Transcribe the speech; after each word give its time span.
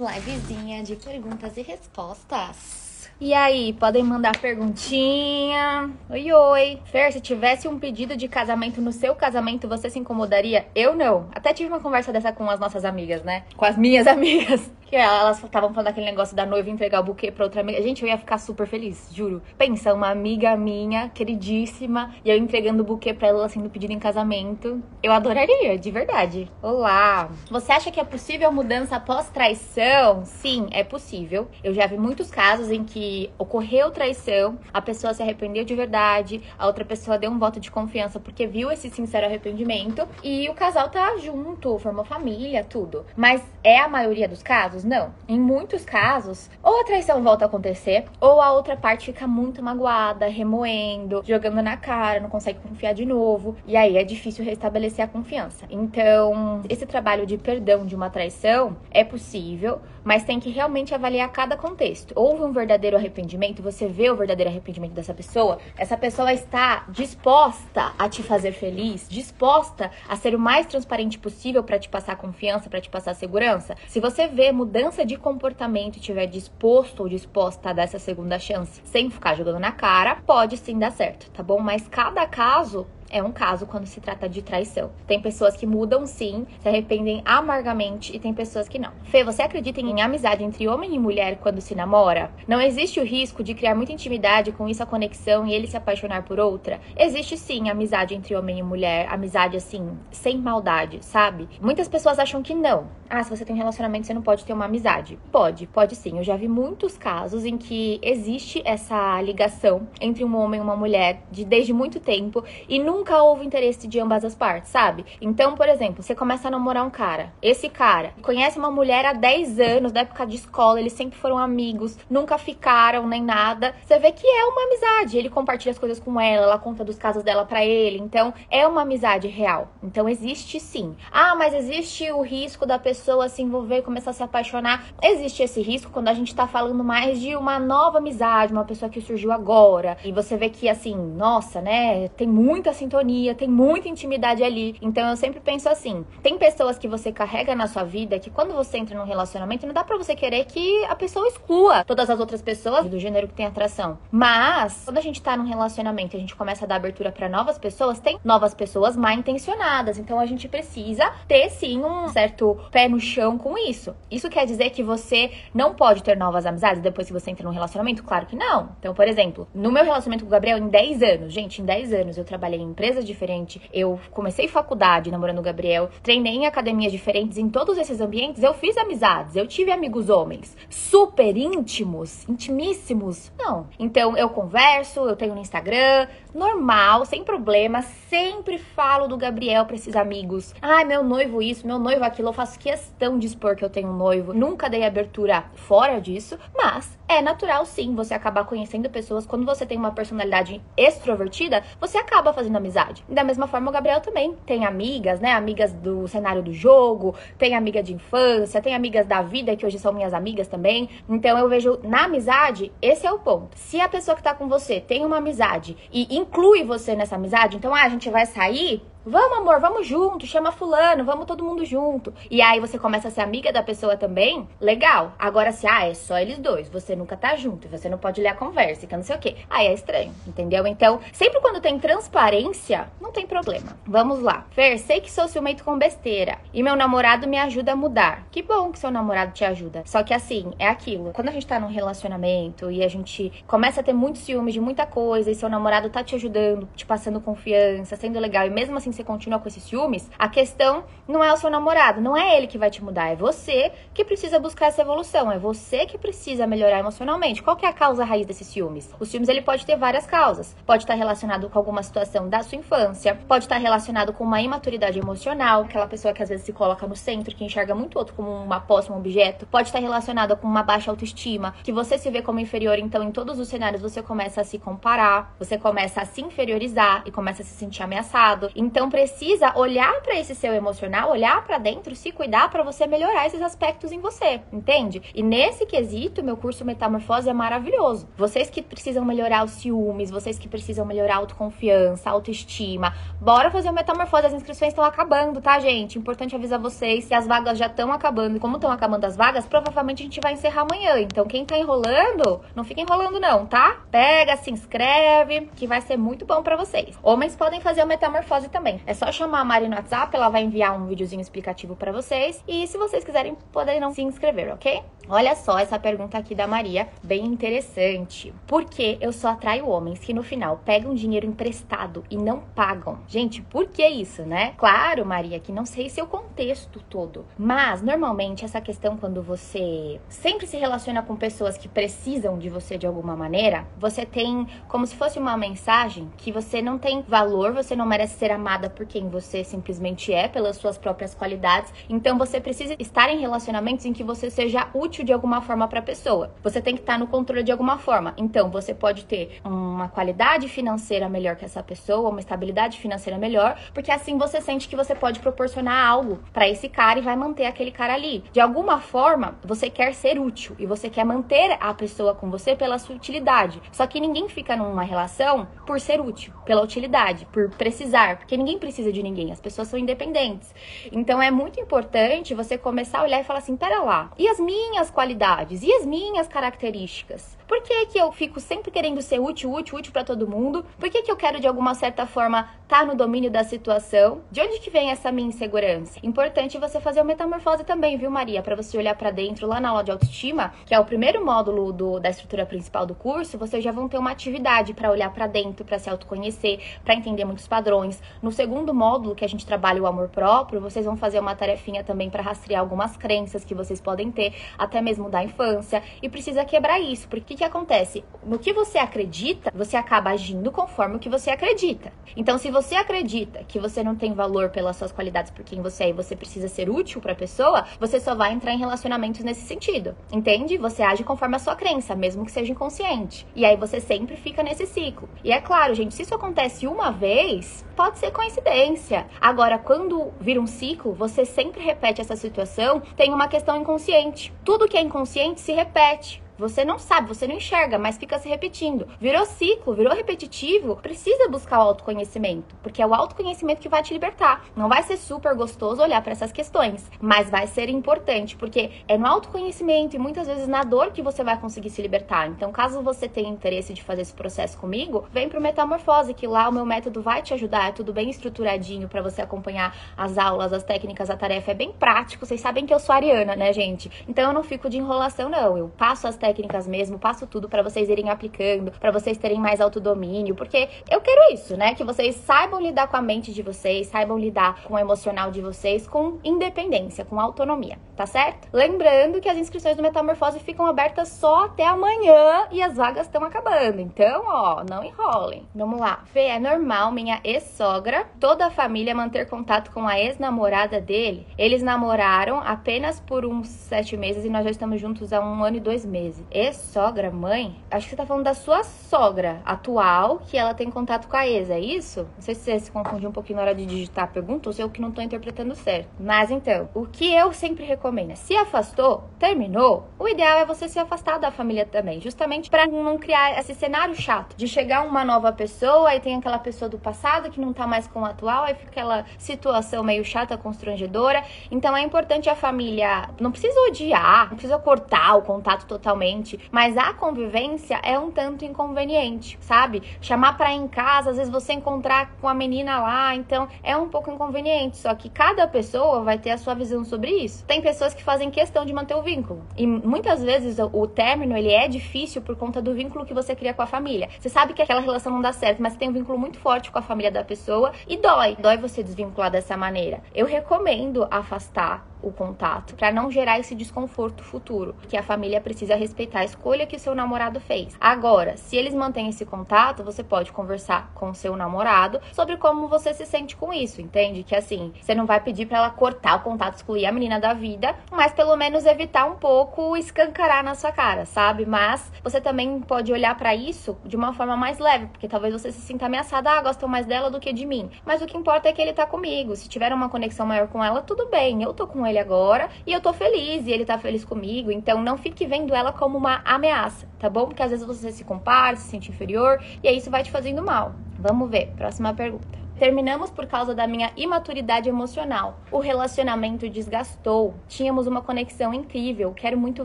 Livezinha 0.00 0.82
de 0.82 0.96
perguntas 0.96 1.58
e 1.58 1.60
respostas. 1.60 2.89
E 3.20 3.34
aí, 3.34 3.72
podem 3.74 4.02
mandar 4.02 4.36
perguntinha. 4.38 5.90
Oi, 6.08 6.32
oi. 6.32 6.78
Fer, 6.86 7.12
se 7.12 7.20
tivesse 7.20 7.68
um 7.68 7.78
pedido 7.78 8.16
de 8.16 8.28
casamento 8.28 8.80
no 8.80 8.92
seu 8.92 9.14
casamento, 9.14 9.68
você 9.68 9.88
se 9.88 9.98
incomodaria? 9.98 10.66
Eu 10.74 10.94
não. 10.94 11.28
Até 11.32 11.52
tive 11.52 11.68
uma 11.68 11.80
conversa 11.80 12.12
dessa 12.12 12.32
com 12.32 12.48
as 12.48 12.58
nossas 12.58 12.84
amigas, 12.84 13.22
né? 13.22 13.44
Com 13.56 13.64
as 13.64 13.76
minhas 13.76 14.06
amigas. 14.08 14.70
Que 14.86 14.96
elas 14.96 15.42
estavam 15.42 15.72
falando 15.72 15.86
aquele 15.86 16.06
negócio 16.06 16.34
da 16.34 16.44
noiva 16.44 16.68
entregar 16.68 16.98
o 17.00 17.04
buquê 17.04 17.30
pra 17.30 17.44
outra 17.44 17.60
amiga. 17.60 17.80
Gente, 17.80 18.02
eu 18.02 18.08
ia 18.08 18.18
ficar 18.18 18.38
super 18.38 18.66
feliz, 18.66 19.08
juro. 19.12 19.40
Pensa, 19.56 19.94
uma 19.94 20.10
amiga 20.10 20.56
minha, 20.56 21.08
queridíssima, 21.10 22.12
e 22.24 22.30
eu 22.30 22.36
entregando 22.36 22.82
o 22.82 22.84
buquê 22.86 23.14
pra 23.14 23.28
ela 23.28 23.48
sendo 23.48 23.70
pedido 23.70 23.92
em 23.92 24.00
casamento. 24.00 24.82
Eu 25.00 25.12
adoraria, 25.12 25.78
de 25.78 25.90
verdade. 25.92 26.50
Olá. 26.60 27.30
Você 27.48 27.70
acha 27.70 27.90
que 27.92 28.00
é 28.00 28.04
possível 28.04 28.50
mudança 28.50 28.96
após 28.96 29.30
traição? 29.30 30.24
Sim, 30.24 30.66
é 30.72 30.82
possível. 30.82 31.48
Eu 31.62 31.72
já 31.72 31.86
vi 31.86 31.96
muitos 31.96 32.28
casos 32.28 32.68
em 32.70 32.82
que 32.90 33.30
ocorreu 33.38 33.90
traição, 33.90 34.58
a 34.72 34.82
pessoa 34.82 35.14
se 35.14 35.22
arrependeu 35.22 35.64
de 35.64 35.74
verdade, 35.74 36.42
a 36.58 36.66
outra 36.66 36.84
pessoa 36.84 37.18
deu 37.18 37.30
um 37.30 37.38
voto 37.38 37.58
de 37.58 37.70
confiança 37.70 38.20
porque 38.20 38.46
viu 38.46 38.70
esse 38.70 38.90
sincero 38.90 39.26
arrependimento 39.26 40.06
e 40.22 40.48
o 40.48 40.54
casal 40.54 40.90
tá 40.90 41.16
junto, 41.16 41.78
formou 41.78 42.04
família, 42.04 42.64
tudo. 42.64 43.06
Mas 43.16 43.42
é 43.64 43.78
a 43.78 43.88
maioria 43.88 44.28
dos 44.28 44.42
casos? 44.42 44.84
não. 44.90 45.14
Em 45.28 45.38
muitos 45.38 45.84
casos, 45.84 46.50
ou 46.62 46.80
a 46.80 46.84
traição 46.84 47.22
volta 47.22 47.44
a 47.44 47.46
acontecer, 47.46 48.04
ou 48.20 48.40
a 48.40 48.52
outra 48.52 48.76
parte 48.76 49.06
fica 49.06 49.26
muito 49.26 49.62
magoada, 49.62 50.26
remoendo, 50.26 51.22
jogando 51.24 51.62
na 51.62 51.76
cara, 51.76 52.18
não 52.18 52.28
consegue 52.28 52.58
confiar 52.58 52.92
de 52.92 53.06
novo. 53.06 53.56
E 53.66 53.76
aí 53.76 53.96
é 53.96 54.02
difícil 54.02 54.44
restabelecer 54.44 55.04
a 55.04 55.08
confiança. 55.08 55.64
Então, 55.70 56.60
esse 56.68 56.84
trabalho 56.86 57.24
de 57.24 57.38
perdão 57.38 57.86
de 57.86 57.94
uma 57.94 58.10
traição 58.10 58.76
é 58.90 59.04
possível, 59.04 59.80
mas 60.02 60.24
tem 60.24 60.40
que 60.40 60.50
realmente 60.50 60.92
avaliar 60.92 61.30
cada 61.30 61.56
contexto. 61.56 62.12
Houve 62.16 62.42
um 62.42 62.52
verdadeiro 62.52 62.79
arrependimento, 62.96 63.62
você 63.62 63.86
vê 63.86 64.10
o 64.10 64.16
verdadeiro 64.16 64.50
arrependimento 64.50 64.92
dessa 64.92 65.14
pessoa, 65.14 65.58
essa 65.76 65.96
pessoa 65.96 66.32
está 66.32 66.84
disposta 66.88 67.92
a 67.98 68.08
te 68.08 68.22
fazer 68.22 68.52
feliz, 68.52 69.08
disposta 69.08 69.90
a 70.08 70.16
ser 70.16 70.34
o 70.34 70.38
mais 70.38 70.66
transparente 70.66 71.18
possível 71.18 71.62
para 71.62 71.78
te 71.78 71.88
passar 71.88 72.16
confiança, 72.16 72.70
para 72.70 72.80
te 72.80 72.88
passar 72.88 73.14
segurança. 73.14 73.76
Se 73.86 74.00
você 74.00 74.26
vê 74.26 74.52
mudança 74.52 75.04
de 75.04 75.16
comportamento 75.16 75.96
e 75.96 76.00
estiver 76.00 76.26
disposto 76.26 77.00
ou 77.00 77.08
disposta 77.08 77.70
a 77.70 77.72
dar 77.72 77.82
essa 77.82 77.98
segunda 77.98 78.38
chance 78.38 78.80
sem 78.84 79.10
ficar 79.10 79.34
jogando 79.34 79.58
na 79.58 79.72
cara, 79.72 80.16
pode 80.26 80.56
sim 80.56 80.78
dar 80.78 80.92
certo, 80.92 81.30
tá 81.30 81.42
bom? 81.42 81.58
Mas 81.60 81.86
cada 81.88 82.26
caso 82.26 82.86
é 83.10 83.22
um 83.22 83.32
caso 83.32 83.66
quando 83.66 83.86
se 83.86 84.00
trata 84.00 84.28
de 84.28 84.40
traição. 84.40 84.90
Tem 85.06 85.20
pessoas 85.20 85.56
que 85.56 85.66
mudam 85.66 86.06
sim, 86.06 86.46
se 86.60 86.68
arrependem 86.68 87.20
amargamente 87.24 88.14
e 88.14 88.20
tem 88.20 88.32
pessoas 88.32 88.68
que 88.68 88.78
não. 88.78 88.92
Fê, 89.04 89.24
você 89.24 89.42
acredita 89.42 89.80
em 89.80 90.00
amizade 90.00 90.44
entre 90.44 90.68
homem 90.68 90.94
e 90.94 90.98
mulher 90.98 91.38
quando 91.38 91.60
se 91.60 91.74
namora? 91.74 92.30
Não 92.46 92.60
existe 92.60 93.00
o 93.00 93.04
risco 93.04 93.42
de 93.42 93.54
criar 93.54 93.74
muita 93.74 93.92
intimidade 93.92 94.52
com 94.52 94.68
isso 94.68 94.82
a 94.82 94.86
conexão 94.86 95.46
e 95.46 95.52
ele 95.52 95.66
se 95.66 95.76
apaixonar 95.76 96.22
por 96.22 96.38
outra? 96.38 96.80
Existe 96.96 97.36
sim 97.36 97.68
amizade 97.68 98.14
entre 98.14 98.34
homem 98.36 98.58
e 98.58 98.62
mulher, 98.62 99.08
amizade 99.10 99.56
assim, 99.56 99.98
sem 100.10 100.38
maldade, 100.38 101.04
sabe? 101.04 101.48
Muitas 101.60 101.88
pessoas 101.88 102.18
acham 102.18 102.42
que 102.42 102.54
não. 102.54 102.88
Ah, 103.08 103.24
se 103.24 103.30
você 103.30 103.44
tem 103.44 103.54
um 103.54 103.58
relacionamento, 103.58 104.06
você 104.06 104.14
não 104.14 104.22
pode 104.22 104.44
ter 104.44 104.52
uma 104.52 104.66
amizade. 104.66 105.18
Pode, 105.32 105.66
pode 105.66 105.96
sim. 105.96 106.18
Eu 106.18 106.22
já 106.22 106.36
vi 106.36 106.46
muitos 106.46 106.96
casos 106.96 107.44
em 107.44 107.58
que 107.58 107.98
existe 108.02 108.62
essa 108.64 109.20
ligação 109.20 109.88
entre 110.00 110.24
um 110.24 110.36
homem 110.36 110.60
e 110.60 110.62
uma 110.62 110.76
mulher 110.76 111.22
de 111.30 111.44
desde 111.44 111.72
muito 111.72 111.98
tempo 111.98 112.44
e 112.68 112.78
nunca 112.78 112.99
nunca 113.00 113.22
houve 113.22 113.46
interesse 113.46 113.88
de 113.88 113.98
ambas 113.98 114.26
as 114.26 114.34
partes, 114.34 114.70
sabe? 114.70 115.06
Então, 115.22 115.54
por 115.54 115.66
exemplo, 115.66 116.02
você 116.02 116.14
começa 116.14 116.48
a 116.48 116.50
namorar 116.50 116.84
um 116.86 116.90
cara. 116.90 117.32
Esse 117.40 117.66
cara 117.66 118.12
conhece 118.20 118.58
uma 118.58 118.70
mulher 118.70 119.06
há 119.06 119.14
10 119.14 119.58
anos, 119.58 119.90
da 119.90 120.00
época 120.00 120.26
de 120.26 120.36
escola, 120.36 120.78
eles 120.78 120.92
sempre 120.92 121.18
foram 121.18 121.38
amigos, 121.38 121.96
nunca 122.10 122.36
ficaram 122.36 123.06
nem 123.06 123.22
nada. 123.22 123.74
Você 123.82 123.98
vê 123.98 124.12
que 124.12 124.26
é 124.26 124.44
uma 124.44 124.64
amizade. 124.64 125.16
Ele 125.16 125.30
compartilha 125.30 125.70
as 125.70 125.78
coisas 125.78 125.98
com 125.98 126.20
ela, 126.20 126.44
ela 126.44 126.58
conta 126.58 126.84
dos 126.84 126.98
casos 126.98 127.22
dela 127.22 127.46
para 127.46 127.64
ele. 127.64 127.96
Então, 127.96 128.34
é 128.50 128.66
uma 128.66 128.82
amizade 128.82 129.28
real. 129.28 129.68
Então, 129.82 130.06
existe 130.06 130.60
sim. 130.60 130.94
Ah, 131.10 131.34
mas 131.34 131.54
existe 131.54 132.12
o 132.12 132.20
risco 132.20 132.66
da 132.66 132.78
pessoa 132.78 133.30
se 133.30 133.40
envolver 133.40 133.78
e 133.78 133.82
começar 133.82 134.10
a 134.10 134.14
se 134.14 134.22
apaixonar. 134.22 134.84
Existe 135.02 135.42
esse 135.42 135.62
risco 135.62 135.90
quando 135.90 136.08
a 136.08 136.14
gente 136.14 136.34
tá 136.34 136.46
falando 136.46 136.84
mais 136.84 137.18
de 137.18 137.34
uma 137.34 137.58
nova 137.58 137.96
amizade, 137.96 138.52
uma 138.52 138.64
pessoa 138.64 138.90
que 138.90 139.00
surgiu 139.00 139.32
agora. 139.32 139.96
E 140.04 140.12
você 140.12 140.36
vê 140.36 140.50
que, 140.50 140.68
assim, 140.68 140.94
nossa, 140.94 141.62
né, 141.62 142.08
tem 142.08 142.28
muita 142.28 142.68
assim 142.68 142.89
sintonia, 142.90 143.34
tem 143.34 143.48
muita 143.48 143.88
intimidade 143.88 144.42
ali. 144.42 144.76
Então 144.82 145.08
eu 145.08 145.16
sempre 145.16 145.38
penso 145.38 145.68
assim: 145.68 146.04
tem 146.22 146.36
pessoas 146.36 146.78
que 146.78 146.88
você 146.88 147.12
carrega 147.12 147.54
na 147.54 147.68
sua 147.68 147.84
vida 147.84 148.18
que 148.18 148.30
quando 148.30 148.52
você 148.52 148.78
entra 148.78 148.98
num 148.98 149.04
relacionamento, 149.04 149.66
não 149.66 149.72
dá 149.72 149.84
para 149.84 149.96
você 149.96 150.16
querer 150.16 150.44
que 150.46 150.84
a 150.86 150.96
pessoa 150.96 151.28
exclua 151.28 151.84
todas 151.84 152.10
as 152.10 152.18
outras 152.18 152.42
pessoas 152.42 152.88
do 152.88 152.98
gênero 152.98 153.28
que 153.28 153.34
tem 153.34 153.46
atração. 153.46 153.98
Mas 154.10 154.82
quando 154.84 154.98
a 154.98 155.00
gente 155.00 155.22
tá 155.22 155.36
num 155.36 155.46
relacionamento 155.46 156.16
e 156.16 156.18
a 156.18 156.20
gente 156.20 156.34
começa 156.34 156.64
a 156.64 156.68
dar 156.68 156.76
abertura 156.76 157.12
para 157.12 157.28
novas 157.28 157.58
pessoas, 157.58 158.00
tem 158.00 158.18
novas 158.24 158.54
pessoas 158.54 158.96
mal 158.96 159.12
intencionadas. 159.12 159.98
Então 159.98 160.18
a 160.18 160.26
gente 160.26 160.48
precisa 160.48 161.10
ter 161.28 161.48
sim 161.50 161.80
um 161.84 162.08
certo 162.08 162.58
pé 162.72 162.88
no 162.88 162.98
chão 162.98 163.38
com 163.38 163.56
isso. 163.56 163.94
Isso 164.10 164.28
quer 164.28 164.46
dizer 164.46 164.70
que 164.70 164.82
você 164.82 165.30
não 165.54 165.74
pode 165.74 166.02
ter 166.02 166.16
novas 166.16 166.44
amizades 166.44 166.82
depois 166.82 167.06
que 167.06 167.12
você 167.12 167.30
entra 167.30 167.44
num 167.44 167.52
relacionamento? 167.52 168.02
Claro 168.02 168.26
que 168.26 168.36
não. 168.36 168.70
Então, 168.78 168.94
por 168.94 169.06
exemplo, 169.06 169.46
no 169.54 169.70
meu 169.70 169.84
relacionamento 169.84 170.24
com 170.24 170.28
o 170.28 170.32
Gabriel, 170.32 170.58
em 170.58 170.68
10 170.68 171.02
anos, 171.02 171.32
gente, 171.32 171.62
em 171.62 171.64
10 171.64 171.92
anos 171.92 172.18
eu 172.18 172.24
trabalhei 172.24 172.60
em 172.60 172.72
empresas 172.80 173.04
diferentes, 173.04 173.60
eu 173.74 174.00
comecei 174.10 174.48
faculdade 174.48 175.10
namorando 175.10 175.38
o 175.38 175.42
Gabriel, 175.42 175.90
treinei 176.02 176.32
em 176.32 176.46
academias 176.46 176.90
diferentes, 176.90 177.36
em 177.36 177.46
todos 177.46 177.76
esses 177.76 178.00
ambientes 178.00 178.42
eu 178.42 178.54
fiz 178.54 178.74
amizades, 178.78 179.36
eu 179.36 179.46
tive 179.46 179.70
amigos 179.70 180.08
homens, 180.08 180.56
super 180.70 181.36
íntimos, 181.36 182.26
intimíssimos, 182.26 183.30
não. 183.38 183.66
Então 183.78 184.16
eu 184.16 184.30
converso, 184.30 185.00
eu 185.00 185.14
tenho 185.14 185.34
no 185.34 185.42
Instagram, 185.42 186.08
normal, 186.34 187.04
sem 187.04 187.22
problema, 187.22 187.82
sempre 187.82 188.58
falo 188.58 189.06
do 189.06 189.16
Gabriel 189.16 189.66
pra 189.66 189.76
esses 189.76 189.94
amigos. 189.94 190.54
Ai, 190.60 190.84
meu 190.84 191.04
noivo 191.04 191.42
isso, 191.42 191.66
meu 191.66 191.78
noivo 191.78 192.04
aquilo, 192.04 192.28
eu 192.28 192.32
faço 192.32 192.58
questão 192.58 193.18
de 193.18 193.26
expor 193.26 193.54
que 193.54 193.64
eu 193.64 193.70
tenho 193.70 193.88
um 193.88 193.96
noivo, 193.96 194.32
nunca 194.32 194.68
dei 194.68 194.84
abertura 194.84 195.44
fora 195.54 196.00
disso, 196.00 196.38
mas 196.56 196.98
é 197.06 197.20
natural 197.20 197.64
sim 197.66 197.94
você 197.94 198.14
acabar 198.14 198.44
conhecendo 198.44 198.88
pessoas 198.88 199.26
quando 199.26 199.44
você 199.44 199.66
tem 199.66 199.78
uma 199.78 199.92
personalidade 199.92 200.60
extrovertida, 200.76 201.62
você 201.80 201.98
acaba 201.98 202.32
fazendo 202.32 202.56
amizade 202.56 202.70
amizade. 202.70 203.04
Da 203.08 203.24
mesma 203.24 203.46
forma, 203.46 203.70
o 203.70 203.72
Gabriel 203.72 204.00
também 204.00 204.34
tem 204.46 204.64
amigas, 204.64 205.20
né? 205.20 205.32
Amigas 205.32 205.72
do 205.72 206.06
cenário 206.08 206.42
do 206.42 206.52
jogo, 206.52 207.14
tem 207.36 207.54
amiga 207.54 207.82
de 207.82 207.92
infância, 207.92 208.62
tem 208.62 208.74
amigas 208.74 209.06
da 209.06 209.22
vida 209.22 209.54
que 209.56 209.66
hoje 209.66 209.78
são 209.78 209.92
minhas 209.92 210.14
amigas 210.14 210.48
também. 210.48 210.88
Então 211.08 211.36
eu 211.36 211.48
vejo 211.48 211.78
na 211.82 212.04
amizade, 212.04 212.72
esse 212.80 213.06
é 213.06 213.12
o 213.12 213.18
ponto. 213.18 213.56
Se 213.56 213.80
a 213.80 213.88
pessoa 213.88 214.16
que 214.16 214.22
tá 214.22 214.34
com 214.34 214.48
você 214.48 214.80
tem 214.80 215.04
uma 215.04 215.18
amizade 215.18 215.76
e 215.92 216.16
inclui 216.20 216.64
você 216.64 216.94
nessa 216.94 217.16
amizade, 217.16 217.56
então 217.56 217.74
ah, 217.74 217.82
a 217.82 217.88
gente 217.88 218.08
vai 218.10 218.26
sair, 218.26 218.82
Vamos, 219.04 219.38
amor, 219.38 219.58
vamos 219.60 219.86
junto, 219.86 220.26
chama 220.26 220.52
fulano, 220.52 221.02
vamos 221.04 221.24
todo 221.24 221.42
mundo 221.42 221.64
junto. 221.64 222.12
E 222.30 222.42
aí 222.42 222.60
você 222.60 222.78
começa 222.78 223.08
a 223.08 223.10
ser 223.10 223.22
amiga 223.22 223.50
da 223.50 223.62
pessoa 223.62 223.96
também, 223.96 224.46
legal. 224.60 225.14
Agora, 225.18 225.52
se 225.52 225.66
ah, 225.66 225.88
é 225.88 225.94
só 225.94 226.18
eles 226.18 226.36
dois, 226.36 226.68
você 226.68 226.94
nunca 226.94 227.16
tá 227.16 227.34
junto, 227.34 227.66
você 227.66 227.88
não 227.88 227.96
pode 227.96 228.20
ler 228.20 228.28
a 228.28 228.34
conversa, 228.34 228.86
que 228.86 228.94
não 228.94 229.02
sei 229.02 229.16
o 229.16 229.18
quê. 229.18 229.36
Aí 229.48 229.68
é 229.68 229.72
estranho, 229.72 230.14
entendeu? 230.26 230.66
Então, 230.66 231.00
sempre 231.14 231.40
quando 231.40 231.62
tem 231.62 231.78
transparência, 231.78 232.90
não 233.00 233.10
tem 233.10 233.26
problema. 233.26 233.74
Vamos 233.86 234.20
lá. 234.20 234.46
Fer, 234.50 234.76
sei 234.76 235.00
que 235.00 235.10
sou 235.10 235.26
ciumento 235.26 235.64
com 235.64 235.78
besteira. 235.78 236.36
E 236.52 236.62
meu 236.62 236.76
namorado 236.76 237.26
me 237.26 237.38
ajuda 237.38 237.72
a 237.72 237.76
mudar. 237.76 238.26
Que 238.30 238.42
bom 238.42 238.70
que 238.70 238.78
seu 238.78 238.90
namorado 238.90 239.32
te 239.32 239.46
ajuda. 239.46 239.82
Só 239.86 240.02
que 240.02 240.12
assim, 240.12 240.52
é 240.58 240.68
aquilo. 240.68 241.12
Quando 241.14 241.30
a 241.30 241.32
gente 241.32 241.46
tá 241.46 241.58
num 241.58 241.68
relacionamento 241.68 242.70
e 242.70 242.84
a 242.84 242.88
gente 242.88 243.32
começa 243.46 243.80
a 243.80 243.82
ter 243.82 243.94
muito 243.94 244.18
ciúme 244.18 244.52
de 244.52 244.60
muita 244.60 244.84
coisa 244.84 245.30
e 245.30 245.34
seu 245.34 245.48
namorado 245.48 245.88
tá 245.88 246.04
te 246.04 246.14
ajudando, 246.14 246.68
te 246.76 246.84
passando 246.84 247.18
confiança, 247.18 247.96
sendo 247.96 248.20
legal, 248.20 248.46
e 248.46 248.50
mesmo 248.50 248.76
assim 248.76 248.89
assim 248.90 248.92
você 248.92 249.04
continua 249.04 249.38
com 249.38 249.48
esses 249.48 249.62
ciúmes, 249.62 250.10
a 250.18 250.28
questão 250.28 250.84
não 251.08 251.24
é 251.24 251.32
o 251.32 251.36
seu 251.36 251.50
namorado, 251.50 252.00
não 252.00 252.16
é 252.16 252.36
ele 252.36 252.46
que 252.46 252.58
vai 252.58 252.70
te 252.70 252.82
mudar, 252.82 253.08
é 253.08 253.16
você 253.16 253.72
que 253.94 254.04
precisa 254.04 254.38
buscar 254.38 254.66
essa 254.66 254.82
evolução, 254.82 255.30
é 255.30 255.38
você 255.38 255.86
que 255.86 255.98
precisa 255.98 256.46
melhorar 256.46 256.80
emocionalmente. 256.80 257.42
Qual 257.42 257.56
que 257.56 257.66
é 257.66 257.68
a 257.68 257.72
causa 257.72 258.04
raiz 258.04 258.26
desses 258.26 258.46
ciúmes? 258.46 258.92
O 259.00 259.04
ciúmes 259.04 259.28
ele 259.28 259.42
pode 259.42 259.64
ter 259.64 259.76
várias 259.76 260.06
causas. 260.06 260.54
Pode 260.66 260.84
estar 260.84 260.94
relacionado 260.94 261.48
com 261.48 261.58
alguma 261.58 261.82
situação 261.82 262.28
da 262.28 262.42
sua 262.42 262.58
infância, 262.58 263.18
pode 263.26 263.44
estar 263.44 263.58
relacionado 263.58 264.12
com 264.12 264.24
uma 264.24 264.40
imaturidade 264.40 264.98
emocional, 264.98 265.62
aquela 265.62 265.86
pessoa 265.86 266.12
que 266.12 266.22
às 266.22 266.28
vezes 266.28 266.44
se 266.44 266.52
coloca 266.52 266.86
no 266.86 266.96
centro, 266.96 267.34
que 267.34 267.44
enxerga 267.44 267.74
muito 267.74 267.98
outro 267.98 268.14
como 268.14 268.30
uma 268.30 268.60
posse, 268.60 268.90
um 268.90 268.96
objeto. 268.96 269.46
Pode 269.46 269.68
estar 269.68 269.78
relacionado 269.78 270.36
com 270.36 270.46
uma 270.46 270.62
baixa 270.62 270.90
autoestima, 270.90 271.54
que 271.62 271.72
você 271.72 271.98
se 271.98 272.10
vê 272.10 272.22
como 272.22 272.40
inferior, 272.40 272.78
então 272.78 273.02
em 273.02 273.10
todos 273.10 273.38
os 273.38 273.48
cenários 273.48 273.82
você 273.82 274.02
começa 274.02 274.40
a 274.40 274.44
se 274.44 274.58
comparar, 274.58 275.34
você 275.38 275.58
começa 275.58 276.00
a 276.00 276.04
se 276.04 276.20
inferiorizar 276.20 277.02
e 277.06 277.10
começa 277.10 277.42
a 277.42 277.44
se 277.44 277.54
sentir 277.54 277.82
ameaçado. 277.82 278.50
Então 278.54 278.79
Então 278.80 278.88
precisa 278.88 279.52
olhar 279.58 280.00
para 280.00 280.18
esse 280.18 280.34
seu 280.34 280.54
emocional, 280.54 281.10
olhar 281.10 281.44
para 281.44 281.58
dentro, 281.58 281.94
se 281.94 282.10
cuidar 282.10 282.48
para 282.48 282.62
você 282.62 282.86
melhorar 282.86 283.26
esses 283.26 283.42
aspectos 283.42 283.92
em 283.92 284.00
você, 284.00 284.40
entende? 284.50 285.02
E 285.14 285.22
nesse 285.22 285.66
quesito, 285.66 286.24
meu 286.24 286.34
curso 286.34 286.64
Metamorfose 286.64 287.28
é 287.28 287.32
maravilhoso. 287.34 288.08
Vocês 288.16 288.48
que 288.48 288.62
precisam 288.62 289.04
melhorar 289.04 289.44
os 289.44 289.50
ciúmes, 289.50 290.10
vocês 290.10 290.38
que 290.38 290.48
precisam 290.48 290.86
melhorar 290.86 291.16
a 291.16 291.18
autoconfiança, 291.18 292.08
autoestima, 292.08 292.94
bora 293.20 293.50
fazer 293.50 293.68
o 293.68 293.74
Metamorfose. 293.74 294.28
As 294.28 294.32
inscrições 294.32 294.70
estão 294.70 294.82
acabando, 294.82 295.42
tá, 295.42 295.58
gente? 295.58 295.98
Importante 295.98 296.34
avisar 296.34 296.58
vocês 296.58 297.06
que 297.06 297.12
as 297.12 297.26
vagas 297.26 297.58
já 297.58 297.66
estão 297.66 297.92
acabando. 297.92 298.38
E 298.38 298.40
como 298.40 298.56
estão 298.56 298.72
acabando 298.72 299.04
as 299.04 299.14
vagas, 299.14 299.44
provavelmente 299.44 300.00
a 300.00 300.06
gente 300.06 300.20
vai 300.22 300.32
encerrar 300.32 300.62
amanhã. 300.62 300.98
Então, 301.00 301.26
quem 301.26 301.44
tá 301.44 301.58
enrolando, 301.58 302.40
não 302.56 302.64
fica 302.64 302.80
enrolando 302.80 303.20
não, 303.20 303.44
tá? 303.44 303.80
Pega, 303.90 304.38
se 304.38 304.50
inscreve, 304.50 305.50
que 305.54 305.66
vai 305.66 305.82
ser 305.82 305.98
muito 305.98 306.24
bom 306.24 306.42
para 306.42 306.56
vocês. 306.56 306.98
Homens 307.02 307.36
podem 307.36 307.60
fazer 307.60 307.82
o 307.82 307.86
Metamorfose 307.86 308.48
também. 308.48 308.69
É 308.86 308.94
só 308.94 309.10
chamar 309.10 309.40
a 309.40 309.44
Mari 309.44 309.68
no 309.68 309.76
WhatsApp, 309.76 310.14
ela 310.14 310.28
vai 310.28 310.42
enviar 310.42 310.76
um 310.76 310.86
videozinho 310.86 311.22
explicativo 311.22 311.74
para 311.74 311.92
vocês. 311.92 312.42
E 312.46 312.66
se 312.66 312.78
vocês 312.78 313.04
quiserem, 313.04 313.36
poderão 313.52 313.92
se 313.92 314.02
inscrever, 314.02 314.52
ok? 314.52 314.82
Olha 315.08 315.34
só 315.34 315.58
essa 315.58 315.76
pergunta 315.76 316.16
aqui 316.16 316.36
da 316.36 316.46
Maria, 316.46 316.88
bem 317.02 317.24
interessante. 317.26 318.32
Por 318.46 318.64
que 318.64 318.96
eu 319.00 319.12
só 319.12 319.30
atraio 319.30 319.68
homens 319.68 319.98
que 319.98 320.14
no 320.14 320.22
final 320.22 320.60
pegam 320.64 320.94
dinheiro 320.94 321.26
emprestado 321.26 322.04
e 322.08 322.16
não 322.16 322.38
pagam? 322.54 323.00
Gente, 323.08 323.42
por 323.42 323.66
que 323.66 323.84
isso, 323.84 324.22
né? 324.22 324.54
Claro, 324.56 325.04
Maria, 325.04 325.40
que 325.40 325.50
não 325.50 325.66
sei 325.66 325.88
seu 325.88 326.06
contexto 326.06 326.80
todo, 326.88 327.24
mas 327.36 327.82
normalmente 327.82 328.44
essa 328.44 328.60
questão 328.60 328.96
quando 328.96 329.20
você 329.20 330.00
sempre 330.08 330.46
se 330.46 330.56
relaciona 330.56 331.02
com 331.02 331.16
pessoas 331.16 331.58
que 331.58 331.68
precisam 331.68 332.38
de 332.38 332.48
você 332.48 332.78
de 332.78 332.86
alguma 332.86 333.16
maneira, 333.16 333.66
você 333.78 334.06
tem 334.06 334.46
como 334.68 334.86
se 334.86 334.94
fosse 334.94 335.18
uma 335.18 335.36
mensagem 335.36 336.08
que 336.16 336.30
você 336.30 336.62
não 336.62 336.78
tem 336.78 337.02
valor, 337.02 337.52
você 337.52 337.74
não 337.74 337.84
merece 337.84 338.16
ser 338.16 338.30
amada 338.60 338.68
por 338.68 338.84
quem 338.84 339.08
você 339.08 339.42
simplesmente 339.42 340.12
é, 340.12 340.28
pelas 340.28 340.56
suas 340.56 340.76
próprias 340.76 341.14
qualidades. 341.14 341.72
Então 341.88 342.18
você 342.18 342.40
precisa 342.40 342.76
estar 342.78 343.08
em 343.08 343.18
relacionamentos 343.18 343.86
em 343.86 343.92
que 343.92 344.04
você 344.04 344.28
seja 344.28 344.68
útil 344.74 345.04
de 345.04 345.12
alguma 345.12 345.40
forma 345.40 345.66
para 345.66 345.80
a 345.80 345.82
pessoa. 345.82 346.34
Você 346.42 346.60
tem 346.60 346.74
que 346.74 346.82
estar 346.82 346.98
no 346.98 347.06
controle 347.06 347.42
de 347.42 347.50
alguma 347.50 347.78
forma. 347.78 348.12
Então, 348.16 348.50
você 348.50 348.74
pode 348.74 349.04
ter 349.04 349.40
uma 349.44 349.88
qualidade 349.88 350.48
financeira 350.48 351.08
melhor 351.08 351.36
que 351.36 351.44
essa 351.44 351.62
pessoa, 351.62 352.10
uma 352.10 352.20
estabilidade 352.20 352.78
financeira 352.78 353.18
melhor, 353.18 353.58
porque 353.72 353.90
assim 353.90 354.18
você 354.18 354.40
sente 354.40 354.68
que 354.68 354.76
você 354.76 354.94
pode 354.94 355.20
proporcionar 355.20 355.86
algo 355.86 356.18
para 356.32 356.48
esse 356.48 356.68
cara 356.68 356.98
e 356.98 357.02
vai 357.02 357.16
manter 357.16 357.46
aquele 357.46 357.70
cara 357.70 357.94
ali. 357.94 358.22
De 358.32 358.40
alguma 358.40 358.80
forma, 358.80 359.36
você 359.44 359.70
quer 359.70 359.94
ser 359.94 360.18
útil 360.18 360.54
e 360.58 360.66
você 360.66 360.90
quer 360.90 361.04
manter 361.04 361.56
a 361.60 361.72
pessoa 361.72 362.14
com 362.14 362.30
você 362.30 362.54
pela 362.54 362.78
sua 362.78 362.96
utilidade. 362.96 363.62
Só 363.72 363.86
que 363.86 364.00
ninguém 364.00 364.28
fica 364.28 364.56
numa 364.56 364.82
relação 364.82 365.46
por 365.66 365.80
ser 365.80 366.00
útil, 366.00 366.32
pela 366.44 366.62
utilidade, 366.62 367.26
por 367.32 367.48
precisar, 367.50 368.18
porque 368.18 368.36
ninguém 368.36 368.49
precisa 368.58 368.92
de 368.92 369.02
ninguém, 369.02 369.32
as 369.32 369.40
pessoas 369.40 369.68
são 369.68 369.78
independentes. 369.78 370.54
Então 370.92 371.20
é 371.20 371.30
muito 371.30 371.60
importante 371.60 372.34
você 372.34 372.56
começar 372.56 373.00
a 373.00 373.02
olhar 373.04 373.20
e 373.20 373.24
falar 373.24 373.40
assim: 373.40 373.56
pera 373.56 373.82
lá, 373.82 374.12
e 374.18 374.28
as 374.28 374.38
minhas 374.38 374.90
qualidades 374.90 375.62
e 375.62 375.72
as 375.72 375.86
minhas 375.86 376.28
características? 376.28 377.39
Por 377.50 377.62
que, 377.64 377.86
que 377.86 377.98
eu 377.98 378.12
fico 378.12 378.38
sempre 378.38 378.70
querendo 378.70 379.02
ser 379.02 379.18
útil, 379.18 379.52
útil, 379.52 379.76
útil 379.76 379.92
para 379.92 380.04
todo 380.04 380.24
mundo? 380.24 380.64
Por 380.78 380.88
que, 380.88 381.02
que 381.02 381.10
eu 381.10 381.16
quero, 381.16 381.40
de 381.40 381.48
alguma 381.48 381.74
certa 381.74 382.06
forma, 382.06 382.48
estar 382.62 382.78
tá 382.78 382.84
no 382.86 382.94
domínio 382.94 383.28
da 383.28 383.42
situação? 383.42 384.20
De 384.30 384.40
onde 384.40 384.60
que 384.60 384.70
vem 384.70 384.92
essa 384.92 385.10
minha 385.10 385.26
insegurança? 385.26 385.98
Importante 386.00 386.56
você 386.58 386.80
fazer 386.80 387.00
uma 387.00 387.06
metamorfose 387.06 387.64
também, 387.64 387.98
viu, 387.98 388.08
Maria? 388.08 388.40
Para 388.40 388.54
você 388.54 388.78
olhar 388.78 388.94
para 388.94 389.10
dentro 389.10 389.48
lá 389.48 389.58
na 389.58 389.70
aula 389.70 389.82
de 389.82 389.90
autoestima, 389.90 390.54
que 390.64 390.72
é 390.72 390.78
o 390.78 390.84
primeiro 390.84 391.26
módulo 391.26 391.72
do, 391.72 391.98
da 391.98 392.08
estrutura 392.08 392.46
principal 392.46 392.86
do 392.86 392.94
curso, 392.94 393.36
vocês 393.36 393.64
já 393.64 393.72
vão 393.72 393.88
ter 393.88 393.98
uma 393.98 394.12
atividade 394.12 394.72
para 394.72 394.88
olhar 394.88 395.12
para 395.12 395.26
dentro, 395.26 395.64
para 395.64 395.80
se 395.80 395.90
autoconhecer, 395.90 396.60
para 396.84 396.94
entender 396.94 397.24
muitos 397.24 397.48
padrões. 397.48 398.00
No 398.22 398.30
segundo 398.30 398.72
módulo, 398.72 399.16
que 399.16 399.24
a 399.24 399.28
gente 399.28 399.44
trabalha 399.44 399.82
o 399.82 399.88
amor 399.88 400.08
próprio, 400.08 400.60
vocês 400.60 400.86
vão 400.86 400.96
fazer 400.96 401.18
uma 401.18 401.34
tarefinha 401.34 401.82
também 401.82 402.08
para 402.08 402.22
rastrear 402.22 402.60
algumas 402.60 402.96
crenças 402.96 403.44
que 403.44 403.56
vocês 403.56 403.80
podem 403.80 404.12
ter, 404.12 404.34
até 404.56 404.80
mesmo 404.80 405.10
da 405.10 405.24
infância, 405.24 405.82
e 406.00 406.08
precisa 406.08 406.44
quebrar 406.44 406.78
isso, 406.78 407.08
porque 407.08 407.39
que 407.40 407.44
acontece? 407.44 408.04
No 408.22 408.38
que 408.38 408.52
você 408.52 408.76
acredita, 408.76 409.50
você 409.54 409.74
acaba 409.74 410.10
agindo 410.10 410.52
conforme 410.52 410.96
o 410.96 410.98
que 410.98 411.08
você 411.08 411.30
acredita. 411.30 411.90
Então, 412.14 412.36
se 412.36 412.50
você 412.50 412.74
acredita 412.74 413.42
que 413.44 413.58
você 413.58 413.82
não 413.82 413.96
tem 413.96 414.12
valor 414.12 414.50
pelas 414.50 414.76
suas 414.76 414.92
qualidades 414.92 415.30
por 415.30 415.42
quem 415.42 415.62
você 415.62 415.84
é 415.84 415.88
e 415.88 415.94
você 415.94 416.14
precisa 416.14 416.48
ser 416.48 416.68
útil 416.68 417.00
para 417.00 417.12
a 417.12 417.16
pessoa, 417.16 417.64
você 417.78 417.98
só 417.98 418.14
vai 418.14 418.32
entrar 418.32 418.52
em 418.52 418.58
relacionamentos 418.58 419.22
nesse 419.22 419.40
sentido. 419.46 419.96
Entende? 420.12 420.58
Você 420.58 420.82
age 420.82 421.02
conforme 421.02 421.36
a 421.36 421.38
sua 421.38 421.56
crença, 421.56 421.94
mesmo 421.94 422.26
que 422.26 422.30
seja 422.30 422.52
inconsciente. 422.52 423.26
E 423.34 423.46
aí 423.46 423.56
você 423.56 423.80
sempre 423.80 424.16
fica 424.16 424.42
nesse 424.42 424.66
ciclo. 424.66 425.08
E 425.24 425.32
é 425.32 425.40
claro, 425.40 425.74
gente, 425.74 425.94
se 425.94 426.02
isso 426.02 426.14
acontece 426.14 426.66
uma 426.66 426.90
vez, 426.90 427.64
pode 427.74 427.98
ser 427.98 428.10
coincidência. 428.10 429.06
Agora, 429.18 429.56
quando 429.56 430.12
vira 430.20 430.38
um 430.38 430.46
ciclo, 430.46 430.92
você 430.92 431.24
sempre 431.24 431.62
repete 431.62 432.02
essa 432.02 432.16
situação, 432.16 432.82
tem 432.98 433.14
uma 433.14 433.28
questão 433.28 433.56
inconsciente. 433.56 434.30
Tudo 434.44 434.68
que 434.68 434.76
é 434.76 434.82
inconsciente 434.82 435.40
se 435.40 435.52
repete. 435.52 436.22
Você 436.40 436.64
não 436.64 436.78
sabe, 436.78 437.06
você 437.06 437.26
não 437.26 437.34
enxerga, 437.34 437.78
mas 437.78 437.98
fica 437.98 438.18
se 438.18 438.26
repetindo. 438.26 438.88
Virou 438.98 439.26
ciclo, 439.26 439.74
virou 439.74 439.92
repetitivo, 439.92 440.76
precisa 440.76 441.28
buscar 441.28 441.58
o 441.58 441.68
autoconhecimento, 441.68 442.56
porque 442.62 442.80
é 442.80 442.86
o 442.86 442.94
autoconhecimento 442.94 443.60
que 443.60 443.68
vai 443.68 443.82
te 443.82 443.92
libertar. 443.92 444.46
Não 444.56 444.66
vai 444.66 444.82
ser 444.82 444.96
super 444.96 445.34
gostoso 445.34 445.82
olhar 445.82 446.00
para 446.00 446.12
essas 446.12 446.32
questões, 446.32 446.90
mas 446.98 447.28
vai 447.28 447.46
ser 447.46 447.68
importante, 447.68 448.36
porque 448.36 448.70
é 448.88 448.96
no 448.96 449.06
autoconhecimento 449.06 449.94
e 449.94 449.98
muitas 449.98 450.26
vezes 450.26 450.48
na 450.48 450.62
dor 450.62 450.92
que 450.92 451.02
você 451.02 451.22
vai 451.22 451.38
conseguir 451.38 451.68
se 451.68 451.82
libertar. 451.82 452.28
Então, 452.28 452.50
caso 452.50 452.80
você 452.80 453.06
tenha 453.06 453.28
interesse 453.28 453.74
de 453.74 453.82
fazer 453.82 454.00
esse 454.00 454.14
processo 454.14 454.56
comigo, 454.56 455.06
vem 455.12 455.28
pro 455.28 455.42
Metamorfose, 455.42 456.14
que 456.14 456.26
lá 456.26 456.48
o 456.48 456.52
meu 456.52 456.64
método 456.64 457.02
vai 457.02 457.20
te 457.20 457.34
ajudar, 457.34 457.68
é 457.68 457.72
tudo 457.72 457.92
bem 457.92 458.08
estruturadinho 458.08 458.88
para 458.88 459.02
você 459.02 459.20
acompanhar 459.20 459.76
as 459.94 460.16
aulas, 460.16 460.54
as 460.54 460.64
técnicas, 460.64 461.10
a 461.10 461.18
tarefa 461.18 461.50
é 461.50 461.54
bem 461.54 461.70
prático. 461.70 462.24
Vocês 462.24 462.40
sabem 462.40 462.64
que 462.64 462.72
eu 462.72 462.78
sou 462.78 462.94
ariana, 462.94 463.36
né, 463.36 463.52
gente? 463.52 463.90
Então 464.08 464.24
eu 464.24 464.32
não 464.32 464.42
fico 464.42 464.70
de 464.70 464.78
enrolação 464.78 465.28
não. 465.28 465.58
Eu 465.58 465.68
passo 465.68 466.08
as 466.08 466.16
técnicas 466.16 466.29
técnicas 466.30 466.66
mesmo, 466.66 466.98
passo 466.98 467.26
tudo 467.26 467.48
para 467.48 467.62
vocês 467.62 467.88
irem 467.88 468.08
aplicando, 468.08 468.70
para 468.70 468.92
vocês 468.92 469.18
terem 469.18 469.40
mais 469.40 469.60
autodomínio, 469.60 470.34
porque 470.34 470.68
eu 470.88 471.00
quero 471.00 471.32
isso, 471.32 471.56
né? 471.56 471.74
Que 471.74 471.82
vocês 471.82 472.14
saibam 472.14 472.60
lidar 472.60 472.86
com 472.86 472.96
a 472.96 473.02
mente 473.02 473.32
de 473.32 473.42
vocês, 473.42 473.88
saibam 473.88 474.16
lidar 474.16 474.62
com 474.62 474.74
o 474.74 474.78
emocional 474.78 475.30
de 475.30 475.40
vocês 475.40 475.88
com 475.88 476.18
independência, 476.22 477.04
com 477.04 477.18
autonomia, 477.18 477.78
tá 477.96 478.06
certo? 478.06 478.48
Lembrando 478.52 479.20
que 479.20 479.28
as 479.28 479.36
inscrições 479.36 479.76
do 479.76 479.82
Metamorfose 479.82 480.38
ficam 480.38 480.66
abertas 480.66 481.08
só 481.08 481.46
até 481.46 481.66
amanhã 481.66 482.46
e 482.52 482.62
as 482.62 482.76
vagas 482.76 483.06
estão 483.06 483.24
acabando. 483.24 483.80
Então, 483.80 484.22
ó, 484.26 484.62
não 484.68 484.84
enrolem. 484.84 485.46
Vamos 485.54 485.80
lá. 485.80 486.04
Fê, 486.12 486.26
é 486.26 486.38
normal 486.38 486.92
minha 486.92 487.20
ex-sogra, 487.24 488.06
toda 488.20 488.46
a 488.46 488.50
família 488.50 488.94
manter 488.94 489.26
contato 489.28 489.72
com 489.72 489.86
a 489.86 489.98
ex-namorada 489.98 490.80
dele? 490.80 491.26
Eles 491.36 491.62
namoraram 491.62 492.38
apenas 492.38 493.00
por 493.00 493.24
uns 493.24 493.48
sete 493.48 493.96
meses 493.96 494.24
e 494.24 494.30
nós 494.30 494.44
já 494.44 494.50
estamos 494.50 494.80
juntos 494.80 495.12
há 495.12 495.20
um 495.20 495.42
ano 495.42 495.56
e 495.56 495.60
dois 495.60 495.84
meses. 495.84 496.19
Ex-sogra, 496.30 497.10
mãe? 497.10 497.56
Acho 497.70 497.86
que 497.86 497.90
você 497.90 497.96
tá 497.96 498.06
falando 498.06 498.24
da 498.24 498.34
sua 498.34 498.62
sogra 498.62 499.40
atual, 499.44 500.18
que 500.26 500.36
ela 500.36 500.54
tem 500.54 500.70
contato 500.70 501.08
com 501.08 501.16
a 501.16 501.26
ex, 501.26 501.50
é 501.50 501.60
isso? 501.60 502.06
Não 502.16 502.22
sei 502.22 502.34
se 502.34 502.42
você 502.42 502.58
se 502.60 502.70
confundiu 502.70 503.08
um 503.08 503.12
pouquinho 503.12 503.36
na 503.36 503.42
hora 503.42 503.54
de 503.54 503.64
digitar 503.66 504.04
a 504.04 504.08
pergunta 504.08 504.48
ou 504.48 504.52
se 504.52 504.60
eu 504.60 504.70
que 504.70 504.80
não 504.80 504.90
tô 504.90 505.00
interpretando 505.00 505.54
certo. 505.54 505.88
Mas 505.98 506.30
então, 506.30 506.68
o 506.74 506.86
que 506.86 507.12
eu 507.14 507.32
sempre 507.32 507.64
recomendo 507.64 508.10
é, 508.10 508.14
se 508.14 508.36
afastou, 508.36 509.04
terminou, 509.18 509.88
o 509.98 510.08
ideal 510.08 510.38
é 510.38 510.44
você 510.44 510.68
se 510.68 510.78
afastar 510.78 511.18
da 511.18 511.30
família 511.30 511.64
também, 511.64 512.00
justamente 512.00 512.50
para 512.50 512.66
não 512.66 512.98
criar 512.98 513.38
esse 513.38 513.54
cenário 513.54 513.94
chato 513.94 514.36
de 514.36 514.46
chegar 514.48 514.86
uma 514.86 515.04
nova 515.04 515.32
pessoa 515.32 515.94
e 515.94 516.00
tem 516.00 516.16
aquela 516.16 516.38
pessoa 516.38 516.68
do 516.68 516.78
passado 516.78 517.30
que 517.30 517.40
não 517.40 517.52
tá 517.52 517.66
mais 517.66 517.86
com 517.86 518.00
o 518.00 518.04
atual, 518.04 518.44
aí 518.44 518.54
fica 518.54 518.70
aquela 518.70 519.04
situação 519.18 519.82
meio 519.82 520.04
chata, 520.04 520.36
constrangedora. 520.36 521.22
Então 521.50 521.76
é 521.76 521.82
importante 521.82 522.28
a 522.28 522.34
família, 522.34 523.08
não 523.20 523.30
precisa 523.30 523.58
odiar, 523.68 524.28
não 524.30 524.36
precisa 524.36 524.58
cortar 524.58 525.16
o 525.16 525.22
contato 525.22 525.66
totalmente 525.66 526.09
mas 526.50 526.76
a 526.76 526.92
convivência 526.92 527.80
é 527.82 527.98
um 527.98 528.10
tanto 528.10 528.44
inconveniente, 528.44 529.38
sabe? 529.40 529.82
Chamar 530.00 530.36
para 530.36 530.52
ir 530.52 530.58
em 530.58 530.68
casa, 530.68 531.10
às 531.10 531.16
vezes 531.16 531.32
você 531.32 531.52
encontrar 531.52 532.12
com 532.20 532.28
a 532.28 532.34
menina 532.34 532.80
lá, 532.80 533.14
então 533.14 533.48
é 533.62 533.76
um 533.76 533.88
pouco 533.88 534.10
inconveniente. 534.10 534.76
Só 534.76 534.94
que 534.94 535.08
cada 535.08 535.46
pessoa 535.46 536.02
vai 536.02 536.18
ter 536.18 536.30
a 536.30 536.38
sua 536.38 536.54
visão 536.54 536.84
sobre 536.84 537.10
isso. 537.10 537.44
Tem 537.44 537.60
pessoas 537.60 537.94
que 537.94 538.02
fazem 538.02 538.30
questão 538.30 538.64
de 538.64 538.72
manter 538.72 538.94
o 538.94 539.02
vínculo 539.02 539.44
e 539.56 539.66
muitas 539.66 540.22
vezes 540.22 540.58
o 540.58 540.86
término 540.86 541.36
ele 541.36 541.50
é 541.50 541.68
difícil 541.68 542.22
por 542.22 542.36
conta 542.36 542.60
do 542.60 542.74
vínculo 542.74 543.04
que 543.04 543.14
você 543.14 543.34
cria 543.34 543.54
com 543.54 543.62
a 543.62 543.66
família. 543.66 544.08
Você 544.18 544.28
sabe 544.28 544.52
que 544.52 544.62
aquela 544.62 544.80
relação 544.80 545.12
não 545.12 545.20
dá 545.20 545.32
certo, 545.32 545.62
mas 545.62 545.76
tem 545.76 545.88
um 545.88 545.92
vínculo 545.92 546.18
muito 546.18 546.38
forte 546.38 546.70
com 546.70 546.78
a 546.78 546.82
família 546.82 547.10
da 547.10 547.24
pessoa 547.24 547.72
e 547.88 547.96
dói, 547.96 548.36
dói 548.36 548.56
você 548.56 548.82
desvincular 548.82 549.30
dessa 549.30 549.56
maneira. 549.56 550.02
Eu 550.14 550.26
recomendo 550.26 551.06
afastar 551.10 551.86
o 552.02 552.10
contato, 552.10 552.74
para 552.74 552.92
não 552.92 553.10
gerar 553.10 553.38
esse 553.38 553.54
desconforto 553.54 554.24
futuro, 554.24 554.74
que 554.88 554.96
a 554.96 555.02
família 555.02 555.40
precisa 555.40 555.74
respeitar 555.90 556.20
a 556.20 556.24
escolha 556.24 556.66
que 556.66 556.76
o 556.76 556.80
seu 556.80 556.94
namorado 556.94 557.40
fez. 557.40 557.76
Agora, 557.80 558.36
se 558.36 558.56
eles 558.56 558.74
mantêm 558.74 559.08
esse 559.08 559.26
contato, 559.26 559.82
você 559.82 560.02
pode 560.02 560.32
conversar 560.32 560.92
com 560.94 561.10
o 561.10 561.14
seu 561.14 561.36
namorado 561.36 562.00
sobre 562.12 562.36
como 562.36 562.68
você 562.68 562.94
se 562.94 563.04
sente 563.04 563.36
com 563.36 563.52
isso, 563.52 563.80
entende? 563.80 564.22
Que 564.22 564.36
assim, 564.36 564.72
você 564.80 564.94
não 564.94 565.06
vai 565.06 565.20
pedir 565.20 565.46
para 565.46 565.58
ela 565.58 565.70
cortar 565.70 566.16
o 566.16 566.20
contato, 566.20 566.56
excluir 566.56 566.86
a 566.86 566.92
menina 566.92 567.18
da 567.18 567.34
vida, 567.34 567.74
mas 567.90 568.12
pelo 568.12 568.36
menos 568.36 568.64
evitar 568.64 569.06
um 569.06 569.16
pouco 569.16 569.76
escancarar 569.76 570.44
na 570.44 570.54
sua 570.54 570.70
cara, 570.70 571.04
sabe? 571.04 571.44
Mas 571.44 571.90
você 572.02 572.20
também 572.20 572.60
pode 572.60 572.92
olhar 572.92 573.16
para 573.16 573.34
isso 573.34 573.76
de 573.84 573.96
uma 573.96 574.12
forma 574.12 574.36
mais 574.36 574.58
leve, 574.58 574.86
porque 574.86 575.08
talvez 575.08 575.32
você 575.32 575.50
se 575.50 575.60
sinta 575.60 575.86
ameaçada, 575.86 576.30
ah, 576.30 576.42
gostam 576.42 576.68
mais 576.68 576.86
dela 576.86 577.10
do 577.10 577.18
que 577.18 577.32
de 577.32 577.44
mim. 577.44 577.68
Mas 577.84 578.00
o 578.00 578.06
que 578.06 578.16
importa 578.16 578.48
é 578.48 578.52
que 578.52 578.62
ele 578.62 578.72
tá 578.72 578.86
comigo. 578.86 579.34
Se 579.34 579.48
tiver 579.48 579.72
uma 579.72 579.88
conexão 579.88 580.26
maior 580.26 580.48
com 580.48 580.62
ela, 580.62 580.82
tudo 580.82 581.08
bem. 581.08 581.42
Eu 581.42 581.52
tô 581.52 581.66
com 581.66 581.86
ele 581.86 581.98
agora 581.98 582.48
e 582.66 582.72
eu 582.72 582.80
tô 582.80 582.92
feliz 582.92 583.46
e 583.46 583.50
ele 583.50 583.64
tá 583.64 583.78
feliz 583.78 584.04
comigo. 584.04 584.52
Então 584.52 584.82
não 584.82 584.96
fique 584.96 585.26
vendo 585.26 585.54
ela 585.54 585.72
como 585.80 585.96
uma 585.96 586.20
ameaça, 586.26 586.86
tá 586.98 587.08
bom? 587.08 587.24
Porque 587.24 587.42
às 587.42 587.50
vezes 587.50 587.66
você 587.66 587.90
se 587.90 588.04
compara, 588.04 588.54
se 588.54 588.68
sente 588.68 588.90
inferior 588.90 589.42
e 589.62 589.66
aí 589.66 589.78
isso 589.78 589.90
vai 589.90 590.02
te 590.02 590.10
fazendo 590.10 590.42
mal. 590.42 590.74
Vamos 590.98 591.30
ver. 591.30 591.50
Próxima 591.56 591.94
pergunta. 591.94 592.38
Terminamos 592.58 593.08
por 593.08 593.26
causa 593.26 593.54
da 593.54 593.66
minha 593.66 593.90
imaturidade 593.96 594.68
emocional. 594.68 595.40
O 595.50 595.58
relacionamento 595.60 596.46
desgastou. 596.46 597.32
Tínhamos 597.48 597.86
uma 597.86 598.02
conexão 598.02 598.52
incrível. 598.52 599.14
Quero 599.14 599.38
muito 599.38 599.64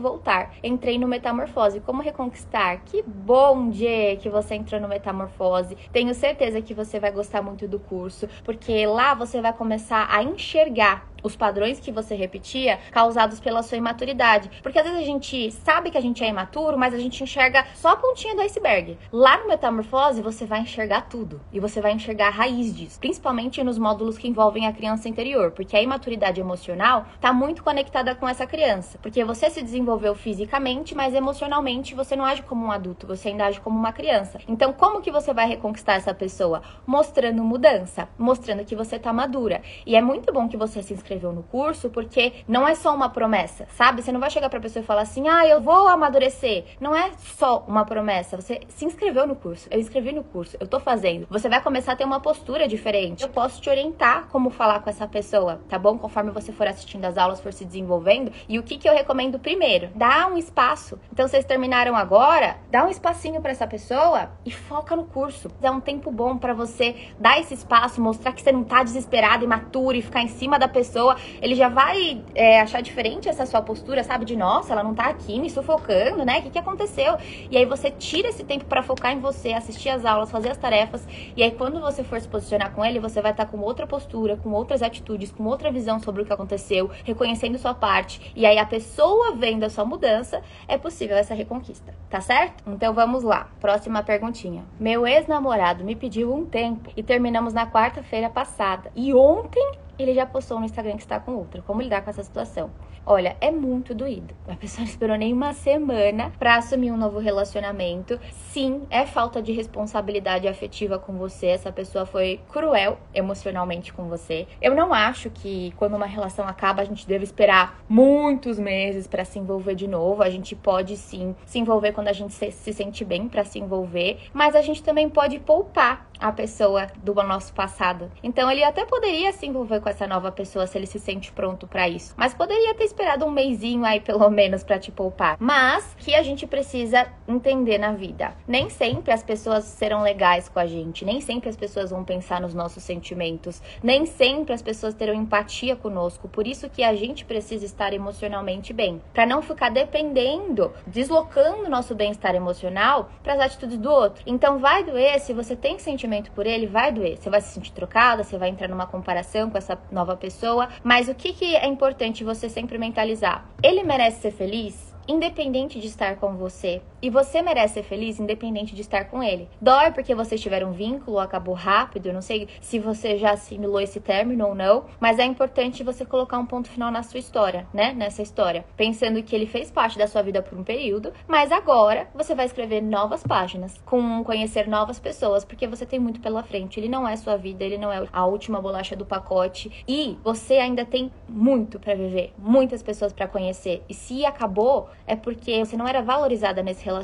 voltar. 0.00 0.54
Entrei 0.64 0.98
no 0.98 1.06
Metamorfose. 1.06 1.80
Como 1.80 2.00
reconquistar? 2.00 2.80
Que 2.86 3.02
bom, 3.02 3.68
dia 3.68 4.16
que 4.16 4.30
você 4.30 4.54
entrou 4.54 4.80
no 4.80 4.88
Metamorfose. 4.88 5.76
Tenho 5.92 6.14
certeza 6.14 6.62
que 6.62 6.72
você 6.72 6.98
vai 6.98 7.12
gostar 7.12 7.42
muito 7.42 7.68
do 7.68 7.78
curso, 7.78 8.26
porque 8.42 8.86
lá 8.86 9.12
você 9.12 9.42
vai 9.42 9.52
começar 9.52 10.08
a 10.10 10.22
enxergar 10.22 11.06
os 11.22 11.34
padrões 11.34 11.80
que 11.80 11.90
você 11.90 12.14
repetia 12.14 12.78
causados 12.90 13.40
pela 13.40 13.62
sua 13.62 13.78
imaturidade. 13.78 14.50
Porque 14.62 14.78
às 14.78 14.84
vezes 14.84 15.00
a 15.00 15.04
gente 15.04 15.50
sabe 15.50 15.90
que 15.90 15.98
a 15.98 16.00
gente 16.00 16.22
é 16.22 16.28
imaturo, 16.28 16.78
mas 16.78 16.94
a 16.94 16.98
gente 16.98 17.22
enxerga 17.22 17.66
só 17.74 17.90
a 17.90 17.96
pontinha 17.96 18.34
do 18.34 18.42
iceberg. 18.42 18.98
Lá 19.12 19.38
no 19.38 19.48
Metamorfose, 19.48 20.22
você 20.22 20.46
vai 20.46 20.60
enxergar 20.60 21.02
tudo. 21.02 21.40
E 21.52 21.58
você 21.58 21.80
vai 21.80 21.92
enxergar 21.92 22.28
a 22.28 22.30
raiz 22.30 22.74
disso. 22.74 23.00
Principalmente 23.00 23.62
nos 23.64 23.78
módulos 23.78 24.18
que 24.18 24.28
envolvem 24.28 24.66
a 24.66 24.72
criança 24.72 25.08
interior. 25.08 25.50
Porque 25.50 25.76
a 25.76 25.82
imaturidade 25.82 26.40
emocional 26.40 27.06
está 27.14 27.32
muito 27.32 27.62
conectada 27.62 28.14
com 28.14 28.28
essa 28.28 28.46
criança. 28.46 28.98
Porque 29.00 29.24
você 29.24 29.50
se 29.50 29.62
desenvolveu 29.62 30.14
fisicamente, 30.14 30.94
mas 30.94 31.14
emocionalmente 31.14 31.94
você 31.94 32.14
não 32.14 32.24
age 32.24 32.42
como 32.42 32.66
um 32.66 32.70
adulto, 32.70 33.06
você 33.06 33.28
ainda 33.28 33.46
age 33.46 33.60
como 33.60 33.78
uma 33.78 33.92
criança. 33.92 34.38
Então, 34.46 34.72
como 34.72 35.00
que 35.00 35.10
você 35.10 35.32
vai 35.32 35.48
reconquistar 35.48 35.94
essa 35.94 36.14
pessoa? 36.14 36.62
Mostrando 36.86 37.42
mudança, 37.42 38.08
mostrando 38.18 38.64
que 38.64 38.76
você 38.76 38.98
tá 38.98 39.12
madura. 39.12 39.62
E 39.84 39.96
é 39.96 40.02
muito 40.02 40.32
bom 40.32 40.48
que 40.48 40.56
você 40.56 40.82
se 40.82 40.94
inscreva 40.94 41.05
inscreveu 41.06 41.32
no 41.32 41.44
curso, 41.44 41.88
porque 41.88 42.32
não 42.48 42.66
é 42.66 42.74
só 42.74 42.94
uma 42.94 43.08
promessa, 43.08 43.66
sabe? 43.70 44.02
Você 44.02 44.10
não 44.10 44.18
vai 44.18 44.28
chegar 44.28 44.50
pra 44.50 44.60
pessoa 44.60 44.82
e 44.82 44.86
falar 44.86 45.02
assim, 45.02 45.28
ah, 45.28 45.46
eu 45.46 45.60
vou 45.60 45.86
amadurecer. 45.86 46.64
Não 46.80 46.94
é 46.94 47.12
só 47.18 47.64
uma 47.68 47.84
promessa. 47.84 48.36
Você 48.36 48.60
se 48.68 48.84
inscreveu 48.84 49.26
no 49.26 49.36
curso, 49.36 49.68
eu 49.70 49.78
inscrevi 49.78 50.12
no 50.12 50.24
curso, 50.24 50.56
eu 50.58 50.66
tô 50.66 50.80
fazendo. 50.80 51.26
Você 51.30 51.48
vai 51.48 51.62
começar 51.62 51.92
a 51.92 51.96
ter 51.96 52.04
uma 52.04 52.18
postura 52.18 52.66
diferente. 52.66 53.22
Eu 53.22 53.28
posso 53.28 53.60
te 53.60 53.70
orientar 53.70 54.26
como 54.28 54.50
falar 54.50 54.80
com 54.80 54.90
essa 54.90 55.06
pessoa, 55.06 55.60
tá 55.68 55.78
bom? 55.78 55.96
Conforme 55.96 56.32
você 56.32 56.52
for 56.52 56.66
assistindo 56.66 57.04
as 57.04 57.16
aulas, 57.16 57.40
for 57.40 57.52
se 57.52 57.64
desenvolvendo. 57.64 58.32
E 58.48 58.58
o 58.58 58.62
que, 58.62 58.76
que 58.76 58.88
eu 58.88 58.94
recomendo 58.94 59.38
primeiro? 59.38 59.90
Dá 59.94 60.26
um 60.26 60.36
espaço. 60.36 60.98
Então, 61.12 61.28
vocês 61.28 61.44
terminaram 61.44 61.94
agora, 61.94 62.56
dá 62.70 62.84
um 62.84 62.88
espacinho 62.88 63.40
para 63.40 63.52
essa 63.52 63.66
pessoa 63.66 64.30
e 64.44 64.50
foca 64.50 64.96
no 64.96 65.04
curso. 65.04 65.48
É 65.62 65.70
um 65.70 65.80
tempo 65.80 66.10
bom 66.10 66.36
para 66.36 66.52
você 66.52 66.96
dar 67.18 67.38
esse 67.38 67.54
espaço, 67.54 68.00
mostrar 68.00 68.32
que 68.32 68.42
você 68.42 68.50
não 68.50 68.64
tá 68.64 68.82
desesperado, 68.82 69.44
imaturo 69.44 69.96
e 69.96 70.02
ficar 70.02 70.22
em 70.22 70.28
cima 70.28 70.58
da 70.58 70.66
pessoa 70.66 70.95
pessoa, 70.96 71.16
ele 71.42 71.54
já 71.54 71.68
vai 71.68 72.22
é, 72.34 72.60
achar 72.60 72.80
diferente 72.80 73.28
essa 73.28 73.44
sua 73.44 73.60
postura, 73.60 74.02
sabe? 74.02 74.24
De 74.24 74.34
nossa, 74.34 74.72
ela 74.72 74.82
não 74.82 74.94
tá 74.94 75.04
aqui 75.04 75.38
me 75.38 75.50
sufocando, 75.50 76.24
né? 76.24 76.38
O 76.38 76.42
que, 76.42 76.50
que 76.50 76.58
aconteceu? 76.58 77.18
E 77.50 77.56
aí 77.56 77.66
você 77.66 77.90
tira 77.90 78.28
esse 78.28 78.42
tempo 78.42 78.64
para 78.64 78.82
focar 78.82 79.12
em 79.12 79.20
você, 79.20 79.52
assistir 79.52 79.90
as 79.90 80.06
aulas, 80.06 80.30
fazer 80.30 80.50
as 80.50 80.56
tarefas. 80.56 81.06
E 81.36 81.42
aí 81.42 81.50
quando 81.50 81.80
você 81.80 82.02
for 82.02 82.18
se 82.18 82.26
posicionar 82.26 82.72
com 82.72 82.82
ele, 82.82 82.98
você 82.98 83.20
vai 83.20 83.32
estar 83.32 83.44
tá 83.44 83.50
com 83.50 83.58
outra 83.58 83.86
postura, 83.86 84.36
com 84.36 84.50
outras 84.52 84.82
atitudes, 84.82 85.30
com 85.30 85.44
outra 85.44 85.70
visão 85.70 86.00
sobre 86.00 86.22
o 86.22 86.24
que 86.24 86.32
aconteceu, 86.32 86.90
reconhecendo 87.04 87.58
sua 87.58 87.74
parte. 87.74 88.32
E 88.34 88.46
aí 88.46 88.58
a 88.58 88.64
pessoa 88.64 89.34
vendo 89.36 89.64
a 89.64 89.70
sua 89.70 89.84
mudança, 89.84 90.40
é 90.66 90.78
possível 90.78 91.16
essa 91.16 91.34
reconquista, 91.34 91.94
tá 92.08 92.20
certo? 92.20 92.64
Então 92.66 92.94
vamos 92.94 93.22
lá. 93.22 93.48
Próxima 93.60 94.02
perguntinha. 94.02 94.64
Meu 94.80 95.06
ex-namorado 95.06 95.84
me 95.84 95.94
pediu 95.94 96.32
um 96.32 96.46
tempo 96.46 96.90
e 96.96 97.02
terminamos 97.02 97.52
na 97.52 97.66
quarta-feira 97.70 98.30
passada. 98.30 98.90
E 98.94 99.12
ontem 99.14 99.85
ele 99.98 100.14
já 100.14 100.26
postou 100.26 100.58
no 100.58 100.64
Instagram 100.64 100.96
que 100.96 101.02
está 101.02 101.18
com 101.18 101.32
outra. 101.32 101.62
Como 101.62 101.82
lidar 101.82 102.02
com 102.02 102.10
essa 102.10 102.22
situação? 102.22 102.70
Olha, 103.08 103.36
é 103.40 103.52
muito 103.52 103.94
doído. 103.94 104.34
A 104.48 104.56
pessoa 104.56 104.84
não 104.84 104.90
esperou 104.90 105.16
nem 105.16 105.32
uma 105.32 105.52
semana 105.52 106.32
para 106.40 106.56
assumir 106.56 106.90
um 106.90 106.96
novo 106.96 107.20
relacionamento. 107.20 108.18
Sim, 108.32 108.82
é 108.90 109.06
falta 109.06 109.40
de 109.40 109.52
responsabilidade 109.52 110.48
afetiva 110.48 110.98
com 110.98 111.12
você. 111.12 111.46
Essa 111.46 111.70
pessoa 111.70 112.04
foi 112.04 112.40
cruel 112.50 112.98
emocionalmente 113.14 113.92
com 113.92 114.08
você. 114.08 114.48
Eu 114.60 114.74
não 114.74 114.92
acho 114.92 115.30
que 115.30 115.72
quando 115.76 115.94
uma 115.94 116.06
relação 116.06 116.48
acaba 116.48 116.82
a 116.82 116.84
gente 116.84 117.06
deve 117.06 117.22
esperar 117.22 117.80
muitos 117.88 118.58
meses 118.58 119.06
para 119.06 119.24
se 119.24 119.38
envolver 119.38 119.76
de 119.76 119.86
novo. 119.86 120.22
A 120.22 120.30
gente 120.30 120.56
pode 120.56 120.96
sim 120.96 121.34
se 121.44 121.60
envolver 121.60 121.92
quando 121.92 122.08
a 122.08 122.12
gente 122.12 122.32
se, 122.32 122.50
se 122.50 122.72
sente 122.72 123.04
bem 123.04 123.28
para 123.28 123.44
se 123.44 123.60
envolver, 123.60 124.18
mas 124.32 124.56
a 124.56 124.62
gente 124.62 124.82
também 124.82 125.08
pode 125.08 125.38
poupar 125.38 126.08
a 126.18 126.32
pessoa 126.32 126.86
do 127.02 127.14
nosso 127.14 127.52
passado. 127.52 128.10
Então 128.22 128.50
ele 128.50 128.62
até 128.64 128.84
poderia 128.84 129.32
se 129.32 129.46
envolver 129.46 129.80
com 129.80 129.88
essa 129.88 130.06
nova 130.06 130.30
pessoa 130.32 130.66
se 130.66 130.76
ele 130.76 130.86
se 130.86 130.98
sente 130.98 131.32
pronto 131.32 131.66
para 131.66 131.88
isso, 131.88 132.14
mas 132.16 132.34
poderia 132.34 132.74
ter 132.74 132.84
esperado 132.84 133.24
um 133.24 133.30
mêsinho 133.30 133.84
aí 133.84 134.00
pelo 134.00 134.28
menos 134.30 134.62
para 134.64 134.78
te 134.78 134.90
poupar. 134.90 135.36
Mas 135.38 135.94
que 135.98 136.14
a 136.14 136.22
gente 136.22 136.46
precisa 136.46 137.06
entender 137.26 137.78
na 137.78 137.92
vida. 137.92 138.34
Nem 138.46 138.70
sempre 138.70 139.12
as 139.12 139.22
pessoas 139.22 139.64
serão 139.64 140.02
legais 140.02 140.48
com 140.48 140.58
a 140.58 140.66
gente, 140.66 141.04
nem 141.04 141.20
sempre 141.20 141.48
as 141.48 141.56
pessoas 141.56 141.90
vão 141.90 142.04
pensar 142.04 142.40
nos 142.40 142.54
nossos 142.54 142.82
sentimentos, 142.82 143.62
nem 143.82 144.06
sempre 144.06 144.54
as 144.54 144.62
pessoas 144.62 144.94
terão 144.94 145.14
empatia 145.14 145.76
conosco. 145.76 146.28
Por 146.28 146.46
isso 146.46 146.68
que 146.68 146.82
a 146.82 146.94
gente 146.94 147.24
precisa 147.24 147.64
estar 147.64 147.92
emocionalmente 147.92 148.72
bem, 148.72 149.02
para 149.12 149.26
não 149.26 149.42
ficar 149.42 149.70
dependendo, 149.70 150.72
deslocando 150.86 151.68
nosso 151.68 151.94
bem-estar 151.94 152.34
emocional 152.34 153.10
para 153.22 153.34
as 153.34 153.40
atitudes 153.40 153.78
do 153.78 153.90
outro. 153.90 154.22
Então 154.26 154.58
vai 154.58 154.84
doer 154.84 155.18
se 155.20 155.32
você 155.32 155.56
tem 155.56 155.78
sentimento 155.78 156.05
sentimento 156.06 156.30
por 156.30 156.46
ele 156.46 156.66
vai 156.66 156.92
doer. 156.92 157.16
Você 157.16 157.28
vai 157.28 157.40
se 157.40 157.52
sentir 157.52 157.72
trocada, 157.72 158.22
você 158.22 158.38
vai 158.38 158.48
entrar 158.48 158.68
numa 158.68 158.86
comparação 158.86 159.50
com 159.50 159.58
essa 159.58 159.78
nova 159.90 160.16
pessoa. 160.16 160.68
Mas 160.82 161.08
o 161.08 161.14
que, 161.14 161.32
que 161.32 161.56
é 161.56 161.66
importante 161.66 162.24
você 162.24 162.48
sempre 162.48 162.78
mentalizar? 162.78 163.44
Ele 163.62 163.82
merece 163.82 164.22
ser 164.22 164.30
feliz? 164.30 164.96
independente 165.08 165.78
de 165.78 165.86
estar 165.86 166.16
com 166.16 166.34
você. 166.34 166.82
E 167.06 167.10
você 167.10 167.40
merece 167.40 167.74
ser 167.74 167.84
feliz 167.84 168.18
independente 168.18 168.74
de 168.74 168.80
estar 168.80 169.04
com 169.04 169.22
ele. 169.22 169.48
Dói 169.60 169.92
porque 169.92 170.12
vocês 170.12 170.40
tiveram 170.40 170.70
um 170.70 170.72
vínculo, 170.72 171.20
acabou 171.20 171.54
rápido, 171.54 172.12
não 172.12 172.20
sei 172.20 172.48
se 172.60 172.80
você 172.80 173.16
já 173.16 173.30
assimilou 173.30 173.80
esse 173.80 174.00
término 174.00 174.48
ou 174.48 174.56
não, 174.56 174.86
mas 174.98 175.20
é 175.20 175.24
importante 175.24 175.84
você 175.84 176.04
colocar 176.04 176.36
um 176.36 176.44
ponto 176.44 176.68
final 176.68 176.90
na 176.90 177.04
sua 177.04 177.20
história, 177.20 177.64
né? 177.72 177.92
Nessa 177.92 178.22
história. 178.22 178.64
Pensando 178.76 179.22
que 179.22 179.36
ele 179.36 179.46
fez 179.46 179.70
parte 179.70 179.96
da 179.96 180.08
sua 180.08 180.20
vida 180.20 180.42
por 180.42 180.58
um 180.58 180.64
período, 180.64 181.12
mas 181.28 181.52
agora 181.52 182.08
você 182.12 182.34
vai 182.34 182.46
escrever 182.46 182.80
novas 182.80 183.22
páginas, 183.22 183.80
com 183.84 184.24
conhecer 184.24 184.66
novas 184.66 184.98
pessoas, 184.98 185.44
porque 185.44 185.68
você 185.68 185.86
tem 185.86 186.00
muito 186.00 186.18
pela 186.18 186.42
frente. 186.42 186.80
Ele 186.80 186.88
não 186.88 187.06
é 187.06 187.14
sua 187.14 187.36
vida, 187.36 187.62
ele 187.62 187.78
não 187.78 187.92
é 187.92 188.04
a 188.12 188.26
última 188.26 188.60
bolacha 188.60 188.96
do 188.96 189.06
pacote 189.06 189.84
e 189.86 190.18
você 190.24 190.54
ainda 190.54 190.84
tem 190.84 191.12
muito 191.28 191.78
para 191.78 191.94
viver, 191.94 192.32
muitas 192.36 192.82
pessoas 192.82 193.12
para 193.12 193.28
conhecer. 193.28 193.84
E 193.88 193.94
se 193.94 194.26
acabou, 194.26 194.90
é 195.06 195.14
porque 195.14 195.64
você 195.64 195.76
não 195.76 195.86
era 195.86 196.02
valorizada 196.02 196.64
nesse 196.64 196.80
relacionamento. 196.80 196.95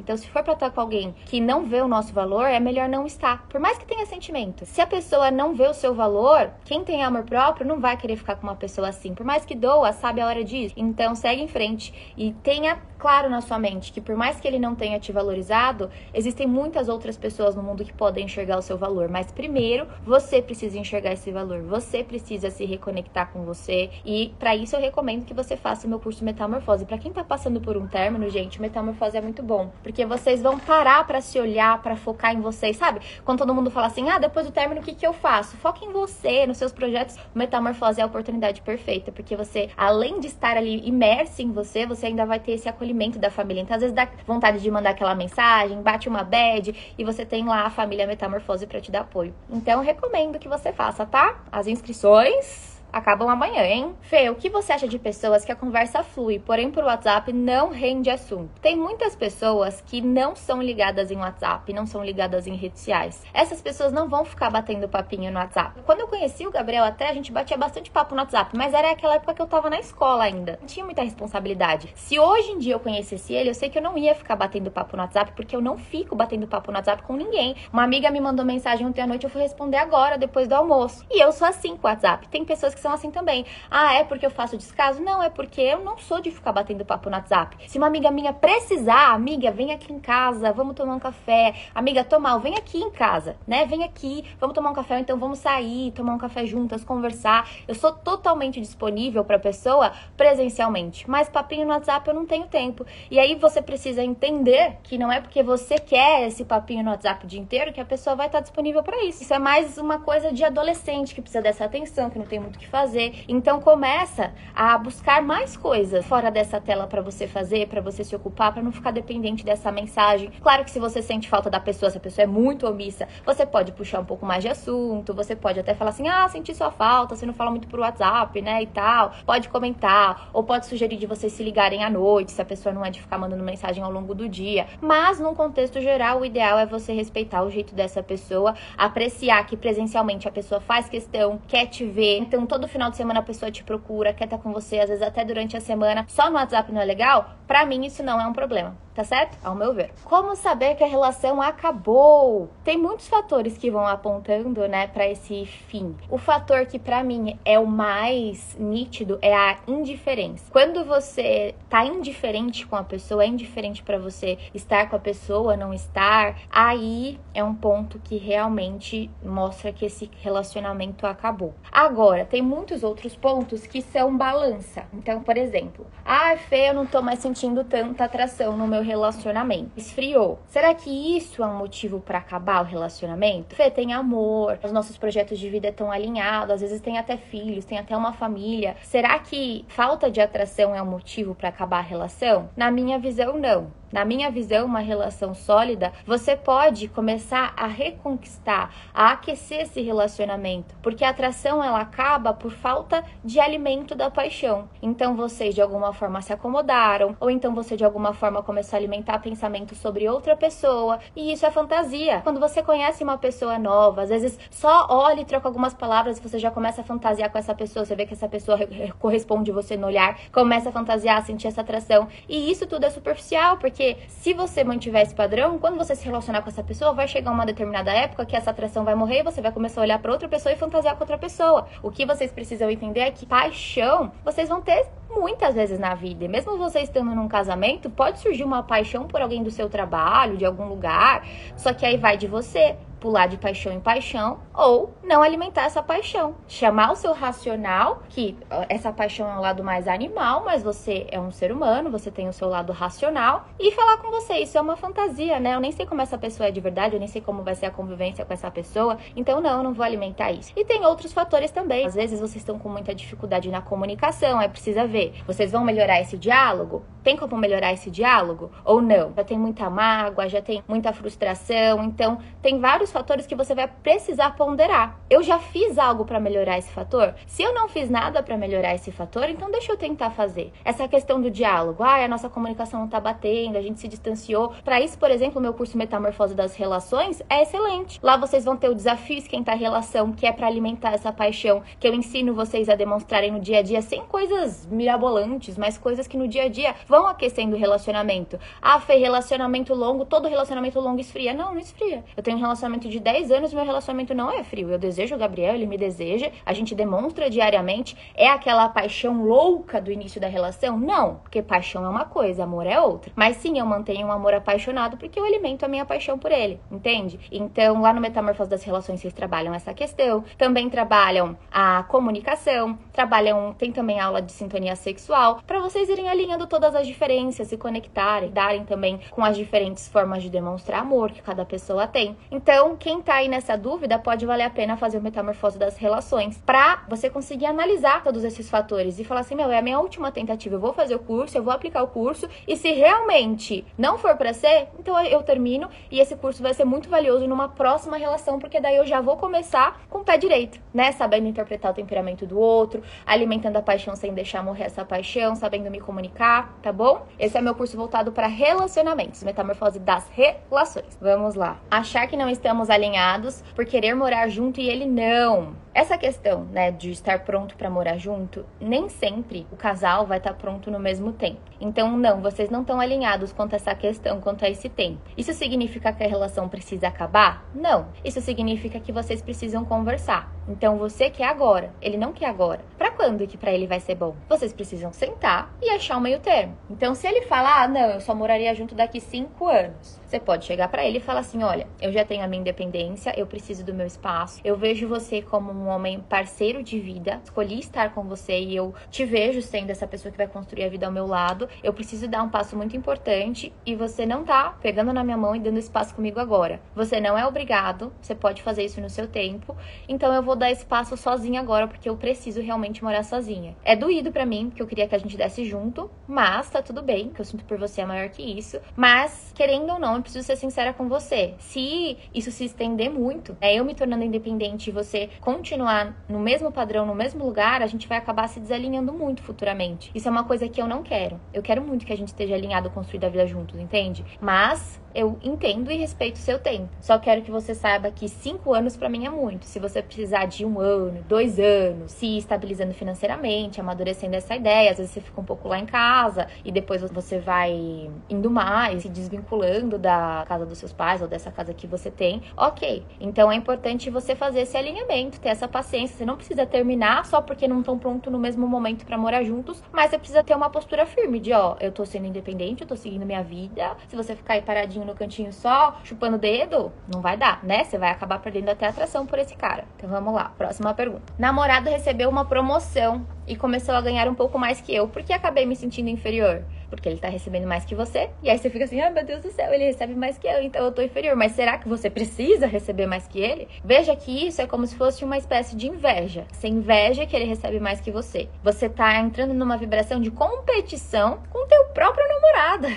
Então, 0.00 0.16
se 0.16 0.28
for 0.28 0.42
pra 0.42 0.54
estar 0.54 0.70
com 0.70 0.80
alguém 0.80 1.14
que 1.26 1.40
não 1.40 1.64
vê 1.64 1.80
o 1.80 1.88
nosso 1.88 2.12
valor, 2.12 2.46
é 2.46 2.60
melhor 2.60 2.88
não 2.88 3.06
estar. 3.06 3.46
Por 3.48 3.60
mais 3.60 3.78
que 3.78 3.86
tenha 3.86 4.06
sentimento. 4.06 4.64
Se 4.64 4.80
a 4.80 4.86
pessoa 4.86 5.30
não 5.30 5.54
vê 5.54 5.66
o 5.66 5.74
seu 5.74 5.94
valor, 5.94 6.50
quem 6.64 6.84
tem 6.84 7.02
amor 7.02 7.24
próprio 7.24 7.66
não 7.66 7.80
vai 7.80 7.96
querer 7.96 8.16
ficar 8.16 8.36
com 8.36 8.46
uma 8.46 8.56
pessoa 8.56 8.88
assim. 8.88 9.14
Por 9.14 9.24
mais 9.24 9.44
que 9.44 9.54
doa, 9.54 9.92
sabe 9.92 10.20
a 10.20 10.26
hora 10.26 10.44
disso. 10.44 10.74
Então, 10.76 11.14
segue 11.14 11.42
em 11.42 11.48
frente 11.48 12.14
e 12.16 12.32
tenha 12.42 12.78
claro 12.98 13.30
na 13.30 13.40
sua 13.40 13.58
mente 13.58 13.92
que 13.92 14.00
por 14.00 14.16
mais 14.16 14.40
que 14.40 14.48
ele 14.48 14.58
não 14.58 14.74
tenha 14.74 14.98
te 14.98 15.12
valorizado, 15.12 15.90
existem 16.12 16.46
muitas 16.46 16.88
outras 16.88 17.16
pessoas 17.16 17.54
no 17.54 17.62
mundo 17.62 17.84
que 17.84 17.92
podem 17.92 18.24
enxergar 18.24 18.58
o 18.58 18.62
seu 18.62 18.76
valor. 18.76 19.08
Mas 19.08 19.30
primeiro, 19.30 19.86
você 20.04 20.42
precisa 20.42 20.78
enxergar 20.78 21.12
esse 21.12 21.30
valor. 21.30 21.62
Você 21.62 22.02
precisa 22.02 22.50
se 22.50 22.64
reconectar 22.64 23.30
com 23.32 23.44
você. 23.44 23.90
E 24.04 24.34
para 24.38 24.56
isso 24.56 24.74
eu 24.74 24.80
recomendo 24.80 25.24
que 25.24 25.34
você 25.34 25.56
faça 25.56 25.86
o 25.86 25.90
meu 25.90 26.00
curso 26.00 26.24
Metamorfose. 26.24 26.84
Para 26.84 26.98
quem 26.98 27.12
tá 27.12 27.22
passando 27.22 27.60
por 27.60 27.76
um 27.76 27.86
término, 27.86 28.28
gente, 28.28 28.60
Metamorfose 28.60 29.16
é 29.18 29.22
muito 29.22 29.42
bom, 29.42 29.70
porque 29.82 30.06
vocês 30.06 30.40
vão 30.40 30.58
parar 30.58 31.06
para 31.06 31.20
se 31.20 31.38
olhar, 31.38 31.80
para 31.82 31.96
focar 31.96 32.34
em 32.34 32.40
vocês, 32.40 32.76
sabe? 32.76 33.00
Quando 33.24 33.38
todo 33.38 33.54
mundo 33.54 33.70
fala 33.70 33.86
assim: 33.86 34.08
"Ah, 34.08 34.18
depois 34.18 34.46
do 34.46 34.52
término, 34.52 34.80
o 34.80 34.84
que 34.84 34.94
que 34.94 35.06
eu 35.06 35.12
faço?". 35.12 35.56
Foca 35.56 35.84
em 35.84 35.92
você, 35.92 36.46
nos 36.46 36.56
seus 36.56 36.72
projetos. 36.72 37.16
O 37.34 37.38
Metamorfose 37.38 38.00
é 38.00 38.02
a 38.02 38.06
oportunidade 38.06 38.62
perfeita, 38.62 39.12
porque 39.12 39.36
você, 39.36 39.70
além 39.76 40.20
de 40.20 40.28
estar 40.28 40.56
ali 40.56 40.86
imerso 40.86 41.42
em 41.42 41.52
você, 41.52 41.86
você 41.86 42.06
ainda 42.06 42.24
vai 42.24 42.38
ter 42.38 42.52
esse 42.52 42.68
acolhimento 42.68 43.18
da 43.18 43.30
família. 43.30 43.60
Então, 43.60 43.74
às 43.74 43.82
vezes 43.82 43.94
dá 43.94 44.08
vontade 44.26 44.60
de 44.60 44.70
mandar 44.70 44.90
aquela 44.90 45.14
mensagem, 45.14 45.82
bate 45.82 46.08
uma 46.08 46.22
bad 46.22 46.74
e 46.96 47.04
você 47.04 47.24
tem 47.24 47.44
lá 47.44 47.62
a 47.62 47.70
família 47.70 48.06
Metamorfose 48.06 48.66
para 48.66 48.80
te 48.80 48.90
dar 48.90 49.00
apoio. 49.00 49.34
Então, 49.50 49.82
recomendo 49.82 50.38
que 50.38 50.48
você 50.48 50.72
faça, 50.72 51.04
tá? 51.04 51.40
As 51.50 51.66
inscrições 51.66 52.67
acabam 52.92 53.28
amanhã, 53.28 53.62
hein? 53.62 53.94
Fê, 54.00 54.30
o 54.30 54.34
que 54.34 54.50
você 54.50 54.72
acha 54.72 54.88
de 54.88 54.98
pessoas 54.98 55.44
que 55.44 55.52
a 55.52 55.56
conversa 55.56 56.02
flui, 56.02 56.38
porém 56.38 56.70
por 56.70 56.84
WhatsApp 56.84 57.32
não 57.32 57.70
rende 57.70 58.10
assunto? 58.10 58.60
Tem 58.60 58.76
muitas 58.76 59.14
pessoas 59.14 59.82
que 59.86 60.00
não 60.00 60.34
são 60.34 60.62
ligadas 60.62 61.10
em 61.10 61.16
WhatsApp, 61.16 61.72
não 61.72 61.86
são 61.86 62.04
ligadas 62.04 62.46
em 62.46 62.54
redes 62.54 62.80
sociais. 62.80 63.22
Essas 63.32 63.60
pessoas 63.60 63.92
não 63.92 64.08
vão 64.08 64.24
ficar 64.24 64.50
batendo 64.50 64.88
papinho 64.88 65.30
no 65.30 65.38
WhatsApp. 65.38 65.82
Quando 65.84 66.00
eu 66.00 66.08
conheci 66.08 66.46
o 66.46 66.50
Gabriel 66.50 66.84
até, 66.84 67.08
a 67.08 67.14
gente 67.14 67.32
batia 67.32 67.56
bastante 67.56 67.90
papo 67.90 68.14
no 68.14 68.20
WhatsApp, 68.22 68.56
mas 68.56 68.72
era 68.72 68.90
aquela 68.90 69.14
época 69.14 69.34
que 69.34 69.42
eu 69.42 69.46
tava 69.46 69.70
na 69.70 69.78
escola 69.78 70.24
ainda. 70.24 70.58
Não 70.60 70.66
tinha 70.66 70.84
muita 70.84 71.02
responsabilidade. 71.02 71.92
Se 71.94 72.18
hoje 72.18 72.52
em 72.52 72.58
dia 72.58 72.74
eu 72.74 72.80
conhecesse 72.80 73.32
ele, 73.32 73.50
eu 73.50 73.54
sei 73.54 73.68
que 73.68 73.78
eu 73.78 73.82
não 73.82 73.96
ia 73.98 74.14
ficar 74.14 74.36
batendo 74.36 74.70
papo 74.70 74.96
no 74.96 75.02
WhatsApp, 75.02 75.32
porque 75.32 75.54
eu 75.54 75.60
não 75.60 75.76
fico 75.76 76.16
batendo 76.16 76.46
papo 76.46 76.70
no 76.70 76.78
WhatsApp 76.78 77.02
com 77.02 77.14
ninguém. 77.14 77.56
Uma 77.72 77.84
amiga 77.84 78.10
me 78.10 78.20
mandou 78.20 78.44
mensagem 78.44 78.86
ontem 78.86 79.02
à 79.02 79.06
noite, 79.06 79.24
eu 79.24 79.30
fui 79.30 79.42
responder 79.42 79.76
agora, 79.76 80.16
depois 80.16 80.48
do 80.48 80.54
almoço. 80.54 81.04
E 81.10 81.22
eu 81.22 81.32
sou 81.32 81.46
assim 81.46 81.76
com 81.76 81.86
o 81.86 81.90
WhatsApp. 81.90 82.28
Tem 82.28 82.44
pessoas 82.44 82.74
que 82.74 82.77
são 82.78 82.92
assim 82.92 83.10
também. 83.10 83.44
Ah, 83.70 83.94
é 83.94 84.04
porque 84.04 84.24
eu 84.24 84.30
faço 84.30 84.56
descaso? 84.56 85.02
Não, 85.02 85.22
é 85.22 85.30
porque 85.30 85.60
eu 85.60 85.80
não 85.84 85.98
sou 85.98 86.20
de 86.20 86.30
ficar 86.30 86.52
batendo 86.52 86.84
papo 86.84 87.10
no 87.10 87.16
WhatsApp. 87.16 87.56
Se 87.68 87.78
uma 87.78 87.86
amiga 87.86 88.10
minha 88.10 88.32
precisar, 88.32 89.12
amiga, 89.12 89.50
vem 89.50 89.72
aqui 89.72 89.92
em 89.92 89.98
casa, 89.98 90.52
vamos 90.52 90.74
tomar 90.74 90.94
um 90.94 90.98
café. 90.98 91.54
Amiga, 91.74 92.04
Tomal, 92.04 92.40
vem 92.40 92.54
aqui 92.56 92.78
em 92.78 92.90
casa, 92.90 93.36
né? 93.46 93.66
Vem 93.66 93.84
aqui, 93.84 94.24
vamos 94.40 94.54
tomar 94.54 94.70
um 94.70 94.74
café, 94.74 94.98
então 94.98 95.18
vamos 95.18 95.38
sair, 95.38 95.92
tomar 95.92 96.14
um 96.14 96.18
café 96.18 96.46
juntas, 96.46 96.84
conversar. 96.84 97.48
Eu 97.66 97.74
sou 97.74 97.92
totalmente 97.92 98.60
disponível 98.60 99.24
para 99.24 99.38
pessoa 99.38 99.92
presencialmente, 100.16 101.08
mas 101.08 101.28
papinho 101.28 101.66
no 101.66 101.72
WhatsApp 101.72 102.08
eu 102.08 102.14
não 102.14 102.26
tenho 102.26 102.46
tempo. 102.46 102.86
E 103.10 103.18
aí 103.18 103.34
você 103.34 103.60
precisa 103.60 104.02
entender 104.02 104.78
que 104.82 104.98
não 104.98 105.10
é 105.10 105.20
porque 105.20 105.42
você 105.42 105.78
quer 105.78 106.26
esse 106.26 106.44
papinho 106.44 106.82
no 106.84 106.90
WhatsApp 106.90 107.24
o 107.24 107.28
dia 107.28 107.40
inteiro 107.40 107.72
que 107.72 107.80
a 107.80 107.84
pessoa 107.84 108.14
vai 108.14 108.26
estar 108.26 108.40
disponível 108.40 108.82
para 108.82 109.04
isso. 109.04 109.22
Isso 109.22 109.34
é 109.34 109.38
mais 109.38 109.78
uma 109.78 109.98
coisa 109.98 110.32
de 110.32 110.44
adolescente 110.44 111.14
que 111.14 111.20
precisa 111.20 111.42
dessa 111.42 111.64
atenção, 111.64 112.10
que 112.10 112.18
não 112.18 112.26
tem 112.26 112.38
muito 112.38 112.56
o 112.56 112.58
que 112.58 112.66
fazer. 112.68 113.24
Então 113.28 113.60
começa 113.60 114.32
a 114.54 114.78
buscar 114.78 115.22
mais 115.22 115.56
coisas 115.56 116.06
fora 116.06 116.30
dessa 116.30 116.60
tela 116.60 116.86
para 116.86 117.02
você 117.02 117.26
fazer, 117.26 117.68
para 117.68 117.80
você 117.80 118.04
se 118.04 118.14
ocupar, 118.14 118.52
para 118.52 118.62
não 118.62 118.72
ficar 118.72 118.90
dependente 118.90 119.44
dessa 119.44 119.72
mensagem. 119.72 120.30
Claro 120.40 120.64
que 120.64 120.70
se 120.70 120.78
você 120.78 121.02
sente 121.02 121.28
falta 121.28 121.50
da 121.50 121.60
pessoa, 121.60 121.90
se 121.90 121.98
a 121.98 122.00
pessoa 122.00 122.24
é 122.24 122.26
muito 122.26 122.66
omissa, 122.66 123.08
você 123.24 123.44
pode 123.44 123.72
puxar 123.72 124.00
um 124.00 124.04
pouco 124.04 124.24
mais 124.24 124.42
de 124.42 124.48
assunto, 124.48 125.14
você 125.14 125.34
pode 125.34 125.60
até 125.60 125.74
falar 125.74 125.90
assim: 125.90 126.08
"Ah, 126.08 126.28
senti 126.28 126.54
sua 126.54 126.70
falta, 126.70 127.16
você 127.16 127.26
não 127.26 127.34
fala 127.34 127.50
muito 127.50 127.68
por 127.68 127.80
WhatsApp, 127.80 128.40
né?" 128.40 128.62
e 128.62 128.66
tal. 128.66 129.12
Pode 129.24 129.48
comentar 129.48 130.30
ou 130.32 130.42
pode 130.42 130.66
sugerir 130.66 130.96
de 130.96 131.06
vocês 131.06 131.32
se 131.32 131.42
ligarem 131.42 131.84
à 131.84 131.90
noite, 131.90 132.32
se 132.32 132.42
a 132.42 132.44
pessoa 132.44 132.72
não 132.72 132.84
é 132.84 132.90
de 132.90 133.00
ficar 133.00 133.18
mandando 133.18 133.42
mensagem 133.42 133.82
ao 133.82 133.90
longo 133.90 134.14
do 134.14 134.28
dia. 134.28 134.66
Mas 134.80 135.20
num 135.20 135.34
contexto 135.34 135.80
geral, 135.80 136.20
o 136.20 136.24
ideal 136.24 136.58
é 136.58 136.66
você 136.66 136.92
respeitar 136.92 137.42
o 137.42 137.50
jeito 137.50 137.74
dessa 137.74 138.02
pessoa, 138.02 138.54
apreciar 138.76 139.44
que 139.46 139.56
presencialmente 139.56 140.26
a 140.26 140.30
pessoa 140.30 140.60
faz 140.60 140.88
questão, 140.88 141.38
quer 141.46 141.66
te 141.66 141.84
ver. 141.84 142.18
Então, 142.18 142.46
todo 142.46 142.57
final 142.66 142.90
de 142.90 142.96
semana 142.96 143.20
a 143.20 143.22
pessoa 143.22 143.52
te 143.52 143.62
procura, 143.62 144.12
quer 144.12 144.24
estar 144.24 144.38
com 144.38 144.52
você, 144.52 144.80
às 144.80 144.88
vezes 144.88 145.02
até 145.02 145.24
durante 145.24 145.56
a 145.56 145.60
semana. 145.60 146.04
Só 146.08 146.28
no 146.28 146.36
WhatsApp 146.36 146.72
não 146.72 146.80
é 146.80 146.84
legal? 146.84 147.36
Para 147.46 147.64
mim, 147.64 147.84
isso 147.84 148.02
não 148.02 148.20
é 148.20 148.26
um 148.26 148.32
problema 148.32 148.87
tá 148.98 149.04
certo? 149.04 149.38
Ao 149.44 149.54
meu 149.54 149.72
ver. 149.72 149.92
Como 150.02 150.34
saber 150.34 150.74
que 150.74 150.82
a 150.82 150.86
relação 150.88 151.40
acabou? 151.40 152.50
Tem 152.64 152.76
muitos 152.76 153.06
fatores 153.06 153.56
que 153.56 153.70
vão 153.70 153.86
apontando, 153.86 154.66
né, 154.66 154.88
para 154.88 155.06
esse 155.06 155.46
fim. 155.46 155.94
O 156.10 156.18
fator 156.18 156.66
que 156.66 156.80
para 156.80 157.04
mim 157.04 157.38
é 157.44 157.60
o 157.60 157.66
mais 157.66 158.56
nítido 158.58 159.16
é 159.22 159.32
a 159.32 159.58
indiferença. 159.68 160.46
Quando 160.50 160.84
você 160.84 161.54
tá 161.70 161.84
indiferente 161.84 162.66
com 162.66 162.74
a 162.74 162.82
pessoa, 162.82 163.22
é 163.22 163.28
indiferente 163.28 163.84
para 163.84 163.98
você 163.98 164.36
estar 164.52 164.90
com 164.90 164.96
a 164.96 164.98
pessoa, 164.98 165.56
não 165.56 165.72
estar, 165.72 166.36
aí 166.50 167.20
é 167.32 167.44
um 167.44 167.54
ponto 167.54 168.00
que 168.00 168.16
realmente 168.16 169.08
mostra 169.24 169.72
que 169.72 169.86
esse 169.86 170.10
relacionamento 170.20 171.06
acabou. 171.06 171.54
Agora, 171.70 172.24
tem 172.24 172.42
muitos 172.42 172.82
outros 172.82 173.14
pontos 173.14 173.64
que 173.64 173.80
são 173.80 174.16
balança. 174.16 174.86
Então, 174.92 175.22
por 175.22 175.36
exemplo, 175.36 175.86
ah, 176.04 176.36
Fê, 176.48 176.70
eu 176.70 176.74
não 176.74 176.84
tô 176.84 177.00
mais 177.00 177.20
sentindo 177.20 177.62
tanta 177.62 178.02
atração 178.02 178.56
no 178.56 178.66
meu 178.66 178.87
relacionamento. 178.88 179.70
Esfriou. 179.76 180.38
Será 180.46 180.74
que 180.74 180.90
isso 181.16 181.42
é 181.42 181.46
um 181.46 181.58
motivo 181.58 182.00
para 182.00 182.18
acabar 182.18 182.62
o 182.62 182.64
relacionamento? 182.64 183.54
Fê, 183.54 183.70
tem 183.70 183.92
amor, 183.92 184.58
os 184.64 184.72
nossos 184.72 184.96
projetos 184.96 185.38
de 185.38 185.48
vida 185.50 185.68
estão 185.68 185.92
alinhados, 185.92 186.54
às 186.54 186.60
vezes 186.62 186.80
tem 186.80 186.98
até 186.98 187.16
filhos, 187.16 187.64
tem 187.64 187.78
até 187.78 187.96
uma 187.96 188.12
família. 188.12 188.76
Será 188.82 189.18
que 189.18 189.64
falta 189.68 190.10
de 190.10 190.20
atração 190.20 190.74
é 190.74 190.82
um 190.82 190.86
motivo 190.86 191.34
para 191.34 191.50
acabar 191.50 191.78
a 191.78 191.82
relação? 191.82 192.48
Na 192.56 192.70
minha 192.70 192.98
visão, 192.98 193.38
não. 193.38 193.70
Na 193.90 194.04
minha 194.04 194.30
visão, 194.30 194.66
uma 194.66 194.80
relação 194.80 195.34
sólida, 195.34 195.92
você 196.06 196.36
pode 196.36 196.88
começar 196.88 197.54
a 197.56 197.66
reconquistar, 197.66 198.70
a 198.92 199.12
aquecer 199.12 199.62
esse 199.62 199.80
relacionamento, 199.80 200.74
porque 200.82 201.04
a 201.04 201.08
atração 201.08 201.64
ela 201.64 201.80
acaba 201.80 202.34
por 202.34 202.52
falta 202.52 203.02
de 203.24 203.40
alimento 203.40 203.94
da 203.94 204.10
paixão. 204.10 204.68
Então 204.82 205.16
vocês 205.16 205.54
de 205.54 205.62
alguma 205.62 205.92
forma 205.94 206.20
se 206.20 206.32
acomodaram, 206.32 207.16
ou 207.18 207.30
então 207.30 207.54
você 207.54 207.76
de 207.76 207.84
alguma 207.84 208.12
forma 208.12 208.42
começou 208.42 208.76
a 208.76 208.80
alimentar 208.80 209.20
pensamentos 209.20 209.78
sobre 209.78 210.06
outra 210.06 210.36
pessoa, 210.36 210.98
e 211.16 211.32
isso 211.32 211.46
é 211.46 211.50
fantasia. 211.50 212.20
Quando 212.22 212.40
você 212.40 212.62
conhece 212.62 213.02
uma 213.02 213.16
pessoa 213.16 213.58
nova, 213.58 214.02
às 214.02 214.10
vezes 214.10 214.38
só 214.50 214.86
olha 214.90 215.22
e 215.22 215.24
troca 215.24 215.48
algumas 215.48 215.72
palavras 215.72 216.18
e 216.18 216.20
você 216.20 216.38
já 216.38 216.50
começa 216.50 216.82
a 216.82 216.84
fantasiar 216.84 217.30
com 217.30 217.38
essa 217.38 217.54
pessoa, 217.54 217.86
você 217.86 217.94
vê 217.94 218.04
que 218.04 218.12
essa 218.12 218.28
pessoa 218.28 218.58
corresponde 218.98 219.50
você 219.50 219.78
no 219.78 219.86
olhar, 219.86 220.18
começa 220.30 220.68
a 220.68 220.72
fantasiar, 220.72 221.18
a 221.18 221.22
sentir 221.22 221.48
essa 221.48 221.62
atração, 221.62 222.06
e 222.28 222.50
isso 222.50 222.66
tudo 222.66 222.84
é 222.84 222.90
superficial, 222.90 223.56
porque 223.56 223.77
porque 223.78 223.96
se 224.08 224.34
você 224.34 224.64
mantiver 224.64 225.02
esse 225.02 225.14
padrão, 225.14 225.56
quando 225.56 225.78
você 225.78 225.94
se 225.94 226.04
relacionar 226.04 226.42
com 226.42 226.48
essa 226.48 226.64
pessoa, 226.64 226.92
vai 226.92 227.06
chegar 227.06 227.30
uma 227.30 227.46
determinada 227.46 227.92
época 227.92 228.26
que 228.26 228.34
essa 228.34 228.50
atração 228.50 228.84
vai 228.84 228.96
morrer 228.96 229.20
e 229.20 229.22
você 229.22 229.40
vai 229.40 229.52
começar 229.52 229.80
a 229.80 229.84
olhar 229.84 230.00
para 230.00 230.10
outra 230.10 230.28
pessoa 230.28 230.52
e 230.52 230.56
fantasiar 230.56 230.96
com 230.96 231.04
outra 231.04 231.16
pessoa. 231.16 231.68
O 231.80 231.88
que 231.88 232.04
vocês 232.04 232.32
precisam 232.32 232.68
entender 232.68 233.02
é 233.02 233.12
que 233.12 233.24
paixão 233.24 234.10
vocês 234.24 234.48
vão 234.48 234.60
ter 234.60 234.84
muitas 235.08 235.54
vezes 235.54 235.78
na 235.78 235.94
vida. 235.94 236.24
E 236.24 236.28
mesmo 236.28 236.58
você 236.58 236.80
estando 236.80 237.14
num 237.14 237.28
casamento, 237.28 237.88
pode 237.88 238.18
surgir 238.18 238.42
uma 238.42 238.64
paixão 238.64 239.06
por 239.06 239.22
alguém 239.22 239.44
do 239.44 239.50
seu 239.52 239.70
trabalho, 239.70 240.36
de 240.36 240.44
algum 240.44 240.66
lugar, 240.66 241.24
só 241.56 241.72
que 241.72 241.86
aí 241.86 241.96
vai 241.96 242.16
de 242.16 242.26
você 242.26 242.76
pular 243.00 243.26
de 243.26 243.36
paixão 243.36 243.72
em 243.72 243.80
paixão 243.80 244.40
ou 244.54 244.92
não 245.02 245.22
alimentar 245.22 245.64
essa 245.64 245.82
paixão. 245.82 246.34
Chamar 246.46 246.92
o 246.92 246.96
seu 246.96 247.12
racional, 247.12 248.02
que 248.08 248.36
essa 248.68 248.92
paixão 248.92 249.30
é 249.30 249.34
um 249.34 249.40
lado 249.40 249.62
mais 249.62 249.88
animal, 249.88 250.42
mas 250.44 250.62
você 250.62 251.06
é 251.10 251.18
um 251.18 251.30
ser 251.30 251.52
humano, 251.52 251.90
você 251.90 252.10
tem 252.10 252.28
o 252.28 252.32
seu 252.32 252.48
lado 252.48 252.72
racional 252.72 253.46
e 253.58 253.70
falar 253.72 253.98
com 253.98 254.10
você. 254.10 254.34
Isso 254.38 254.58
é 254.58 254.60
uma 254.60 254.76
fantasia, 254.76 255.38
né? 255.40 255.54
Eu 255.54 255.60
nem 255.60 255.72
sei 255.72 255.86
como 255.86 256.00
essa 256.00 256.18
pessoa 256.18 256.48
é 256.48 256.50
de 256.50 256.60
verdade, 256.60 256.94
eu 256.94 256.98
nem 256.98 257.08
sei 257.08 257.20
como 257.20 257.42
vai 257.42 257.54
ser 257.54 257.66
a 257.66 257.70
convivência 257.70 258.24
com 258.24 258.32
essa 258.32 258.50
pessoa, 258.50 258.98
então 259.16 259.40
não, 259.40 259.58
eu 259.58 259.62
não 259.62 259.72
vou 259.72 259.84
alimentar 259.84 260.32
isso. 260.32 260.52
E 260.56 260.64
tem 260.64 260.84
outros 260.84 261.12
fatores 261.12 261.50
também. 261.50 261.86
Às 261.86 261.94
vezes 261.94 262.20
vocês 262.20 262.36
estão 262.36 262.58
com 262.58 262.68
muita 262.68 262.94
dificuldade 262.94 263.50
na 263.50 263.60
comunicação, 263.62 264.40
é 264.40 264.48
precisa 264.48 264.86
ver. 264.86 265.14
Vocês 265.26 265.52
vão 265.52 265.64
melhorar 265.64 266.00
esse 266.00 266.16
diálogo? 266.16 266.82
Tem 267.02 267.16
como 267.16 267.36
melhorar 267.36 267.72
esse 267.72 267.90
diálogo 267.90 268.50
ou 268.64 268.82
não? 268.82 269.12
Já 269.16 269.24
tem 269.24 269.38
muita 269.38 269.70
mágoa, 269.70 270.28
já 270.28 270.42
tem 270.42 270.62
muita 270.68 270.92
frustração, 270.92 271.82
então 271.82 272.18
tem 272.42 272.60
vários 272.60 272.87
vários 272.88 272.92
fatores 272.92 273.26
que 273.26 273.34
você 273.34 273.54
vai 273.54 273.68
precisar 273.68 274.34
ponderar. 274.34 274.98
Eu 275.08 275.22
já 275.22 275.38
fiz 275.38 275.78
algo 275.78 276.04
para 276.04 276.20
melhorar 276.20 276.58
esse 276.58 276.70
fator? 276.70 277.14
Se 277.26 277.42
eu 277.42 277.54
não 277.54 277.68
fiz 277.68 277.88
nada 277.88 278.22
para 278.22 278.36
melhorar 278.36 278.74
esse 278.74 278.90
fator, 278.90 279.28
então 279.28 279.50
deixa 279.50 279.72
eu 279.72 279.76
tentar 279.76 280.10
fazer. 280.10 280.52
Essa 280.64 280.88
questão 280.88 281.20
do 281.20 281.30
diálogo, 281.30 281.82
ah, 281.82 282.04
a 282.04 282.08
nossa 282.08 282.28
comunicação 282.28 282.80
não 282.80 282.88
tá 282.88 283.00
batendo, 283.00 283.56
a 283.56 283.62
gente 283.62 283.80
se 283.80 283.88
distanciou. 283.88 284.52
Para 284.64 284.80
isso, 284.80 284.98
por 284.98 285.10
exemplo, 285.10 285.38
o 285.38 285.42
meu 285.42 285.54
curso 285.54 285.76
Metamorfose 285.76 286.34
das 286.34 286.56
Relações 286.56 287.22
é 287.28 287.42
excelente. 287.42 287.98
Lá 288.02 288.16
vocês 288.16 288.44
vão 288.44 288.56
ter 288.56 288.68
o 288.68 288.74
desafio 288.74 289.18
esquentar 289.18 289.54
a 289.54 289.58
relação, 289.58 290.12
que 290.12 290.26
é 290.26 290.32
para 290.32 290.46
alimentar 290.46 290.92
essa 290.92 291.12
paixão, 291.12 291.62
que 291.78 291.86
eu 291.86 291.94
ensino 291.94 292.34
vocês 292.34 292.68
a 292.68 292.74
demonstrarem 292.74 293.30
no 293.30 293.40
dia 293.40 293.58
a 293.58 293.62
dia, 293.62 293.82
sem 293.82 294.04
coisas 294.04 294.66
mirabolantes, 294.66 295.56
mas 295.56 295.78
coisas 295.78 296.06
que 296.06 296.16
no 296.16 296.28
dia 296.28 296.44
a 296.44 296.48
dia 296.48 296.74
vão 296.86 297.06
aquecendo 297.06 297.56
o 297.56 297.58
relacionamento. 297.58 298.38
Ah, 298.60 298.80
Fê, 298.80 298.96
relacionamento 298.96 299.74
longo, 299.74 300.04
todo 300.04 300.28
relacionamento 300.28 300.80
longo 300.80 301.00
esfria. 301.00 301.34
Não, 301.34 301.52
não 301.52 301.60
esfria. 301.60 302.04
Eu 302.16 302.22
tenho 302.22 302.36
um 302.36 302.40
relacionamento 302.40 302.77
relacionamento 302.78 302.88
de 302.88 303.00
10 303.00 303.30
anos, 303.30 303.52
meu 303.52 303.64
relacionamento 303.64 304.14
não 304.14 304.30
é 304.30 304.44
frio. 304.44 304.70
Eu 304.70 304.78
desejo 304.78 305.14
o 305.14 305.18
Gabriel, 305.18 305.54
ele 305.54 305.66
me 305.66 305.76
deseja, 305.76 306.30
a 306.46 306.52
gente 306.52 306.74
demonstra 306.74 307.28
diariamente. 307.28 307.96
É 308.14 308.28
aquela 308.28 308.68
paixão 308.68 309.24
louca 309.24 309.80
do 309.80 309.90
início 309.90 310.20
da 310.20 310.28
relação? 310.28 310.78
Não, 310.78 311.16
porque 311.16 311.42
paixão 311.42 311.84
é 311.84 311.88
uma 311.88 312.04
coisa, 312.04 312.44
amor 312.44 312.66
é 312.66 312.80
outra. 312.80 313.12
Mas 313.16 313.36
sim, 313.36 313.58
eu 313.58 313.66
mantenho 313.66 314.06
um 314.06 314.12
amor 314.12 314.34
apaixonado 314.34 314.96
porque 314.96 315.18
eu 315.18 315.24
alimento 315.24 315.64
a 315.64 315.68
minha 315.68 315.84
paixão 315.84 316.18
por 316.18 316.30
ele, 316.30 316.60
entende? 316.70 317.18
Então, 317.32 317.80
lá 317.80 317.92
no 317.92 318.00
Metamorfose 318.00 318.50
das 318.50 318.62
Relações, 318.62 319.00
vocês 319.00 319.12
trabalham 319.12 319.52
essa 319.54 319.74
questão. 319.74 320.24
Também 320.36 320.70
trabalham 320.70 321.36
a 321.50 321.82
comunicação, 321.84 322.78
trabalham, 322.92 323.54
tem 323.54 323.72
também 323.72 323.98
aula 323.98 324.22
de 324.22 324.32
sintonia 324.32 324.76
sexual, 324.76 325.40
para 325.46 325.60
vocês 325.60 325.88
irem 325.88 326.08
alinhando 326.08 326.46
todas 326.46 326.74
as 326.74 326.86
diferenças, 326.86 327.48
se 327.48 327.56
conectarem, 327.56 328.30
darem 328.30 328.64
também 328.64 329.00
com 329.10 329.24
as 329.24 329.36
diferentes 329.36 329.88
formas 329.88 330.22
de 330.22 330.30
demonstrar 330.30 330.80
amor 330.80 331.10
que 331.10 331.22
cada 331.22 331.44
pessoa 331.44 331.86
tem. 331.86 332.16
Então, 332.30 332.67
Então, 332.68 332.76
quem 332.76 333.00
tá 333.00 333.14
aí 333.14 333.28
nessa 333.28 333.56
dúvida, 333.56 333.98
pode 333.98 334.26
valer 334.26 334.42
a 334.42 334.50
pena 334.50 334.76
fazer 334.76 334.98
o 334.98 335.00
metamorfose 335.00 335.58
das 335.58 335.78
relações 335.78 336.36
para 336.44 336.84
você 336.86 337.08
conseguir 337.08 337.46
analisar 337.46 338.04
todos 338.04 338.22
esses 338.22 338.50
fatores 338.50 338.98
e 338.98 339.04
falar 339.04 339.20
assim: 339.20 339.34
meu, 339.34 339.50
é 339.50 339.56
a 339.56 339.62
minha 339.62 339.80
última 339.80 340.12
tentativa, 340.12 340.56
eu 340.56 340.60
vou 340.60 340.74
fazer 340.74 340.94
o 340.94 340.98
curso, 340.98 341.38
eu 341.38 341.42
vou 341.42 341.50
aplicar 341.50 341.82
o 341.82 341.86
curso, 341.86 342.28
e 342.46 342.58
se 342.58 342.70
realmente 342.72 343.64
não 343.78 343.96
for 343.96 344.14
para 344.16 344.34
ser, 344.34 344.68
então 344.78 345.00
eu 345.00 345.22
termino 345.22 345.70
e 345.90 345.98
esse 345.98 346.14
curso 346.14 346.42
vai 346.42 346.52
ser 346.52 346.66
muito 346.66 346.90
valioso 346.90 347.26
numa 347.26 347.48
próxima 347.48 347.96
relação, 347.96 348.38
porque 348.38 348.60
daí 348.60 348.76
eu 348.76 348.84
já 348.84 349.00
vou 349.00 349.16
começar 349.16 349.80
com 349.88 350.00
o 350.00 350.04
pé 350.04 350.18
direito, 350.18 350.60
né? 350.74 350.92
Sabendo 350.92 351.26
interpretar 351.26 351.72
o 351.72 351.74
temperamento 351.74 352.26
do 352.26 352.38
outro, 352.38 352.82
alimentando 353.06 353.56
a 353.56 353.62
paixão 353.62 353.96
sem 353.96 354.12
deixar 354.12 354.44
morrer 354.44 354.64
essa 354.64 354.84
paixão, 354.84 355.34
sabendo 355.34 355.70
me 355.70 355.80
comunicar, 355.80 356.58
tá 356.62 356.70
bom? 356.70 357.06
Esse 357.18 357.38
é 357.38 357.40
meu 357.40 357.54
curso 357.54 357.78
voltado 357.78 358.12
para 358.12 358.26
relacionamentos, 358.26 359.22
metamorfose 359.22 359.78
das 359.78 360.06
relações. 360.10 360.98
Vamos 361.00 361.34
lá. 361.34 361.56
Achar 361.70 362.06
que 362.06 362.16
não 362.16 362.28
estamos 362.28 362.57
alinhados 362.60 363.42
por 363.54 363.64
querer 363.64 363.94
morar 363.94 364.28
junto 364.28 364.60
e 364.60 364.68
ele 364.68 364.86
não. 364.86 365.54
Essa 365.78 365.96
questão, 365.96 366.44
né, 366.46 366.72
de 366.72 366.90
estar 366.90 367.20
pronto 367.20 367.56
para 367.56 367.70
morar 367.70 367.96
junto, 367.98 368.44
nem 368.60 368.88
sempre 368.88 369.46
o 369.52 369.56
casal 369.56 370.04
vai 370.08 370.18
estar 370.18 370.32
tá 370.32 370.36
pronto 370.36 370.72
no 370.72 370.80
mesmo 370.80 371.12
tempo. 371.12 371.40
Então, 371.60 371.96
não, 371.96 372.20
vocês 372.20 372.50
não 372.50 372.62
estão 372.62 372.80
alinhados 372.80 373.32
quanto 373.32 373.52
a 373.52 373.56
essa 373.56 373.72
questão, 373.76 374.20
quanto 374.20 374.44
a 374.44 374.50
esse 374.50 374.68
tempo. 374.68 374.98
Isso 375.16 375.32
significa 375.32 375.92
que 375.92 376.02
a 376.02 376.08
relação 376.08 376.48
precisa 376.48 376.88
acabar? 376.88 377.48
Não. 377.54 377.86
Isso 378.04 378.20
significa 378.20 378.80
que 378.80 378.90
vocês 378.90 379.22
precisam 379.22 379.64
conversar. 379.64 380.32
Então, 380.48 380.78
você 380.78 381.10
quer 381.10 381.28
agora, 381.28 381.72
ele 381.80 381.96
não 381.96 382.12
quer 382.12 382.26
agora. 382.26 382.64
Para 382.76 382.90
quando 382.90 383.26
que 383.28 383.38
para 383.38 383.52
ele 383.52 383.68
vai 383.68 383.78
ser 383.78 383.94
bom? 383.94 384.16
Vocês 384.28 384.52
precisam 384.52 384.92
sentar 384.92 385.54
e 385.62 385.70
achar 385.70 385.96
o 385.96 386.00
meio 386.00 386.18
termo. 386.18 386.56
Então, 386.68 386.92
se 386.92 387.06
ele 387.06 387.22
falar, 387.22 387.62
ah, 387.62 387.68
não, 387.68 387.90
eu 387.90 388.00
só 388.00 388.14
moraria 388.14 388.52
junto 388.52 388.74
daqui 388.74 389.00
cinco 389.00 389.46
anos, 389.46 390.00
você 390.08 390.18
pode 390.18 390.46
chegar 390.46 390.68
para 390.68 390.84
ele 390.84 390.98
e 390.98 391.00
falar 391.00 391.20
assim: 391.20 391.42
olha, 391.42 391.66
eu 391.80 391.92
já 391.92 392.04
tenho 392.04 392.24
a 392.24 392.26
minha 392.26 392.40
independência, 392.40 393.12
eu 393.16 393.26
preciso 393.26 393.62
do 393.64 393.74
meu 393.74 393.86
espaço, 393.86 394.40
eu 394.42 394.56
vejo 394.56 394.88
você 394.88 395.20
como 395.20 395.52
um 395.52 395.68
homem 395.68 396.00
parceiro 396.00 396.62
de 396.62 396.80
vida, 396.80 397.20
escolhi 397.22 397.58
estar 397.58 397.92
com 397.94 398.04
você 398.04 398.40
e 398.40 398.56
eu 398.56 398.74
te 398.90 399.04
vejo 399.04 399.42
sendo 399.42 399.70
essa 399.70 399.86
pessoa 399.86 400.10
que 400.10 400.16
vai 400.16 400.26
construir 400.26 400.64
a 400.64 400.68
vida 400.68 400.86
ao 400.86 400.92
meu 400.92 401.06
lado. 401.06 401.48
Eu 401.62 401.72
preciso 401.74 402.08
dar 402.08 402.22
um 402.22 402.30
passo 402.30 402.56
muito 402.56 402.76
importante 402.76 403.52
e 403.66 403.74
você 403.74 404.06
não 404.06 404.24
tá 404.24 404.56
pegando 404.62 404.92
na 404.92 405.04
minha 405.04 405.16
mão 405.16 405.36
e 405.36 405.40
dando 405.40 405.58
espaço 405.58 405.94
comigo 405.94 406.18
agora. 406.18 406.60
Você 406.74 407.00
não 407.00 407.16
é 407.18 407.26
obrigado, 407.26 407.92
você 408.00 408.14
pode 408.14 408.42
fazer 408.42 408.64
isso 408.64 408.80
no 408.80 408.88
seu 408.88 409.06
tempo. 409.06 409.54
Então 409.86 410.12
eu 410.14 410.22
vou 410.22 410.34
dar 410.34 410.50
espaço 410.50 410.96
sozinha 410.96 411.40
agora 411.40 411.68
porque 411.68 411.88
eu 411.88 411.96
preciso 411.96 412.40
realmente 412.40 412.82
morar 412.82 413.02
sozinha. 413.02 413.54
É 413.62 413.76
doído 413.76 414.10
para 414.10 414.24
mim, 414.24 414.50
que 414.50 414.62
eu 414.62 414.66
queria 414.66 414.88
que 414.88 414.94
a 414.94 414.98
gente 414.98 415.16
desse 415.16 415.44
junto, 415.44 415.90
mas 416.06 416.48
tá 416.48 416.62
tudo 416.62 416.82
bem, 416.82 417.10
que 417.10 417.20
eu 417.20 417.24
sinto 417.24 417.44
por 417.44 417.58
você 417.58 417.82
é 417.82 417.86
maior 417.86 418.08
que 418.08 418.22
isso. 418.22 418.58
Mas, 418.74 419.32
querendo 419.34 419.72
ou 419.72 419.78
não, 419.78 419.97
eu 419.98 420.02
preciso 420.02 420.26
ser 420.26 420.36
sincera 420.36 420.72
com 420.72 420.88
você. 420.88 421.34
Se 421.38 421.96
isso 422.14 422.30
se 422.30 422.44
estender 422.44 422.90
muito, 422.90 423.36
é 423.40 423.54
eu 423.54 423.64
me 423.64 423.74
tornando 423.74 424.04
independente 424.04 424.68
e 424.68 424.72
você 424.72 425.10
continuar 425.20 425.94
no 426.08 426.18
mesmo 426.18 426.50
padrão, 426.50 426.86
no 426.86 426.94
mesmo 426.94 427.24
lugar, 427.24 427.62
a 427.62 427.66
gente 427.66 427.86
vai 427.86 427.98
acabar 427.98 428.28
se 428.28 428.40
desalinhando 428.40 428.92
muito 428.92 429.22
futuramente. 429.22 429.90
Isso 429.94 430.08
é 430.08 430.10
uma 430.10 430.24
coisa 430.24 430.48
que 430.48 430.60
eu 430.60 430.66
não 430.66 430.82
quero. 430.82 431.20
Eu 431.32 431.42
quero 431.42 431.62
muito 431.62 431.84
que 431.84 431.92
a 431.92 431.96
gente 431.96 432.08
esteja 432.08 432.34
alinhado, 432.34 432.70
construído 432.70 433.04
a 433.04 433.08
vida 433.08 433.26
juntos, 433.26 433.58
entende? 433.58 434.04
Mas 434.20 434.80
eu 434.98 435.16
entendo 435.22 435.70
e 435.70 435.76
respeito 435.76 436.16
o 436.16 436.18
seu 436.18 436.40
tempo. 436.40 436.68
Só 436.80 436.98
quero 436.98 437.22
que 437.22 437.30
você 437.30 437.54
saiba 437.54 437.88
que 437.88 438.08
cinco 438.08 438.52
anos 438.52 438.76
para 438.76 438.88
mim 438.88 439.06
é 439.06 439.08
muito. 439.08 439.44
Se 439.44 439.60
você 439.60 439.80
precisar 439.80 440.24
de 440.24 440.44
um 440.44 440.58
ano, 440.58 441.04
dois 441.08 441.38
anos, 441.38 441.92
se 441.92 442.18
estabilizando 442.18 442.74
financeiramente, 442.74 443.60
amadurecendo 443.60 444.16
essa 444.16 444.34
ideia, 444.34 444.72
às 444.72 444.78
vezes 444.78 444.92
você 444.92 445.00
fica 445.00 445.20
um 445.20 445.24
pouco 445.24 445.46
lá 445.46 445.56
em 445.56 445.66
casa 445.66 446.26
e 446.44 446.50
depois 446.50 446.82
você 446.82 447.20
vai 447.20 447.88
indo 448.10 448.28
mais, 448.28 448.82
se 448.82 448.88
desvinculando 448.88 449.78
da 449.78 450.24
casa 450.26 450.44
dos 450.44 450.58
seus 450.58 450.72
pais 450.72 451.00
ou 451.00 451.06
dessa 451.06 451.30
casa 451.30 451.54
que 451.54 451.68
você 451.68 451.92
tem, 451.92 452.20
ok. 452.36 452.84
Então 453.00 453.30
é 453.30 453.36
importante 453.36 453.90
você 453.90 454.16
fazer 454.16 454.40
esse 454.40 454.56
alinhamento, 454.56 455.20
ter 455.20 455.28
essa 455.28 455.46
paciência. 455.46 455.96
Você 455.96 456.04
não 456.04 456.16
precisa 456.16 456.44
terminar 456.44 457.04
só 457.04 457.22
porque 457.22 457.46
não 457.46 457.60
estão 457.60 457.78
prontos 457.78 458.12
no 458.12 458.18
mesmo 458.18 458.48
momento 458.48 458.84
para 458.84 458.98
morar 458.98 459.22
juntos, 459.22 459.62
mas 459.70 459.90
você 459.90 459.98
precisa 459.98 460.24
ter 460.24 460.34
uma 460.34 460.50
postura 460.50 460.84
firme 460.84 461.20
de, 461.20 461.32
ó, 461.32 461.56
eu 461.60 461.70
tô 461.70 461.86
sendo 461.86 462.06
independente, 462.06 462.62
eu 462.62 462.66
tô 462.66 462.74
seguindo 462.74 463.06
minha 463.06 463.22
vida. 463.22 463.76
Se 463.86 463.94
você 463.94 464.16
ficar 464.16 464.34
aí 464.34 464.42
paradinho 464.42 464.87
no 464.88 464.94
cantinho 464.94 465.32
só, 465.32 465.78
chupando 465.84 466.16
o 466.16 466.18
dedo, 466.18 466.72
não 466.92 467.00
vai 467.00 467.16
dar, 467.16 467.44
né? 467.44 467.64
Você 467.64 467.78
vai 467.78 467.90
acabar 467.90 468.18
perdendo 468.18 468.48
até 468.48 468.66
atração 468.66 469.06
por 469.06 469.18
esse 469.18 469.36
cara. 469.36 469.64
Então 469.76 469.88
vamos 469.88 470.12
lá, 470.12 470.32
próxima 470.36 470.74
pergunta. 470.74 471.12
Namorado 471.18 471.70
recebeu 471.70 472.08
uma 472.08 472.24
promoção 472.24 473.06
e 473.26 473.36
começou 473.36 473.74
a 473.74 473.80
ganhar 473.80 474.08
um 474.08 474.14
pouco 474.14 474.38
mais 474.38 474.60
que 474.60 474.74
eu, 474.74 474.88
porque 474.88 475.12
acabei 475.12 475.46
me 475.46 475.54
sentindo 475.54 475.88
inferior 475.88 476.42
porque 476.68 476.88
ele 476.88 476.98
tá 476.98 477.08
recebendo 477.08 477.46
mais 477.46 477.64
que 477.64 477.74
você. 477.74 478.10
E 478.22 478.30
aí 478.30 478.38
você 478.38 478.50
fica 478.50 478.64
assim, 478.64 478.80
ah, 478.80 478.90
meu 478.90 479.04
Deus 479.04 479.22
do 479.22 479.30
céu, 479.30 479.52
ele 479.52 479.64
recebe 479.64 479.94
mais 479.94 480.18
que 480.18 480.26
eu, 480.26 480.42
então 480.42 480.64
eu 480.64 480.72
tô 480.72 480.82
inferior. 480.82 481.16
Mas 481.16 481.32
será 481.32 481.58
que 481.58 481.68
você 481.68 481.90
precisa 481.90 482.46
receber 482.46 482.86
mais 482.86 483.06
que 483.06 483.20
ele? 483.20 483.48
Veja 483.64 483.94
que 483.96 484.26
isso 484.26 484.40
é 484.40 484.46
como 484.46 484.66
se 484.66 484.76
fosse 484.76 485.04
uma 485.04 485.16
espécie 485.16 485.56
de 485.56 485.68
inveja. 485.68 486.26
Você 486.32 486.48
inveja 486.48 487.06
que 487.06 487.16
ele 487.16 487.24
recebe 487.24 487.60
mais 487.60 487.80
que 487.80 487.90
você. 487.90 488.28
Você 488.42 488.68
tá 488.68 488.98
entrando 488.98 489.34
numa 489.34 489.56
vibração 489.56 490.00
de 490.00 490.10
competição 490.10 491.22
com 491.30 491.46
teu 491.46 491.64
próprio 491.74 492.06
namorado. 492.08 492.68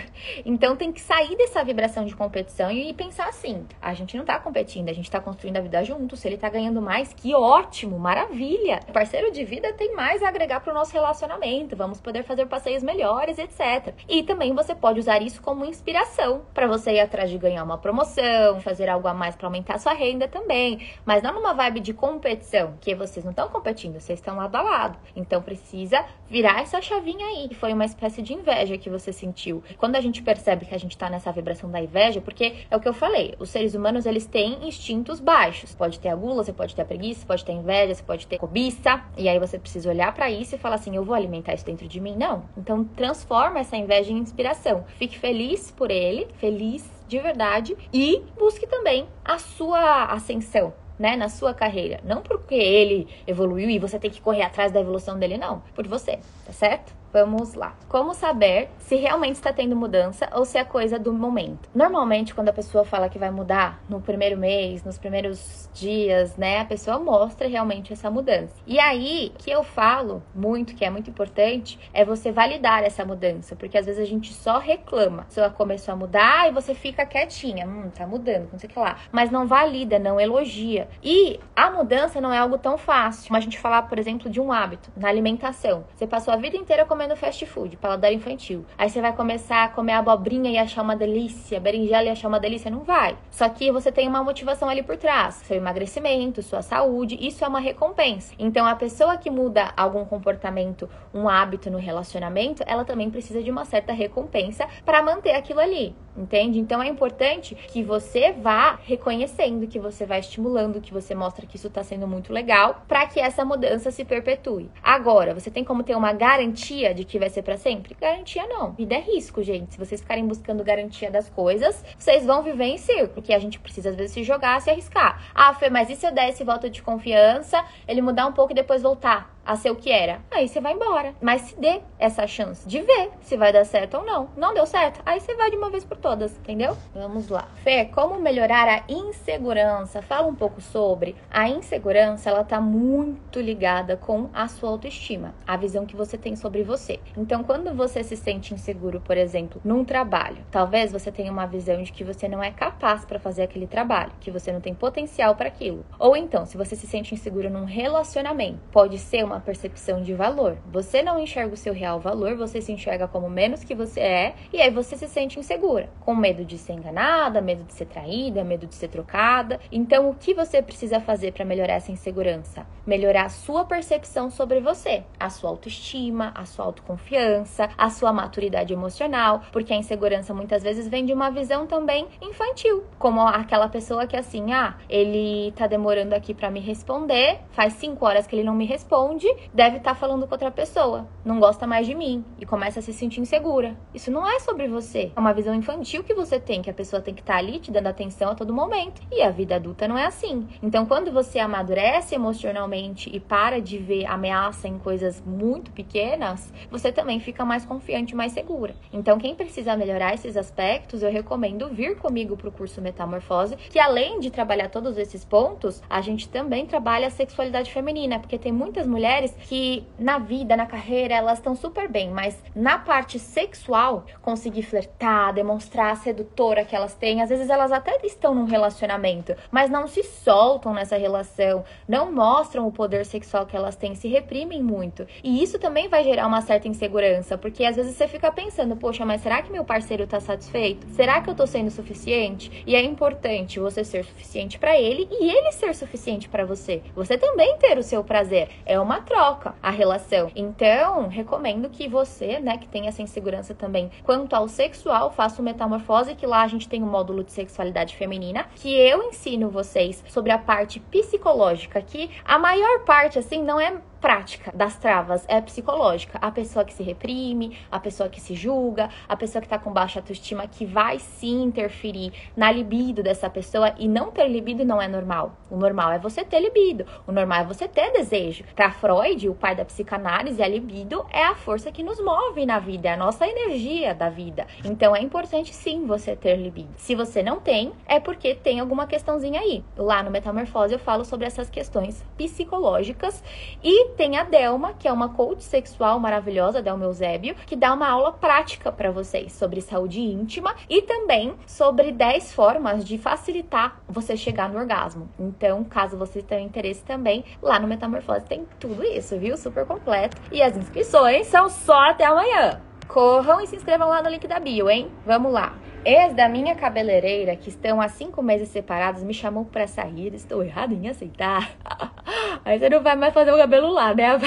Então 0.45 0.75
tem 0.75 0.91
que 0.91 1.01
sair 1.01 1.36
dessa 1.36 1.63
vibração 1.63 2.06
de 2.06 2.15
competição 2.15 2.71
e 2.71 2.93
pensar 2.93 3.27
assim: 3.27 3.65
a 3.82 3.93
gente 3.93 4.17
não 4.17 4.25
tá 4.25 4.39
competindo, 4.39 4.89
a 4.89 4.93
gente 4.93 5.10
tá 5.10 5.19
construindo 5.19 5.58
a 5.58 5.62
vida 5.62 5.84
junto. 5.84 6.15
Se 6.15 6.27
ele 6.27 6.38
tá 6.38 6.49
ganhando 6.49 6.82
mais, 6.82 7.13
que 7.13 7.34
ótimo, 7.36 7.99
maravilha. 7.99 8.80
O 8.88 8.91
parceiro 8.91 9.32
de 9.32 9.43
vida 9.43 9.73
tem 9.73 9.95
mais 9.95 10.23
a 10.23 10.30
agregar 10.30 10.60
pro 10.62 10.73
nosso 10.73 10.93
relacionamento. 10.93 11.75
Vamos 11.75 11.99
poder 11.99 12.23
fazer 12.23 12.45
passeios 12.45 12.84
melhores, 12.84 13.38
etc. 13.38 13.81
E 14.08 14.24
também 14.24 14.54
você 14.54 14.76
pode 14.76 15.00
usar 15.00 15.22
isso 15.22 15.41
como 15.41 15.65
inspiração 15.65 16.41
para 16.54 16.67
você 16.67 16.94
ir 16.94 17.00
atrás 17.00 17.30
de 17.30 17.38
ganhar 17.38 17.63
uma 17.63 17.78
promoção, 17.78 18.60
fazer 18.62 18.89
algo 18.89 19.08
a 19.08 19.13
mais 19.13 19.36
para 19.36 19.48
aumentar 19.48 19.78
sua 19.80 19.94
renda 19.94 20.28
também, 20.28 20.88
mas 21.06 21.24
não 21.24 21.34
numa 21.34 21.54
vibe 21.54 21.80
de 21.80 21.94
competição, 21.94 22.76
que 22.80 22.94
vocês 22.96 23.24
não 23.24 23.32
estão 23.32 23.50
competindo, 23.50 24.00
vocês 24.00 24.20
estão 24.20 24.38
lado 24.38 24.56
a 24.56 24.62
lado. 24.62 25.00
Então 25.15 25.41
precisa 25.41 26.04
virar 26.30 26.62
essa 26.62 26.82
chavinha 26.82 27.26
aí. 27.26 27.54
Foi 27.54 27.74
uma 27.74 27.86
espécie 27.86 28.22
de 28.22 28.34
inveja 28.34 28.78
que 28.78 28.89
você 28.89 29.12
sentiu. 29.12 29.63
Quando 29.78 29.96
a 29.96 30.02
gente 30.02 30.22
percebe 30.22 30.65
que 30.65 30.76
a 30.76 30.78
gente 30.78 30.98
tá 30.98 31.10
nessa 31.10 31.32
vibração 31.32 31.70
da 31.70 31.82
inveja, 31.82 32.22
porque 32.22 32.65
é 32.70 32.76
o 32.76 32.80
que 32.80 32.88
eu 32.88 32.94
falei, 32.94 33.36
os 33.39 33.50
seres 33.50 33.76
humanos 33.76 34.06
eles 34.06 34.26
têm 34.26 34.67
instintos 34.67 35.20
baixos. 35.20 35.76
Pode 35.76 36.00
ter 36.00 36.10
a 36.10 36.15
gula, 36.15 36.44
você 36.44 36.54
pode 36.54 36.76
ter 36.76 36.82
a 36.82 36.86
preguiça, 36.86 37.26
pode 37.26 37.44
ter 37.44 37.52
a 37.52 37.56
inveja, 37.56 37.96
você 37.96 38.04
pode 38.04 38.28
ter 38.28 38.38
cobiça, 38.38 39.04
e 39.17 39.28
aí 39.28 39.39
você 39.39 39.58
precisa 39.60 39.89
olhar 39.89 40.13
para 40.13 40.30
isso 40.30 40.56
e 40.56 40.58
falar 40.58 40.76
assim, 40.76 40.96
eu 40.96 41.04
vou 41.04 41.15
alimentar 41.15 41.54
isso 41.54 41.65
dentro 41.65 41.88
de 41.88 42.00
mim? 42.00 42.15
Não. 42.15 42.44
Então 42.58 42.84
transforma 42.84 43.60
essa 43.60 43.70
essa 43.71 43.77
inveja 43.77 44.12
em 44.12 44.17
inspiração. 44.17 44.84
Fique 44.97 45.17
feliz 45.17 45.71
por 45.71 45.89
ele, 45.89 46.27
feliz 46.38 46.84
de 47.07 47.19
verdade 47.19 47.77
e 47.93 48.21
busque 48.38 48.67
também 48.67 49.07
a 49.23 49.39
sua 49.39 50.05
ascensão. 50.05 50.73
Né, 50.99 51.15
na 51.15 51.29
sua 51.29 51.51
carreira, 51.51 51.99
não 52.03 52.21
porque 52.21 52.53
ele 52.53 53.07
evoluiu 53.25 53.67
e 53.71 53.79
você 53.79 53.97
tem 53.97 54.12
que 54.12 54.21
correr 54.21 54.43
atrás 54.43 54.71
da 54.71 54.79
evolução 54.79 55.17
dele, 55.17 55.36
não, 55.36 55.63
por 55.73 55.88
você, 55.88 56.19
tá 56.45 56.53
certo? 56.53 56.93
Vamos 57.13 57.54
lá. 57.54 57.76
Como 57.89 58.13
saber 58.13 58.69
se 58.80 58.95
realmente 58.95 59.36
está 59.36 59.52
tendo 59.52 59.76
mudança 59.76 60.30
ou 60.34 60.45
se 60.45 60.58
é 60.58 60.63
coisa 60.63 60.97
do 60.97 61.12
momento? 61.12 61.69
Normalmente, 61.76 62.34
quando 62.34 62.50
a 62.50 62.54
pessoa 62.54 62.86
fala 62.86 63.10
que 63.10 63.19
vai 63.19 63.30
mudar 63.30 63.84
no 63.89 64.00
primeiro 64.00 64.38
mês, 64.38 64.84
nos 64.84 64.97
primeiros 64.97 65.69
dias, 65.74 66.38
né, 66.38 66.62
a 66.62 66.65
pessoa 66.65 67.00
mostra 67.00 67.47
realmente 67.47 67.91
essa 67.91 68.10
mudança. 68.10 68.56
E 68.65 68.80
aí, 68.80 69.34
que 69.38 69.52
eu 69.52 69.63
falo 69.63 70.24
muito, 70.34 70.74
que 70.74 70.86
é 70.86 70.89
muito 70.89 71.10
importante, 71.10 71.78
é 71.93 72.06
você 72.06 72.32
validar 72.32 72.84
essa 72.84 73.04
mudança, 73.04 73.56
porque 73.56 73.78
às 73.78 73.86
vezes 73.86 74.02
a 74.02 74.06
gente 74.06 74.34
só 74.34 74.58
reclama. 74.58 75.24
A 75.24 75.26
pessoa 75.26 75.50
começou 75.50 75.93
a 75.93 75.97
mudar 75.97 76.50
e 76.50 76.54
você 76.54 76.74
fica 76.74 77.06
quietinha, 77.06 77.67
hum, 77.67 77.89
tá 77.93 78.08
mudando, 78.08 78.50
não 78.52 78.60
sei 78.60 78.69
o 78.69 78.74
que 78.74 78.80
lá, 78.80 78.97
mas 79.12 79.30
não 79.30 79.45
valida, 79.47 80.00
não 80.00 80.19
elogia. 80.19 80.88
E 81.04 81.39
a 81.56 81.69
mudança 81.69 82.21
não 82.21 82.32
é 82.32 82.38
algo 82.38 82.58
tão 82.58 82.78
fácil. 82.78 83.28
Como 83.28 83.38
a 83.38 83.41
gente 83.41 83.60
falar, 83.60 83.84
por 83.84 84.00
exemplo, 84.00 84.30
de 84.30 84.39
um 84.39 84.52
hábito 84.52 84.89
na 84.95 85.10
alimentação. 85.10 85.84
Você 85.95 86.08
passou 86.08 86.34
a 86.34 86.38
vida 86.38 86.56
inteira 86.56 86.86
comendo 86.86 87.00
comendo 87.01 87.15
fast 87.15 87.43
food, 87.47 87.77
paladar 87.77 88.13
infantil. 88.13 88.63
Aí 88.77 88.87
você 88.87 89.01
vai 89.01 89.11
começar 89.11 89.63
a 89.63 89.67
comer 89.69 89.93
abobrinha 89.93 90.51
e 90.51 90.57
achar 90.59 90.83
uma 90.83 90.95
delícia, 90.95 91.59
berinjela 91.59 92.03
e 92.03 92.09
achar 92.09 92.27
uma 92.27 92.39
delícia, 92.39 92.69
não 92.69 92.81
vai. 92.81 93.17
Só 93.31 93.49
que 93.49 93.71
você 93.71 93.91
tem 93.91 94.07
uma 94.07 94.23
motivação 94.23 94.69
ali 94.69 94.83
por 94.83 94.95
trás, 94.97 95.33
seu 95.35 95.57
emagrecimento, 95.57 96.43
sua 96.43 96.61
saúde, 96.61 97.17
isso 97.19 97.43
é 97.43 97.47
uma 97.47 97.59
recompensa. 97.59 98.35
Então 98.37 98.67
a 98.67 98.75
pessoa 98.75 99.17
que 99.17 99.31
muda 99.31 99.73
algum 99.75 100.05
comportamento, 100.05 100.87
um 101.11 101.27
hábito 101.27 101.71
no 101.71 101.79
relacionamento, 101.79 102.63
ela 102.67 102.85
também 102.85 103.09
precisa 103.09 103.41
de 103.41 103.49
uma 103.49 103.65
certa 103.65 103.93
recompensa 103.93 104.67
para 104.85 105.01
manter 105.01 105.33
aquilo 105.33 105.59
ali, 105.59 105.95
entende? 106.15 106.60
Então 106.60 106.82
é 106.82 106.88
importante 106.88 107.56
que 107.56 107.84
você 107.84 108.32
vá 108.32 108.80
reconhecendo, 108.84 109.67
que 109.67 109.80
você 109.80 110.06
vá 110.06 110.17
estimulando, 110.17 110.82
que 110.82 110.93
você 110.93 111.15
mostra 111.15 111.45
que 111.45 111.56
isso 111.56 111.67
está 111.67 111.84
sendo 111.84 112.08
muito 112.08 112.34
legal, 112.34 112.84
para 112.88 113.06
que 113.08 113.19
essa 113.19 113.45
mudança 113.45 113.91
se 113.91 114.04
perpetue. 114.04 114.69
Agora, 114.84 115.34
você 115.34 115.50
tem 115.50 115.63
como 115.63 115.84
ter 115.84 115.95
uma 115.95 116.13
garantia 116.13 116.93
de 116.93 117.04
que 117.04 117.19
vai 117.19 117.30
ser 117.30 117.41
para 117.41 117.58
sempre? 117.58 117.95
Garantia 118.00 118.45
não. 118.47 118.71
Vida 118.74 118.95
é 118.95 119.00
risco, 119.00 119.43
gente. 119.43 119.74
Se 119.74 119.80
vocês 119.80 120.02
ficarem 120.02 120.26
buscando 120.26 120.63
garantia 120.63 121.10
das 121.10 121.30
coisas, 121.30 121.84
vocês 121.97 122.26
vão 122.26 122.43
viver 122.43 122.65
em 122.65 122.78
círculo, 122.78 123.10
porque 123.10 123.34
a 123.34 123.39
gente 123.39 123.60
precisa 123.60 123.89
às 123.89 123.95
vezes 123.95 124.12
se 124.12 124.24
jogar, 124.24 124.62
se 124.62 124.69
arriscar. 124.69 125.21
Ah, 125.34 125.54
Fê, 125.54 125.69
mas 125.69 125.89
e 125.89 125.95
se 125.95 126.06
eu 126.06 126.13
der 126.13 126.30
esse 126.30 126.43
voto 126.43 126.69
de 126.69 126.82
confiança, 126.82 127.63
ele 127.88 128.02
mudar 128.02 128.28
um 128.28 128.34
pouco 128.34 128.52
e 128.52 128.56
depois 128.56 128.82
voltar? 128.82 129.40
A 129.45 129.56
ser 129.56 129.71
o 129.71 129.75
que 129.75 129.91
era, 129.91 130.21
aí 130.32 130.47
você 130.47 130.62
vai 130.62 130.73
embora. 130.73 131.13
Mas 131.21 131.41
se 131.41 131.60
dê 131.60 131.82
essa 131.99 132.25
chance 132.27 132.67
de 132.67 132.82
ver 132.82 133.12
se 133.21 133.38
vai 133.38 133.51
dar 133.51 133.65
certo 133.65 133.97
ou 133.97 134.06
não. 134.06 134.30
Não 134.36 134.54
deu 134.54 134.65
certo? 134.65 135.01
Aí 135.06 135.19
você 135.19 135.36
vai 135.36 135.49
de 135.49 135.58
uma 135.58 135.69
vez 135.69 135.84
por 135.84 135.97
todas, 135.97 136.38
entendeu? 136.38 136.77
Vamos 136.93 137.30
lá. 137.30 137.47
Fê, 137.63 137.86
como 137.86 138.19
melhorar 138.19 138.67
a 138.67 138.84
insegurança? 138.91 140.01
Fala 140.01 140.27
um 140.27 140.36
pouco 140.36 140.62
sobre. 140.62 141.15
A 141.30 141.49
insegurança, 141.49 142.30
ela 142.30 142.43
tá 142.43 142.60
muito 142.62 143.39
ligada 143.39 143.97
com 143.97 144.30
a 144.34 144.47
sua 144.47 144.69
autoestima, 144.69 145.34
a 145.45 145.58
visão 145.58 145.86
que 145.86 145.95
você 145.95 146.17
tem 146.17 146.36
sobre 146.36 146.63
você. 146.63 146.99
Então, 147.17 147.43
quando 147.43 147.73
você 147.73 148.04
se 148.04 148.15
sente 148.15 148.54
inseguro, 148.54 149.01
por 149.01 149.17
exemplo, 149.17 149.62
num 149.63 149.84
trabalho, 149.84 150.43
talvez 150.51 150.91
você 150.91 151.12
tenha 151.12 151.32
uma 151.32 151.45
visão 151.45 151.82
de 151.82 151.91
que 151.91 152.04
você 152.04 152.27
não 152.27 152.43
é 152.43 152.51
capaz 152.51 153.06
para 153.06 153.19
fazer 153.19 153.43
aquele 153.43 153.67
trabalho, 153.67 154.12
que 154.19 154.32
você 154.32 154.51
não 154.51 154.62
tem 154.62 154.73
potencial 154.73 155.36
para 155.36 155.47
aquilo. 155.47 155.86
Ou 155.99 156.15
então, 156.15 156.45
se 156.45 156.58
você 156.58 156.75
se 156.75 156.88
sente 156.88 157.13
inseguro 157.13 157.49
num 157.49 157.65
relacionamento, 157.65 158.60
pode 158.71 158.97
ser 158.97 159.23
uma 159.23 159.31
percepção 159.39 160.02
de 160.02 160.13
valor. 160.13 160.58
Você 160.72 161.02
não 161.02 161.20
enxerga 161.20 161.54
o 161.54 161.58
seu 161.58 161.74
real 161.74 162.00
valor, 162.00 162.36
você 162.36 162.62
se 162.62 162.72
enxerga 162.72 163.08
como 163.08 163.30
menos 163.30 163.63
que 163.63 163.76
você 163.76 164.00
é, 164.00 164.36
e 164.52 164.62
aí 164.62 164.70
você 164.70 164.98
se 164.98 165.08
sente 165.08 165.39
insegura, 165.39 165.89
com 166.00 166.15
medo 166.15 166.44
de 166.44 166.58
ser 166.58 166.74
enganada, 166.74 167.41
medo 167.41 167.63
de 167.63 167.74
ser 167.74 167.86
traída, 167.86 168.44
medo 168.44 168.67
de 168.67 168.76
ser 168.76 168.88
trocada. 168.88 169.60
Então, 169.72 170.10
o 170.10 170.15
que 170.15 170.34
você 170.34 170.62
precisa 170.62 171.00
fazer 171.00 171.32
para 171.34 171.46
melhorar 171.46 171.74
essa 171.74 171.91
insegurança? 171.91 172.65
Melhorar 172.86 173.26
a 173.26 173.30
sua 173.30 173.65
percepção 173.65 174.30
sobre 174.30 174.60
você, 174.60 175.04
a 175.20 175.30
sua 175.30 175.50
autoestima, 175.50 176.32
a 176.36 176.46
sua 176.46 176.65
autoconfiança, 176.65 177.70
a 177.78 177.89
sua 177.89 178.12
maturidade 178.12 178.74
emocional, 178.74 179.41
porque 179.52 179.74
a 179.74 179.78
insegurança 179.78 180.34
muitas 180.34 180.63
vezes 180.63 180.88
vem 180.88 181.06
de 181.06 181.13
uma 181.13 181.30
visão 181.30 181.67
também 181.67 182.08
infantil, 182.22 182.84
como 182.98 183.22
aquela 183.22 183.70
pessoa 183.70 184.08
que 184.08 184.17
assim, 184.17 184.54
ah, 184.54 184.76
ele 184.89 185.52
tá 185.56 185.67
demorando 185.67 186.13
aqui 186.15 186.34
para 186.34 186.50
me 186.50 186.60
responder, 186.60 187.39
faz 187.52 187.74
cinco 187.74 188.06
horas 188.06 188.28
que 188.28 188.36
ele 188.36 188.44
não 188.44 188.56
me 188.56 188.65
responde, 188.65 189.20
deve 189.53 189.77
estar 189.77 189.93
tá 189.93 189.95
falando 189.95 190.27
com 190.27 190.34
outra 190.34 190.51
pessoa, 190.51 191.07
não 191.23 191.39
gosta 191.39 191.67
mais 191.67 191.86
de 191.86 191.95
mim 191.95 192.23
e 192.39 192.45
começa 192.45 192.79
a 192.79 192.81
se 192.81 192.93
sentir 192.93 193.21
insegura. 193.21 193.75
Isso 193.93 194.12
não 194.12 194.27
é 194.27 194.39
sobre 194.39 194.67
você, 194.67 195.12
é 195.15 195.19
uma 195.19 195.34
visão 195.34 195.53
infantil 195.53 196.03
que 196.03 196.13
você 196.13 196.39
tem, 196.39 196.62
que 196.62 196.69
a 196.69 196.73
pessoa 196.73 197.01
tem 197.01 197.13
que 197.13 197.21
estar 197.21 197.34
tá 197.34 197.39
ali 197.39 197.60
te 197.60 197.71
dando 197.71 197.88
atenção 197.88 198.31
a 198.31 198.36
todo 198.36 198.53
momento. 198.53 199.01
E 199.12 199.21
a 199.21 199.29
vida 199.29 199.55
adulta 199.55 199.88
não 199.88 199.97
é 199.97 200.05
assim. 200.05 200.47
Então, 200.63 200.86
quando 200.86 201.12
você 201.12 201.39
amadurece 201.39 202.15
emocionalmente 202.15 203.10
e 203.13 203.19
para 203.19 203.62
de 203.62 203.77
ver 203.77 204.05
ameaça 204.05 204.67
em 204.67 204.77
coisas 204.77 205.21
muito 205.25 205.71
pequenas, 205.71 206.51
você 206.69 206.91
também 206.91 207.19
fica 207.19 207.45
mais 207.45 207.65
confiante, 207.65 208.15
mais 208.15 208.31
segura. 208.31 208.75
Então, 208.91 209.17
quem 209.17 209.36
precisa 209.36 209.75
melhorar 209.75 210.13
esses 210.13 210.36
aspectos, 210.38 211.03
eu 211.03 211.12
recomendo 211.12 211.69
vir 211.69 211.97
comigo 211.97 212.36
para 212.36 212.49
o 212.49 212.51
curso 212.51 212.81
Metamorfose, 212.81 213.57
que 213.69 213.79
além 213.79 214.19
de 214.19 214.31
trabalhar 214.31 214.69
todos 214.69 214.97
esses 214.97 215.25
pontos, 215.25 215.81
a 215.89 216.01
gente 216.01 216.29
também 216.29 216.65
trabalha 216.65 217.07
a 217.07 217.12
sexualidade 217.12 217.71
feminina, 217.71 218.19
porque 218.19 218.38
tem 218.38 218.51
muitas 218.51 218.88
mulheres 218.88 219.11
que 219.47 219.86
na 219.97 220.17
vida, 220.19 220.56
na 220.56 220.65
carreira, 220.65 221.15
elas 221.15 221.39
estão 221.39 221.56
super 221.56 221.88
bem, 221.88 222.10
mas 222.10 222.41
na 222.56 222.78
parte 222.78 223.19
sexual, 223.19 224.06
conseguir 224.21 224.63
flertar, 224.63 225.34
demonstrar 225.34 225.91
a 225.91 225.95
sedutora 225.95 226.63
que 226.63 226.76
elas 226.76 226.93
têm, 226.93 227.21
às 227.21 227.30
vezes 227.30 227.50
elas 227.50 227.71
até 227.71 227.97
estão 228.04 228.34
num 228.34 228.45
relacionamento, 228.45 229.36
mas 229.50 229.69
não 229.69 229.88
se 229.88 230.04
soltam 230.04 230.74
nessa 230.74 230.97
relação, 230.97 231.63
não 231.88 232.12
mostram 232.12 232.67
o 232.67 232.71
poder 232.71 233.06
sexual 233.06 233.45
que 233.45 233.56
elas 233.56 233.76
têm, 233.76 233.95
se 233.95 234.08
reprimem 234.08 234.62
muito. 234.63 235.06
E 235.24 235.41
isso 235.43 235.60
também 235.60 235.88
vai 235.88 236.04
gerar 236.04 236.28
uma 236.28 236.41
certa 236.41 236.67
insegurança, 236.67 237.38
porque 237.38 237.65
às 237.65 237.76
vezes 237.76 237.95
você 237.95 238.08
fica 238.08 238.32
pensando, 238.32 238.76
poxa, 238.76 239.06
mas 239.06 239.21
será 239.21 239.41
que 239.41 239.52
meu 239.52 239.63
parceiro 239.63 240.08
tá 240.08 240.19
satisfeito? 240.19 240.88
Será 240.89 241.21
que 241.21 241.30
eu 241.30 241.36
tô 241.36 241.45
sendo 241.45 241.69
suficiente? 241.69 242.63
E 242.65 242.76
é 242.76 242.82
importante 242.82 243.60
você 243.60 243.84
ser 243.84 244.06
suficiente 244.06 244.58
para 244.58 244.80
ele 244.80 245.08
e 245.12 245.30
ele 245.30 245.52
ser 245.52 245.74
suficiente 245.76 246.30
para 246.30 246.45
você. 246.45 246.82
Você 246.95 247.17
também 247.17 247.58
ter 247.58 247.78
o 247.78 247.84
seu 247.84 248.04
prazer. 248.04 248.50
É 248.65 248.80
uma 248.80 249.00
troca 249.01 249.55
a 249.61 249.69
relação. 249.69 250.31
Então, 250.35 251.07
recomendo 251.07 251.69
que 251.69 251.87
você, 251.87 252.39
né, 252.39 252.57
que 252.57 252.67
tem 252.67 252.87
essa 252.87 253.01
insegurança 253.01 253.53
também 253.53 253.91
quanto 254.03 254.33
ao 254.33 254.47
sexual, 254.47 255.11
faça 255.11 255.41
o 255.41 255.45
metamorfose, 255.45 256.15
que 256.15 256.25
lá 256.25 256.43
a 256.43 256.47
gente 256.47 256.69
tem 256.69 256.83
um 256.83 256.89
módulo 256.89 257.23
de 257.23 257.31
sexualidade 257.31 257.95
feminina, 257.95 258.45
que 258.55 258.73
eu 258.73 259.03
ensino 259.03 259.49
vocês 259.49 260.03
sobre 260.07 260.31
a 260.31 260.37
parte 260.37 260.79
psicológica, 260.79 261.81
que 261.81 262.09
a 262.23 262.39
maior 262.39 262.85
parte, 262.85 263.19
assim, 263.19 263.43
não 263.43 263.59
é 263.59 263.73
prática 264.01 264.51
das 264.53 264.75
travas 264.77 265.23
é 265.27 265.39
psicológica. 265.39 266.17
A 266.19 266.31
pessoa 266.31 266.65
que 266.65 266.73
se 266.73 266.81
reprime, 266.81 267.57
a 267.71 267.79
pessoa 267.79 268.09
que 268.09 268.19
se 268.19 268.33
julga, 268.33 268.89
a 269.07 269.15
pessoa 269.15 269.41
que 269.41 269.47
tá 269.47 269.59
com 269.59 269.71
baixa 269.71 269.99
autoestima, 269.99 270.47
que 270.47 270.65
vai 270.65 270.97
sim 270.99 271.43
interferir 271.43 272.11
na 272.35 272.51
libido 272.51 273.03
dessa 273.03 273.29
pessoa. 273.29 273.73
E 273.77 273.87
não 273.87 274.11
ter 274.11 274.27
libido 274.27 274.65
não 274.65 274.81
é 274.81 274.87
normal. 274.87 275.37
O 275.49 275.55
normal 275.55 275.91
é 275.91 275.99
você 275.99 276.25
ter 276.25 276.39
libido. 276.39 276.85
O 277.05 277.11
normal 277.11 277.41
é 277.41 277.45
você 277.45 277.67
ter 277.67 277.91
desejo. 277.91 278.43
Para 278.55 278.71
Freud, 278.71 279.29
o 279.29 279.35
pai 279.35 279.55
da 279.55 279.63
psicanálise, 279.63 280.41
a 280.41 280.47
libido 280.47 281.05
é 281.11 281.23
a 281.23 281.35
força 281.35 281.71
que 281.71 281.83
nos 281.83 282.03
move 282.03 282.45
na 282.45 282.57
vida, 282.57 282.89
é 282.89 282.93
a 282.93 282.97
nossa 282.97 283.27
energia 283.27 283.93
da 283.93 284.09
vida. 284.09 284.47
Então 284.65 284.95
é 284.95 285.01
importante 285.01 285.53
sim 285.53 285.85
você 285.85 286.15
ter 286.15 286.35
libido. 286.35 286.73
Se 286.77 286.95
você 286.95 287.21
não 287.21 287.39
tem, 287.39 287.71
é 287.85 287.99
porque 287.99 288.33
tem 288.33 288.59
alguma 288.59 288.87
questãozinha 288.87 289.39
aí. 289.39 289.63
Lá 289.77 290.01
no 290.01 290.09
Metamorfose 290.09 290.73
eu 290.73 290.79
falo 290.79 291.05
sobre 291.05 291.27
essas 291.27 291.49
questões 291.49 292.03
psicológicas 292.17 293.23
e 293.63 293.90
tem 293.91 294.17
a 294.17 294.23
Delma, 294.23 294.73
que 294.73 294.88
é 294.88 294.91
uma 294.91 295.10
coach 295.10 295.43
sexual 295.43 295.99
maravilhosa, 295.99 296.62
Delma 296.62 296.86
Eusébio, 296.86 297.36
que 297.45 297.56
dá 297.56 297.73
uma 297.73 297.88
aula 297.88 298.12
prática 298.13 298.71
para 298.71 298.91
vocês 298.91 299.32
sobre 299.34 299.62
saúde 299.62 300.01
íntima 300.01 300.56
e 300.69 300.82
também 300.82 301.36
sobre 301.45 301.91
10 301.91 302.34
formas 302.34 302.84
de 302.84 302.97
facilitar 302.97 303.82
você 303.88 304.17
chegar 304.17 304.49
no 304.49 304.60
orgasmo. 304.60 305.10
Então, 305.19 305.63
caso 305.63 305.97
você 305.97 306.21
tenha 306.21 306.41
interesse 306.41 306.84
também, 306.84 307.23
lá 307.41 307.60
no 307.60 307.67
Metamorfose 307.67 308.25
tem 308.25 308.47
tudo 308.60 308.84
isso, 308.84 309.17
viu? 309.17 309.38
Super 309.38 309.65
completo. 309.65 310.17
E 310.32 310.41
as 310.41 310.56
inscrições 310.56 311.27
são 311.27 311.49
só 311.49 311.89
até 311.89 312.06
amanhã. 312.06 312.62
Corram 312.91 313.39
e 313.39 313.47
se 313.47 313.56
inscrevam 313.56 313.88
lá 313.88 314.04
no 314.04 314.10
link 314.10 314.27
da 314.27 314.38
bio, 314.38 314.69
hein? 314.69 314.91
Vamos 315.06 315.32
lá. 315.32 315.54
Ex 315.86 316.13
da 316.13 316.27
minha 316.27 316.54
cabeleireira, 316.56 317.38
que 317.38 317.47
estão 317.47 317.80
há 317.80 317.88
cinco 317.88 318.21
meses 318.21 318.49
separados, 318.49 319.01
me 319.01 319.13
chamou 319.13 319.45
para 319.45 319.65
sair. 319.65 320.13
Estou 320.13 320.43
errado 320.43 320.73
em 320.73 320.89
aceitar. 320.89 321.51
Aí 322.43 322.60
você 322.60 322.69
não 322.69 322.84
vai 322.84 322.97
mais 322.97 323.13
fazer 323.13 323.32
o 323.32 323.38
cabelo 323.38 323.71
lá, 323.71 323.93
né, 323.93 324.08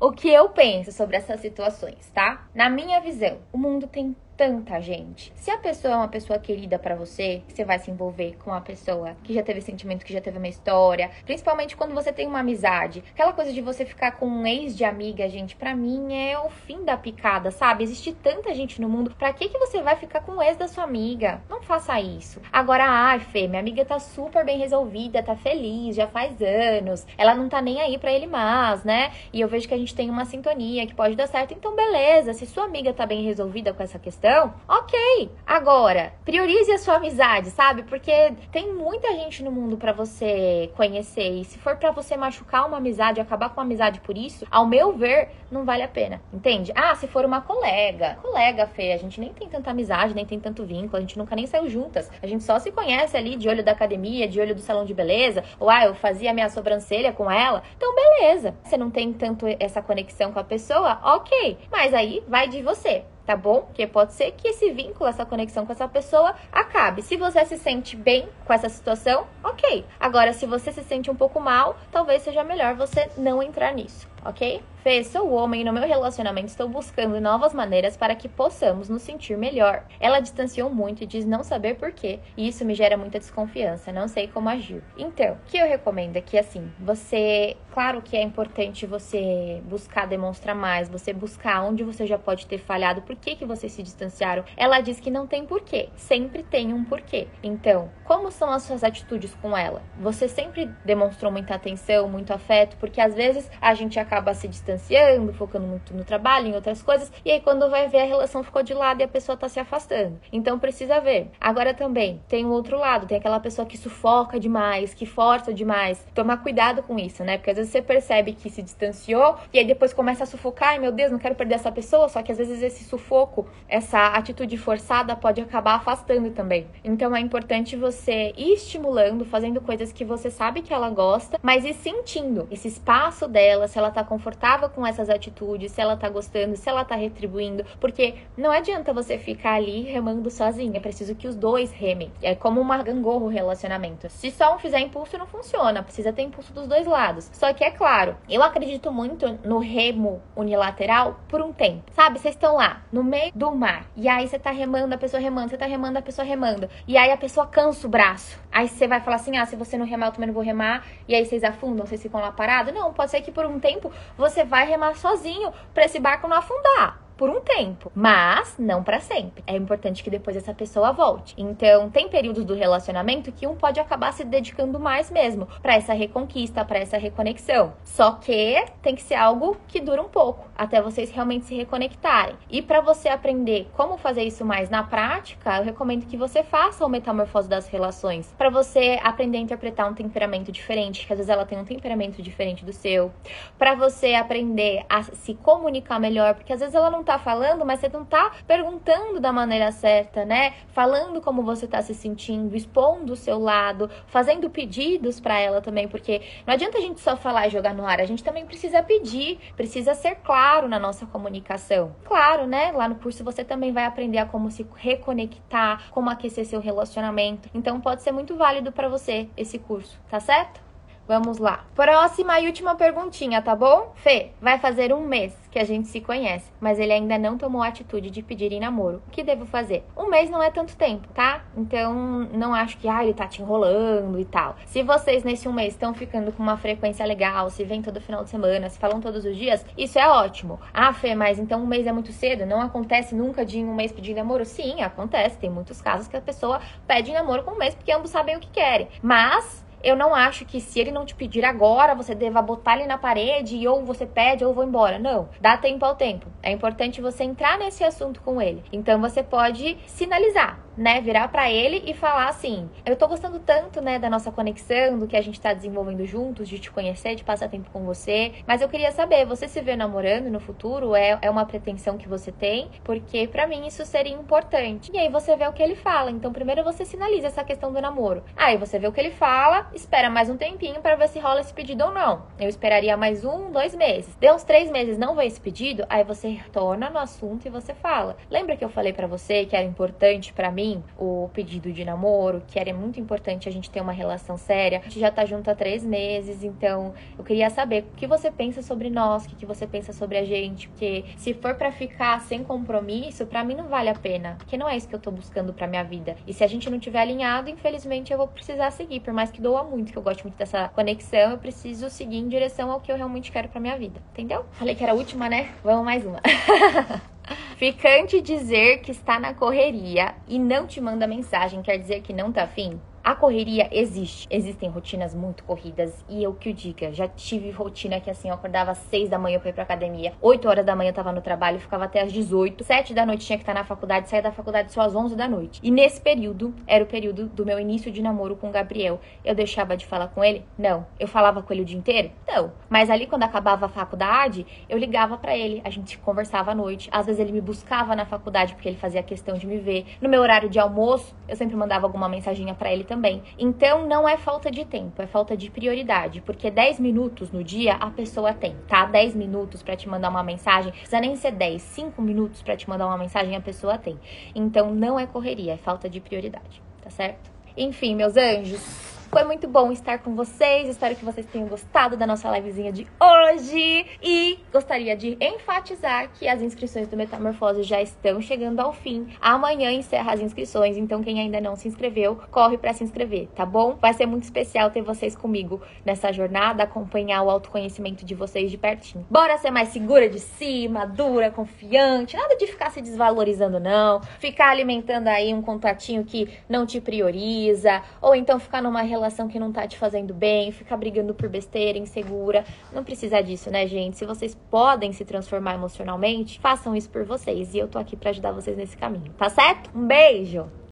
o 0.00 0.10
que 0.10 0.32
eu 0.32 0.48
penso 0.48 0.90
sobre 0.90 1.18
essas 1.18 1.38
situações, 1.40 2.10
tá? 2.14 2.46
Na 2.54 2.70
minha 2.70 2.98
visão, 3.00 3.36
o 3.52 3.58
mundo 3.58 3.86
tem 3.86 4.16
tanta 4.42 4.80
gente. 4.80 5.32
Se 5.36 5.52
a 5.52 5.56
pessoa 5.56 5.94
é 5.94 5.96
uma 5.96 6.08
pessoa 6.08 6.36
querida 6.36 6.76
para 6.76 6.96
você, 6.96 7.44
você 7.46 7.64
vai 7.64 7.78
se 7.78 7.92
envolver 7.92 8.36
com 8.42 8.50
uma 8.50 8.60
pessoa 8.60 9.16
que 9.22 9.32
já 9.32 9.40
teve 9.40 9.60
sentimento, 9.60 10.04
que 10.04 10.12
já 10.12 10.20
teve 10.20 10.36
uma 10.36 10.48
história, 10.48 11.12
principalmente 11.24 11.76
quando 11.76 11.94
você 11.94 12.12
tem 12.12 12.26
uma 12.26 12.40
amizade. 12.40 13.04
Aquela 13.12 13.32
coisa 13.32 13.52
de 13.52 13.60
você 13.60 13.84
ficar 13.84 14.10
com 14.16 14.26
um 14.26 14.44
ex 14.44 14.76
de 14.76 14.82
amiga, 14.82 15.28
gente, 15.28 15.54
para 15.54 15.76
mim 15.76 16.12
é 16.12 16.36
o 16.36 16.50
fim 16.50 16.82
da 16.82 16.96
picada, 16.96 17.52
sabe? 17.52 17.84
Existe 17.84 18.12
tanta 18.14 18.52
gente 18.52 18.80
no 18.80 18.88
mundo, 18.88 19.14
para 19.16 19.32
que 19.32 19.48
que 19.48 19.58
você 19.58 19.80
vai 19.80 19.94
ficar 19.94 20.22
com 20.22 20.32
o 20.32 20.42
ex 20.42 20.56
da 20.56 20.66
sua 20.66 20.82
amiga? 20.82 21.40
Não 21.48 21.62
faça 21.62 22.00
isso. 22.00 22.42
Agora, 22.52 22.84
ai, 22.84 23.20
Fê, 23.20 23.46
minha 23.46 23.60
amiga 23.60 23.84
tá 23.84 24.00
super 24.00 24.44
bem 24.44 24.58
resolvida, 24.58 25.22
tá 25.22 25.36
feliz, 25.36 25.94
já 25.94 26.08
faz 26.08 26.42
anos. 26.42 27.06
Ela 27.16 27.32
não 27.32 27.48
tá 27.48 27.62
nem 27.62 27.80
aí 27.80 27.96
para 27.96 28.10
ele 28.10 28.26
mais, 28.26 28.82
né? 28.82 29.12
E 29.32 29.40
eu 29.40 29.46
vejo 29.46 29.68
que 29.68 29.74
a 29.74 29.78
gente 29.78 29.94
tem 29.94 30.10
uma 30.10 30.24
sintonia 30.24 30.84
que 30.84 30.96
pode 30.96 31.14
dar 31.14 31.28
certo, 31.28 31.54
então 31.54 31.76
beleza. 31.76 32.32
Se 32.32 32.44
sua 32.44 32.64
amiga 32.64 32.92
tá 32.92 33.06
bem 33.06 33.22
resolvida 33.22 33.72
com 33.72 33.84
essa 33.84 34.00
questão, 34.00 34.31
questão, 34.32 34.54
ok. 34.66 35.30
Agora, 35.46 36.14
priorize 36.24 36.72
a 36.72 36.78
sua 36.78 36.96
amizade, 36.96 37.50
sabe? 37.50 37.82
Porque 37.82 38.32
tem 38.50 38.72
muita 38.72 39.12
gente 39.12 39.42
no 39.42 39.52
mundo 39.52 39.76
para 39.76 39.92
você 39.92 40.70
conhecer. 40.74 41.40
E 41.40 41.44
se 41.44 41.58
for 41.58 41.76
para 41.76 41.90
você 41.90 42.16
machucar 42.16 42.66
uma 42.66 42.78
amizade, 42.78 43.20
acabar 43.20 43.50
com 43.50 43.60
uma 43.60 43.66
amizade 43.66 44.00
por 44.00 44.16
isso, 44.16 44.46
ao 44.50 44.66
meu 44.66 44.92
ver, 44.92 45.28
não 45.50 45.64
vale 45.64 45.82
a 45.82 45.88
pena. 45.88 46.22
Entende? 46.32 46.72
Ah, 46.74 46.94
se 46.94 47.06
for 47.06 47.24
uma 47.24 47.42
colega. 47.42 48.16
Colega, 48.22 48.66
Fê, 48.66 48.92
a 48.92 48.96
gente 48.96 49.20
nem 49.20 49.32
tem 49.32 49.48
tanta 49.48 49.70
amizade, 49.70 50.14
nem 50.14 50.24
tem 50.24 50.40
tanto 50.40 50.64
vínculo, 50.64 50.96
a 50.96 51.00
gente 51.00 51.18
nunca 51.18 51.36
nem 51.36 51.46
saiu 51.46 51.68
juntas. 51.68 52.10
A 52.22 52.26
gente 52.26 52.42
só 52.42 52.58
se 52.58 52.72
conhece 52.72 53.16
ali 53.16 53.36
de 53.36 53.48
olho 53.48 53.62
da 53.62 53.72
academia, 53.72 54.26
de 54.26 54.40
olho 54.40 54.54
do 54.54 54.60
salão 54.60 54.84
de 54.84 54.94
beleza. 54.94 55.44
Ou 55.60 55.68
ah, 55.68 55.84
eu 55.84 55.94
fazia 55.94 56.32
minha 56.32 56.48
sobrancelha 56.48 57.12
com 57.12 57.30
ela. 57.30 57.62
Então, 57.76 57.94
beleza. 57.94 58.54
Você 58.62 58.76
não 58.76 58.90
tem 58.90 59.12
tanto 59.12 59.46
essa 59.60 59.82
conexão 59.82 60.32
com 60.32 60.38
a 60.38 60.44
pessoa, 60.44 60.98
ok. 61.02 61.58
Mas 61.70 61.92
aí 61.92 62.22
vai 62.26 62.48
de 62.48 62.62
você 62.62 63.04
tá 63.26 63.36
bom? 63.36 63.62
Porque 63.62 63.86
pode 63.86 64.12
ser 64.12 64.32
que 64.32 64.48
esse 64.48 64.70
vínculo, 64.72 65.08
essa 65.08 65.24
conexão 65.24 65.64
com 65.64 65.72
essa 65.72 65.88
pessoa 65.88 66.34
acabe. 66.50 67.02
Se 67.02 67.16
você 67.16 67.44
se 67.44 67.56
sente 67.58 67.96
bem 67.96 68.28
com 68.44 68.52
essa 68.52 68.68
situação, 68.68 69.26
ok. 69.42 69.84
Agora, 69.98 70.32
se 70.32 70.46
você 70.46 70.72
se 70.72 70.82
sente 70.82 71.10
um 71.10 71.16
pouco 71.16 71.40
mal, 71.40 71.76
talvez 71.90 72.22
seja 72.22 72.44
melhor 72.44 72.74
você 72.74 73.08
não 73.16 73.42
entrar 73.42 73.72
nisso. 73.72 74.11
Ok? 74.24 74.62
Fê, 74.82 75.04
sou 75.04 75.30
homem 75.30 75.60
e 75.60 75.64
no 75.64 75.72
meu 75.72 75.86
relacionamento 75.86 76.48
estou 76.48 76.68
buscando 76.68 77.20
novas 77.20 77.54
maneiras 77.54 77.96
para 77.96 78.16
que 78.16 78.28
possamos 78.28 78.88
nos 78.88 79.02
sentir 79.02 79.38
melhor. 79.38 79.84
Ela 80.00 80.18
distanciou 80.18 80.68
muito 80.70 81.04
e 81.04 81.06
diz 81.06 81.24
não 81.24 81.44
saber 81.44 81.76
porquê, 81.76 82.18
e 82.36 82.48
isso 82.48 82.64
me 82.64 82.74
gera 82.74 82.96
muita 82.96 83.20
desconfiança, 83.20 83.92
não 83.92 84.08
sei 84.08 84.26
como 84.26 84.48
agir. 84.48 84.82
Então, 84.98 85.34
o 85.34 85.38
que 85.46 85.56
eu 85.56 85.68
recomendo 85.68 86.16
é 86.16 86.20
que, 86.20 86.36
assim, 86.36 86.68
você. 86.80 87.56
Claro 87.72 88.02
que 88.02 88.16
é 88.16 88.22
importante 88.22 88.84
você 88.84 89.62
buscar 89.64 90.06
demonstrar 90.06 90.54
mais, 90.54 90.88
você 90.88 91.12
buscar 91.12 91.62
onde 91.62 91.84
você 91.84 92.04
já 92.04 92.18
pode 92.18 92.46
ter 92.46 92.58
falhado, 92.58 93.02
por 93.02 93.14
que, 93.14 93.36
que 93.36 93.46
vocês 93.46 93.72
se 93.72 93.84
distanciaram. 93.84 94.44
Ela 94.56 94.80
diz 94.80 94.98
que 94.98 95.10
não 95.10 95.28
tem 95.28 95.46
porquê, 95.46 95.90
sempre 95.94 96.42
tem 96.42 96.74
um 96.74 96.84
porquê. 96.84 97.28
Então, 97.42 97.88
como 98.04 98.30
são 98.32 98.50
as 98.50 98.64
suas 98.64 98.82
atitudes 98.82 99.34
com 99.40 99.56
ela? 99.56 99.80
Você 99.98 100.28
sempre 100.28 100.68
demonstrou 100.84 101.30
muita 101.30 101.54
atenção, 101.54 102.08
muito 102.08 102.32
afeto, 102.32 102.76
porque 102.78 103.00
às 103.00 103.14
vezes 103.14 103.50
a 103.60 103.72
gente 103.72 103.98
acaba 103.98 104.11
se 104.34 104.48
distanciando 104.48 105.32
focando 105.32 105.66
muito 105.66 105.94
no 105.94 106.04
trabalho, 106.04 106.48
em 106.48 106.54
outras 106.54 106.82
coisas, 106.82 107.10
e 107.24 107.30
aí 107.30 107.40
quando 107.40 107.68
vai 107.68 107.88
ver 107.88 108.00
a 108.00 108.04
relação 108.04 108.42
ficou 108.42 108.62
de 108.62 108.74
lado 108.74 109.00
e 109.00 109.04
a 109.04 109.08
pessoa 109.08 109.36
tá 109.36 109.48
se 109.48 109.58
afastando. 109.58 110.20
Então 110.32 110.58
precisa 110.58 111.00
ver. 111.00 111.30
Agora 111.40 111.74
também 111.74 112.20
tem 112.28 112.44
o 112.44 112.50
outro 112.50 112.78
lado, 112.78 113.06
tem 113.06 113.18
aquela 113.18 113.40
pessoa 113.40 113.66
que 113.66 113.76
sufoca 113.76 114.38
demais, 114.38 114.94
que 114.94 115.06
força 115.06 115.52
demais. 115.52 116.06
Tomar 116.14 116.38
cuidado 116.38 116.82
com 116.82 116.98
isso, 116.98 117.24
né? 117.24 117.38
Porque 117.38 117.50
às 117.50 117.56
vezes 117.56 117.72
você 117.72 117.82
percebe 117.82 118.32
que 118.32 118.50
se 118.50 118.62
distanciou 118.62 119.36
e 119.52 119.58
aí 119.58 119.64
depois 119.64 119.92
começa 119.92 120.24
a 120.24 120.26
sufocar, 120.26 120.80
meu 120.80 120.92
Deus, 120.92 121.10
não 121.10 121.18
quero 121.18 121.34
perder 121.34 121.54
essa 121.54 121.72
pessoa, 121.72 122.08
só 122.08 122.22
que 122.22 122.32
às 122.32 122.38
vezes 122.38 122.62
esse 122.62 122.84
sufoco, 122.84 123.46
essa 123.68 124.08
atitude 124.08 124.56
forçada 124.56 125.16
pode 125.16 125.40
acabar 125.40 125.74
afastando 125.74 126.30
também. 126.30 126.66
Então 126.84 127.14
é 127.16 127.20
importante 127.20 127.76
você 127.76 128.32
ir 128.36 128.54
estimulando, 128.54 129.24
fazendo 129.24 129.60
coisas 129.60 129.92
que 129.92 130.04
você 130.04 130.30
sabe 130.30 130.62
que 130.62 130.72
ela 130.72 130.90
gosta, 130.90 131.38
mas 131.42 131.64
ir 131.64 131.74
sentindo 131.74 132.46
esse 132.50 132.68
espaço 132.68 133.26
dela, 133.26 133.66
se 133.66 133.78
ela 133.78 133.90
tá 133.90 134.01
confortável 134.04 134.68
com 134.68 134.86
essas 134.86 135.08
atitudes, 135.08 135.72
se 135.72 135.80
ela 135.80 135.96
tá 135.96 136.08
gostando, 136.08 136.56
se 136.56 136.68
ela 136.68 136.84
tá 136.84 136.94
retribuindo, 136.94 137.64
porque 137.80 138.14
não 138.36 138.50
adianta 138.50 138.92
você 138.92 139.18
ficar 139.18 139.54
ali 139.54 139.82
remando 139.82 140.30
sozinha, 140.30 140.78
é 140.78 140.80
preciso 140.80 141.14
que 141.14 141.28
os 141.28 141.36
dois 141.36 141.70
remem. 141.72 142.10
É 142.22 142.34
como 142.34 142.60
uma 142.60 142.82
gangorra 142.82 143.24
o 143.24 143.28
relacionamento. 143.28 144.08
Se 144.08 144.30
só 144.30 144.54
um 144.54 144.58
fizer 144.58 144.80
impulso, 144.80 145.18
não 145.18 145.26
funciona, 145.26 145.82
precisa 145.82 146.12
ter 146.12 146.22
impulso 146.22 146.52
dos 146.52 146.66
dois 146.66 146.86
lados. 146.86 147.30
Só 147.32 147.52
que 147.52 147.64
é 147.64 147.70
claro, 147.70 148.16
eu 148.28 148.42
acredito 148.42 148.92
muito 148.92 149.38
no 149.44 149.58
remo 149.58 150.22
unilateral 150.36 151.20
por 151.28 151.40
um 151.40 151.52
tempo. 151.52 151.82
Sabe, 151.92 152.18
vocês 152.18 152.34
estão 152.34 152.56
lá 152.56 152.82
no 152.92 153.04
meio 153.04 153.32
do 153.34 153.52
mar, 153.52 153.86
e 153.96 154.08
aí 154.08 154.26
você 154.26 154.38
tá 154.38 154.50
remando, 154.50 154.94
a 154.94 154.98
pessoa 154.98 155.20
remando, 155.20 155.50
você 155.50 155.56
tá 155.56 155.66
remando, 155.66 155.98
a 155.98 156.02
pessoa 156.02 156.26
remando, 156.26 156.68
e 156.86 156.96
aí 156.96 157.10
a 157.10 157.16
pessoa 157.16 157.46
cansa 157.46 157.86
o 157.86 157.90
braço. 157.90 158.40
Aí 158.50 158.68
você 158.68 158.86
vai 158.86 159.00
falar 159.00 159.16
assim: 159.16 159.36
ah, 159.36 159.46
se 159.46 159.56
você 159.56 159.76
não 159.76 159.86
remar, 159.86 160.06
eu 160.06 160.12
também 160.12 160.26
não 160.26 160.34
vou 160.34 160.42
remar, 160.42 160.84
e 161.06 161.14
aí 161.14 161.24
vocês 161.24 161.44
afundam, 161.44 161.86
vocês 161.86 162.02
ficam 162.02 162.20
lá 162.20 162.32
parados. 162.32 162.72
Não, 162.74 162.92
pode 162.92 163.10
ser 163.10 163.20
que 163.20 163.30
por 163.30 163.46
um 163.46 163.60
tempo 163.60 163.91
você 164.16 164.44
vai 164.44 164.66
remar 164.66 164.94
sozinho 164.96 165.52
para 165.74 165.84
esse 165.84 165.98
barco 165.98 166.28
não 166.28 166.36
afundar 166.36 167.01
por 167.16 167.30
um 167.30 167.40
tempo, 167.40 167.90
mas 167.94 168.56
não 168.58 168.82
para 168.82 169.00
sempre. 169.00 169.42
É 169.46 169.56
importante 169.56 170.02
que 170.02 170.10
depois 170.10 170.36
essa 170.36 170.54
pessoa 170.54 170.92
volte. 170.92 171.34
Então, 171.36 171.90
tem 171.90 172.08
períodos 172.08 172.44
do 172.44 172.54
relacionamento 172.54 173.32
que 173.32 173.46
um 173.46 173.56
pode 173.56 173.80
acabar 173.80 174.12
se 174.12 174.24
dedicando 174.24 174.78
mais 174.78 175.10
mesmo 175.10 175.46
para 175.62 175.74
essa 175.74 175.92
reconquista, 175.92 176.64
para 176.64 176.78
essa 176.78 176.96
reconexão. 176.96 177.72
Só 177.84 178.12
que 178.12 178.64
tem 178.80 178.94
que 178.94 179.02
ser 179.02 179.14
algo 179.14 179.56
que 179.68 179.80
dura 179.80 180.02
um 180.02 180.08
pouco, 180.08 180.46
até 180.56 180.80
vocês 180.80 181.10
realmente 181.10 181.46
se 181.46 181.54
reconectarem. 181.54 182.36
E 182.50 182.62
para 182.62 182.80
você 182.80 183.08
aprender 183.08 183.68
como 183.74 183.96
fazer 183.96 184.22
isso 184.22 184.44
mais 184.44 184.68
na 184.70 184.82
prática, 184.82 185.58
eu 185.58 185.64
recomendo 185.64 186.06
que 186.06 186.16
você 186.16 186.42
faça 186.42 186.84
o 186.84 186.88
metamorfose 186.88 187.48
das 187.48 187.66
relações, 187.66 188.32
para 188.36 188.50
você 188.50 188.98
aprender 189.02 189.38
a 189.38 189.40
interpretar 189.40 189.90
um 189.90 189.94
temperamento 189.94 190.50
diferente, 190.50 191.06
que 191.06 191.12
às 191.12 191.18
vezes 191.18 191.30
ela 191.30 191.46
tem 191.46 191.58
um 191.58 191.64
temperamento 191.64 192.22
diferente 192.22 192.64
do 192.64 192.72
seu, 192.72 193.12
para 193.58 193.74
você 193.74 194.14
aprender 194.14 194.84
a 194.88 195.02
se 195.02 195.34
comunicar 195.34 195.98
melhor, 195.98 196.34
porque 196.34 196.52
às 196.52 196.60
vezes 196.60 196.74
ela 196.74 196.90
não 196.90 197.01
tá 197.02 197.18
falando, 197.18 197.64
mas 197.64 197.80
você 197.80 197.88
não 197.88 198.04
tá 198.04 198.32
perguntando 198.46 199.20
da 199.20 199.32
maneira 199.32 199.70
certa, 199.72 200.24
né? 200.24 200.54
Falando 200.68 201.20
como 201.20 201.42
você 201.42 201.66
tá 201.66 201.80
se 201.82 201.94
sentindo, 201.94 202.56
expondo 202.56 203.12
o 203.12 203.16
seu 203.16 203.38
lado, 203.38 203.90
fazendo 204.06 204.50
pedidos 204.50 205.20
para 205.20 205.38
ela 205.38 205.60
também, 205.60 205.88
porque 205.88 206.22
não 206.46 206.54
adianta 206.54 206.78
a 206.78 206.80
gente 206.80 207.00
só 207.00 207.16
falar 207.16 207.46
e 207.46 207.50
jogar 207.50 207.74
no 207.74 207.86
ar, 207.86 208.00
a 208.00 208.04
gente 208.04 208.24
também 208.24 208.46
precisa 208.46 208.82
pedir, 208.82 209.38
precisa 209.56 209.94
ser 209.94 210.16
claro 210.16 210.68
na 210.68 210.78
nossa 210.78 211.06
comunicação. 211.06 211.94
Claro, 212.04 212.46
né? 212.46 212.72
Lá 212.72 212.88
no 212.88 212.96
curso 212.96 213.24
você 213.24 213.44
também 213.44 213.72
vai 213.72 213.84
aprender 213.84 214.18
a 214.18 214.26
como 214.26 214.50
se 214.50 214.66
reconectar, 214.76 215.90
como 215.90 216.10
aquecer 216.10 216.44
seu 216.44 216.60
relacionamento. 216.60 217.48
Então 217.54 217.80
pode 217.80 218.02
ser 218.02 218.12
muito 218.12 218.36
válido 218.36 218.72
para 218.72 218.88
você 218.88 219.28
esse 219.36 219.58
curso, 219.58 219.98
tá 220.10 220.20
certo? 220.20 220.71
Vamos 221.06 221.38
lá. 221.38 221.64
Próxima 221.74 222.38
e 222.40 222.46
última 222.46 222.74
perguntinha, 222.74 223.42
tá 223.42 223.56
bom? 223.56 223.92
Fê, 223.96 224.30
vai 224.40 224.58
fazer 224.58 224.92
um 224.92 225.00
mês 225.00 225.36
que 225.50 225.58
a 225.58 225.64
gente 225.64 225.88
se 225.88 226.00
conhece, 226.00 226.50
mas 226.60 226.78
ele 226.78 226.92
ainda 226.92 227.18
não 227.18 227.36
tomou 227.36 227.62
a 227.62 227.68
atitude 227.68 228.10
de 228.10 228.22
pedir 228.22 228.52
em 228.52 228.60
namoro. 228.60 229.02
O 229.06 229.10
que 229.10 229.22
devo 229.22 229.44
fazer? 229.44 229.84
Um 229.96 230.08
mês 230.08 230.30
não 230.30 230.42
é 230.42 230.50
tanto 230.50 230.76
tempo, 230.76 231.06
tá? 231.12 231.44
Então, 231.56 231.92
não 232.32 232.54
acho 232.54 232.78
que, 232.78 232.88
ah, 232.88 233.02
ele 233.02 233.12
tá 233.12 233.26
te 233.26 233.42
enrolando 233.42 234.18
e 234.18 234.24
tal. 234.24 234.56
Se 234.64 234.82
vocês 234.82 235.24
nesse 235.24 235.48
um 235.48 235.52
mês 235.52 235.74
estão 235.74 235.92
ficando 235.92 236.32
com 236.32 236.42
uma 236.42 236.56
frequência 236.56 237.04
legal, 237.04 237.50
se 237.50 237.64
vem 237.64 237.82
todo 237.82 238.00
final 238.00 238.24
de 238.24 238.30
semana, 238.30 238.70
se 238.70 238.78
falam 238.78 239.00
todos 239.00 239.24
os 239.24 239.36
dias, 239.36 239.64
isso 239.76 239.98
é 239.98 240.08
ótimo. 240.08 240.58
Ah, 240.72 240.92
Fê, 240.92 241.14
mas 241.14 241.38
então 241.38 241.62
um 241.62 241.66
mês 241.66 241.86
é 241.86 241.92
muito 241.92 242.12
cedo? 242.12 242.46
Não 242.46 242.60
acontece 242.60 243.14
nunca 243.14 243.44
de 243.44 243.62
um 243.62 243.74
mês 243.74 243.92
pedir 243.92 244.14
namoro? 244.14 244.44
Sim, 244.44 244.80
acontece. 244.80 245.36
Tem 245.36 245.50
muitos 245.50 245.82
casos 245.82 246.08
que 246.08 246.16
a 246.16 246.20
pessoa 246.20 246.60
pede 246.86 247.12
namoro 247.12 247.42
com 247.42 247.52
um 247.52 247.58
mês 247.58 247.74
porque 247.74 247.92
ambos 247.92 248.10
sabem 248.10 248.36
o 248.36 248.40
que 248.40 248.48
querem. 248.48 248.88
Mas 249.02 249.62
eu 249.82 249.96
não 249.96 250.14
acho 250.14 250.44
que 250.44 250.60
se 250.60 250.78
ele 250.80 250.92
não 250.92 251.04
te 251.04 251.14
pedir 251.14 251.44
agora, 251.44 251.94
você 251.94 252.14
deva 252.14 252.40
botar 252.40 252.76
ele 252.76 252.86
na 252.86 252.98
parede 252.98 253.56
e 253.56 253.66
ou 253.66 253.84
você 253.84 254.06
pede 254.06 254.44
ou 254.44 254.54
vou 254.54 254.64
embora. 254.64 254.98
Não. 254.98 255.28
Dá 255.40 255.56
tempo 255.56 255.84
ao 255.84 255.96
tempo. 255.96 256.26
É 256.42 256.50
importante 256.50 257.00
você 257.00 257.24
entrar 257.24 257.58
nesse 257.58 257.82
assunto 257.84 258.20
com 258.22 258.40
ele. 258.40 258.62
Então 258.72 259.00
você 259.00 259.22
pode 259.22 259.76
sinalizar 259.86 260.60
né, 260.76 261.00
virar 261.00 261.28
para 261.28 261.50
ele 261.50 261.82
e 261.86 261.94
falar 261.94 262.28
assim: 262.28 262.68
"Eu 262.84 262.96
tô 262.96 263.06
gostando 263.08 263.38
tanto, 263.38 263.80
né, 263.80 263.98
da 263.98 264.08
nossa 264.08 264.30
conexão, 264.32 264.98
do 264.98 265.06
que 265.06 265.16
a 265.16 265.22
gente 265.22 265.40
tá 265.40 265.52
desenvolvendo 265.52 266.04
juntos, 266.06 266.48
de 266.48 266.58
te 266.58 266.70
conhecer, 266.70 267.14
de 267.14 267.24
passar 267.24 267.48
tempo 267.48 267.70
com 267.70 267.84
você, 267.84 268.32
mas 268.46 268.62
eu 268.62 268.68
queria 268.68 268.90
saber, 268.92 269.26
você 269.26 269.48
se 269.48 269.60
vê 269.60 269.76
namorando 269.76 270.30
no 270.30 270.40
futuro? 270.40 270.94
É, 270.94 271.18
é 271.22 271.30
uma 271.30 271.46
pretensão 271.46 271.98
que 271.98 272.08
você 272.08 272.32
tem? 272.32 272.68
Porque 272.84 273.26
para 273.26 273.46
mim 273.46 273.66
isso 273.66 273.84
seria 273.84 274.14
importante". 274.14 274.90
E 274.92 274.98
aí 274.98 275.08
você 275.08 275.36
vê 275.36 275.46
o 275.46 275.52
que 275.52 275.62
ele 275.62 275.74
fala. 275.74 276.10
Então 276.10 276.32
primeiro 276.32 276.64
você 276.64 276.84
sinaliza 276.84 277.28
essa 277.28 277.44
questão 277.44 277.72
do 277.72 277.80
namoro. 277.80 278.22
Aí 278.36 278.56
você 278.56 278.78
vê 278.78 278.86
o 278.86 278.92
que 278.92 279.00
ele 279.00 279.10
fala, 279.10 279.68
espera 279.74 280.10
mais 280.10 280.30
um 280.30 280.36
tempinho 280.36 280.80
para 280.80 280.96
ver 280.96 281.08
se 281.08 281.18
rola 281.18 281.40
esse 281.40 281.52
pedido 281.52 281.84
ou 281.84 281.92
não. 281.92 282.22
Eu 282.38 282.48
esperaria 282.48 282.96
mais 282.96 283.24
um, 283.24 283.50
dois 283.50 283.74
meses. 283.74 284.14
Deu 284.16 284.34
uns 284.34 284.44
três 284.44 284.70
meses, 284.70 284.98
não 284.98 285.14
veio 285.14 285.28
esse 285.28 285.40
pedido, 285.40 285.84
aí 285.88 286.04
você 286.04 286.28
retorna 286.28 286.90
no 286.90 286.98
assunto 286.98 287.46
e 287.46 287.50
você 287.50 287.74
fala: 287.74 288.16
"Lembra 288.30 288.56
que 288.56 288.64
eu 288.64 288.68
falei 288.68 288.92
para 288.92 289.06
você 289.06 289.44
que 289.44 289.56
era 289.56 289.64
importante 289.64 290.32
para 290.32 290.50
mim 290.50 290.61
mim 290.62 290.82
o 290.96 291.28
pedido 291.34 291.72
de 291.72 291.84
namoro, 291.84 292.42
que 292.46 292.58
era 292.58 292.72
muito 292.72 293.00
importante 293.00 293.48
a 293.48 293.52
gente 293.52 293.68
ter 293.68 293.80
uma 293.80 293.92
relação 293.92 294.36
séria. 294.36 294.78
A 294.78 294.82
gente 294.82 295.00
já 295.00 295.10
tá 295.10 295.24
junto 295.24 295.50
há 295.50 295.54
três 295.54 295.84
meses, 295.84 296.44
então 296.44 296.94
eu 297.18 297.24
queria 297.24 297.50
saber 297.50 297.84
o 297.92 297.96
que 297.96 298.06
você 298.06 298.30
pensa 298.30 298.62
sobre 298.62 298.88
nós, 298.88 299.26
o 299.26 299.36
que 299.36 299.44
você 299.44 299.66
pensa 299.66 299.92
sobre 299.92 300.18
a 300.18 300.24
gente, 300.24 300.68
porque 300.68 301.04
se 301.16 301.34
for 301.34 301.54
para 301.54 301.72
ficar 301.72 302.20
sem 302.20 302.44
compromisso, 302.44 303.26
para 303.26 303.42
mim 303.42 303.54
não 303.54 303.66
vale 303.66 303.88
a 303.88 303.94
pena, 303.94 304.36
porque 304.38 304.56
não 304.56 304.68
é 304.68 304.76
isso 304.76 304.88
que 304.88 304.94
eu 304.94 305.00
tô 305.00 305.10
buscando 305.10 305.52
para 305.52 305.66
minha 305.66 305.82
vida. 305.82 306.16
E 306.26 306.32
se 306.32 306.44
a 306.44 306.46
gente 306.46 306.70
não 306.70 306.78
tiver 306.78 307.00
alinhado, 307.00 307.50
infelizmente 307.50 308.12
eu 308.12 308.18
vou 308.18 308.28
precisar 308.28 308.70
seguir, 308.70 309.00
por 309.00 309.12
mais 309.12 309.30
que 309.30 309.40
doa 309.40 309.64
muito, 309.64 309.92
que 309.92 309.98
eu 309.98 310.02
gosto 310.02 310.22
muito 310.22 310.36
dessa 310.36 310.68
conexão, 310.68 311.32
eu 311.32 311.38
preciso 311.38 311.90
seguir 311.90 312.18
em 312.18 312.28
direção 312.28 312.70
ao 312.70 312.80
que 312.80 312.92
eu 312.92 312.96
realmente 312.96 313.32
quero 313.32 313.48
para 313.48 313.60
minha 313.60 313.76
vida, 313.76 314.00
entendeu? 314.12 314.44
Falei 314.52 314.74
que 314.74 314.82
era 314.82 314.92
a 314.92 314.94
última, 314.94 315.28
né? 315.28 315.50
Vamos 315.64 315.84
mais 315.84 316.04
uma. 316.06 316.20
Ficante 317.56 318.20
dizer 318.20 318.78
que 318.78 318.90
está 318.90 319.18
na 319.20 319.32
correria 319.32 320.14
e 320.26 320.38
não 320.38 320.66
te 320.66 320.80
manda 320.80 321.06
mensagem 321.06 321.62
quer 321.62 321.78
dizer 321.78 322.02
que 322.02 322.12
não 322.12 322.32
tá 322.32 322.42
afim? 322.42 322.80
A 323.04 323.16
correria 323.16 323.68
existe, 323.72 324.28
existem 324.30 324.68
rotinas 324.68 325.12
muito 325.12 325.42
corridas 325.42 326.04
e 326.08 326.22
eu 326.22 326.32
que 326.34 326.50
o 326.50 326.54
diga, 326.54 326.92
já 326.92 327.08
tive 327.08 327.50
rotina 327.50 327.98
que 327.98 328.08
assim, 328.08 328.28
eu 328.28 328.34
acordava 328.34 328.70
às 328.70 328.78
6 328.78 329.08
da 329.08 329.18
manhã 329.18 329.40
pra 329.40 329.50
ir 329.50 329.52
pra 329.52 329.64
academia, 329.64 330.12
8 330.22 330.48
horas 330.48 330.64
da 330.64 330.76
manhã 330.76 330.90
eu 330.90 330.94
tava 330.94 331.10
no 331.10 331.20
trabalho, 331.20 331.58
ficava 331.58 331.86
até 331.86 332.00
às 332.00 332.12
18, 332.12 332.62
7 332.62 332.94
da 332.94 333.04
noite 333.04 333.26
tinha 333.26 333.36
que 333.36 333.42
estar 333.42 333.54
na 333.54 333.64
faculdade, 333.64 334.08
saía 334.08 334.22
da 334.22 334.30
faculdade 334.30 334.70
só 334.70 334.82
às 334.82 334.94
11 334.94 335.16
da 335.16 335.28
noite. 335.28 335.58
E 335.64 335.70
nesse 335.72 336.00
período, 336.00 336.54
era 336.64 336.84
o 336.84 336.86
período 336.86 337.26
do 337.26 337.44
meu 337.44 337.58
início 337.58 337.90
de 337.90 338.00
namoro 338.00 338.36
com 338.36 338.50
o 338.50 338.52
Gabriel. 338.52 339.00
Eu 339.24 339.34
deixava 339.34 339.76
de 339.76 339.84
falar 339.84 340.06
com 340.06 340.22
ele? 340.22 340.44
Não. 340.56 340.86
Eu 341.00 341.08
falava 341.08 341.42
com 341.42 341.52
ele 341.52 341.62
o 341.62 341.64
dia 341.64 341.76
inteiro? 341.76 342.12
Não. 342.28 342.52
Mas 342.70 342.88
ali 342.88 343.08
quando 343.08 343.24
acabava 343.24 343.66
a 343.66 343.68
faculdade, 343.68 344.46
eu 344.68 344.78
ligava 344.78 345.18
para 345.18 345.36
ele, 345.36 345.60
a 345.64 345.70
gente 345.70 345.98
conversava 345.98 346.52
à 346.52 346.54
noite. 346.54 346.88
Às 346.92 347.06
vezes 347.06 347.20
ele 347.20 347.32
me 347.32 347.40
buscava 347.40 347.96
na 347.96 348.06
faculdade 348.06 348.54
porque 348.54 348.68
ele 348.68 348.78
fazia 348.78 349.02
questão 349.02 349.36
de 349.36 349.44
me 349.44 349.58
ver. 349.58 349.86
No 350.00 350.08
meu 350.08 350.22
horário 350.22 350.48
de 350.48 350.60
almoço, 350.60 351.16
eu 351.28 351.34
sempre 351.34 351.56
mandava 351.56 351.84
alguma 351.84 352.08
mensaginha 352.08 352.54
para 352.54 352.72
ele 352.72 352.91
também. 352.92 353.22
Então 353.38 353.86
não 353.86 354.06
é 354.06 354.18
falta 354.18 354.50
de 354.50 354.66
tempo, 354.66 355.00
é 355.00 355.06
falta 355.06 355.34
de 355.34 355.50
prioridade, 355.50 356.20
porque 356.20 356.50
10 356.50 356.78
minutos 356.78 357.32
no 357.32 357.42
dia 357.42 357.72
a 357.72 357.90
pessoa 357.90 358.34
tem, 358.34 358.54
tá? 358.68 358.84
10 358.84 359.14
minutos 359.14 359.62
para 359.62 359.74
te 359.74 359.88
mandar 359.88 360.10
uma 360.10 360.22
mensagem, 360.22 360.70
precisa 360.72 361.00
nem 361.00 361.16
ser 361.16 361.32
10, 361.32 361.62
5 361.62 362.02
minutos 362.02 362.42
para 362.42 362.54
te 362.54 362.68
mandar 362.68 362.86
uma 362.86 362.98
mensagem 362.98 363.34
a 363.34 363.40
pessoa 363.40 363.78
tem. 363.78 363.98
Então 364.34 364.74
não 364.74 365.00
é 365.00 365.06
correria, 365.06 365.54
é 365.54 365.56
falta 365.56 365.88
de 365.88 366.00
prioridade, 366.00 366.62
tá 366.82 366.90
certo? 366.90 367.30
Enfim, 367.56 367.94
meus 367.96 368.14
anjos, 368.14 369.01
Foi 369.12 369.24
muito 369.24 369.46
bom 369.46 369.70
estar 369.70 369.98
com 369.98 370.16
vocês. 370.16 370.66
Espero 370.66 370.96
que 370.96 371.04
vocês 371.04 371.26
tenham 371.26 371.46
gostado 371.46 371.98
da 371.98 372.06
nossa 372.06 372.30
livezinha 372.30 372.72
de 372.72 372.86
hoje. 372.98 373.84
E 374.02 374.38
gostaria 374.50 374.96
de 374.96 375.18
enfatizar 375.20 376.08
que 376.14 376.26
as 376.26 376.40
inscrições 376.40 376.88
do 376.88 376.96
Metamorfose 376.96 377.62
já 377.62 377.82
estão 377.82 378.22
chegando 378.22 378.60
ao 378.60 378.72
fim. 378.72 379.08
Amanhã 379.20 379.70
encerra 379.70 380.14
as 380.14 380.20
inscrições, 380.20 380.78
então 380.78 381.02
quem 381.02 381.20
ainda 381.20 381.42
não 381.42 381.56
se 381.56 381.68
inscreveu, 381.68 382.22
corre 382.30 382.56
para 382.56 382.72
se 382.72 382.84
inscrever, 382.84 383.28
tá 383.34 383.44
bom? 383.44 383.76
Vai 383.78 383.92
ser 383.92 384.06
muito 384.06 384.22
especial 384.22 384.70
ter 384.70 384.80
vocês 384.80 385.14
comigo 385.14 385.60
nessa 385.84 386.10
jornada, 386.10 386.62
acompanhar 386.62 387.22
o 387.22 387.28
autoconhecimento 387.28 388.06
de 388.06 388.14
vocês 388.14 388.50
de 388.50 388.56
pertinho. 388.56 389.04
Bora 389.10 389.36
ser 389.36 389.50
mais 389.50 389.68
segura 389.68 390.08
de 390.08 390.20
si, 390.20 390.68
madura, 390.68 391.30
confiante, 391.30 392.16
nada 392.16 392.34
de 392.34 392.46
ficar 392.46 392.70
se 392.70 392.80
desvalorizando 392.80 393.60
não, 393.60 394.00
ficar 394.18 394.48
alimentando 394.48 395.08
aí 395.08 395.34
um 395.34 395.42
contatinho 395.42 396.02
que 396.02 396.30
não 396.48 396.64
te 396.64 396.80
prioriza, 396.80 397.82
ou 398.00 398.14
então 398.14 398.40
ficar 398.40 398.62
numa 398.62 398.80
relação 399.02 399.26
que 399.26 399.38
não 399.38 399.50
tá 399.50 399.66
te 399.66 399.76
fazendo 399.76 400.14
bem, 400.14 400.52
ficar 400.52 400.76
brigando 400.76 401.12
por 401.12 401.28
besteira, 401.28 401.76
insegura. 401.76 402.44
Não 402.72 402.84
precisa 402.84 403.20
disso, 403.20 403.50
né, 403.50 403.66
gente? 403.66 403.96
Se 403.96 404.06
vocês 404.06 404.34
podem 404.48 404.92
se 404.92 405.04
transformar 405.04 405.54
emocionalmente, 405.54 406.38
façam 406.38 406.74
isso 406.76 406.88
por 406.88 407.04
vocês. 407.04 407.52
E 407.52 407.58
eu 407.58 407.66
tô 407.66 407.78
aqui 407.78 407.96
para 407.96 408.10
ajudar 408.10 408.30
vocês 408.30 408.56
nesse 408.56 408.76
caminho, 408.76 409.12
tá 409.18 409.28
certo? 409.28 409.70
Um 409.74 409.86
beijo! 409.86 410.62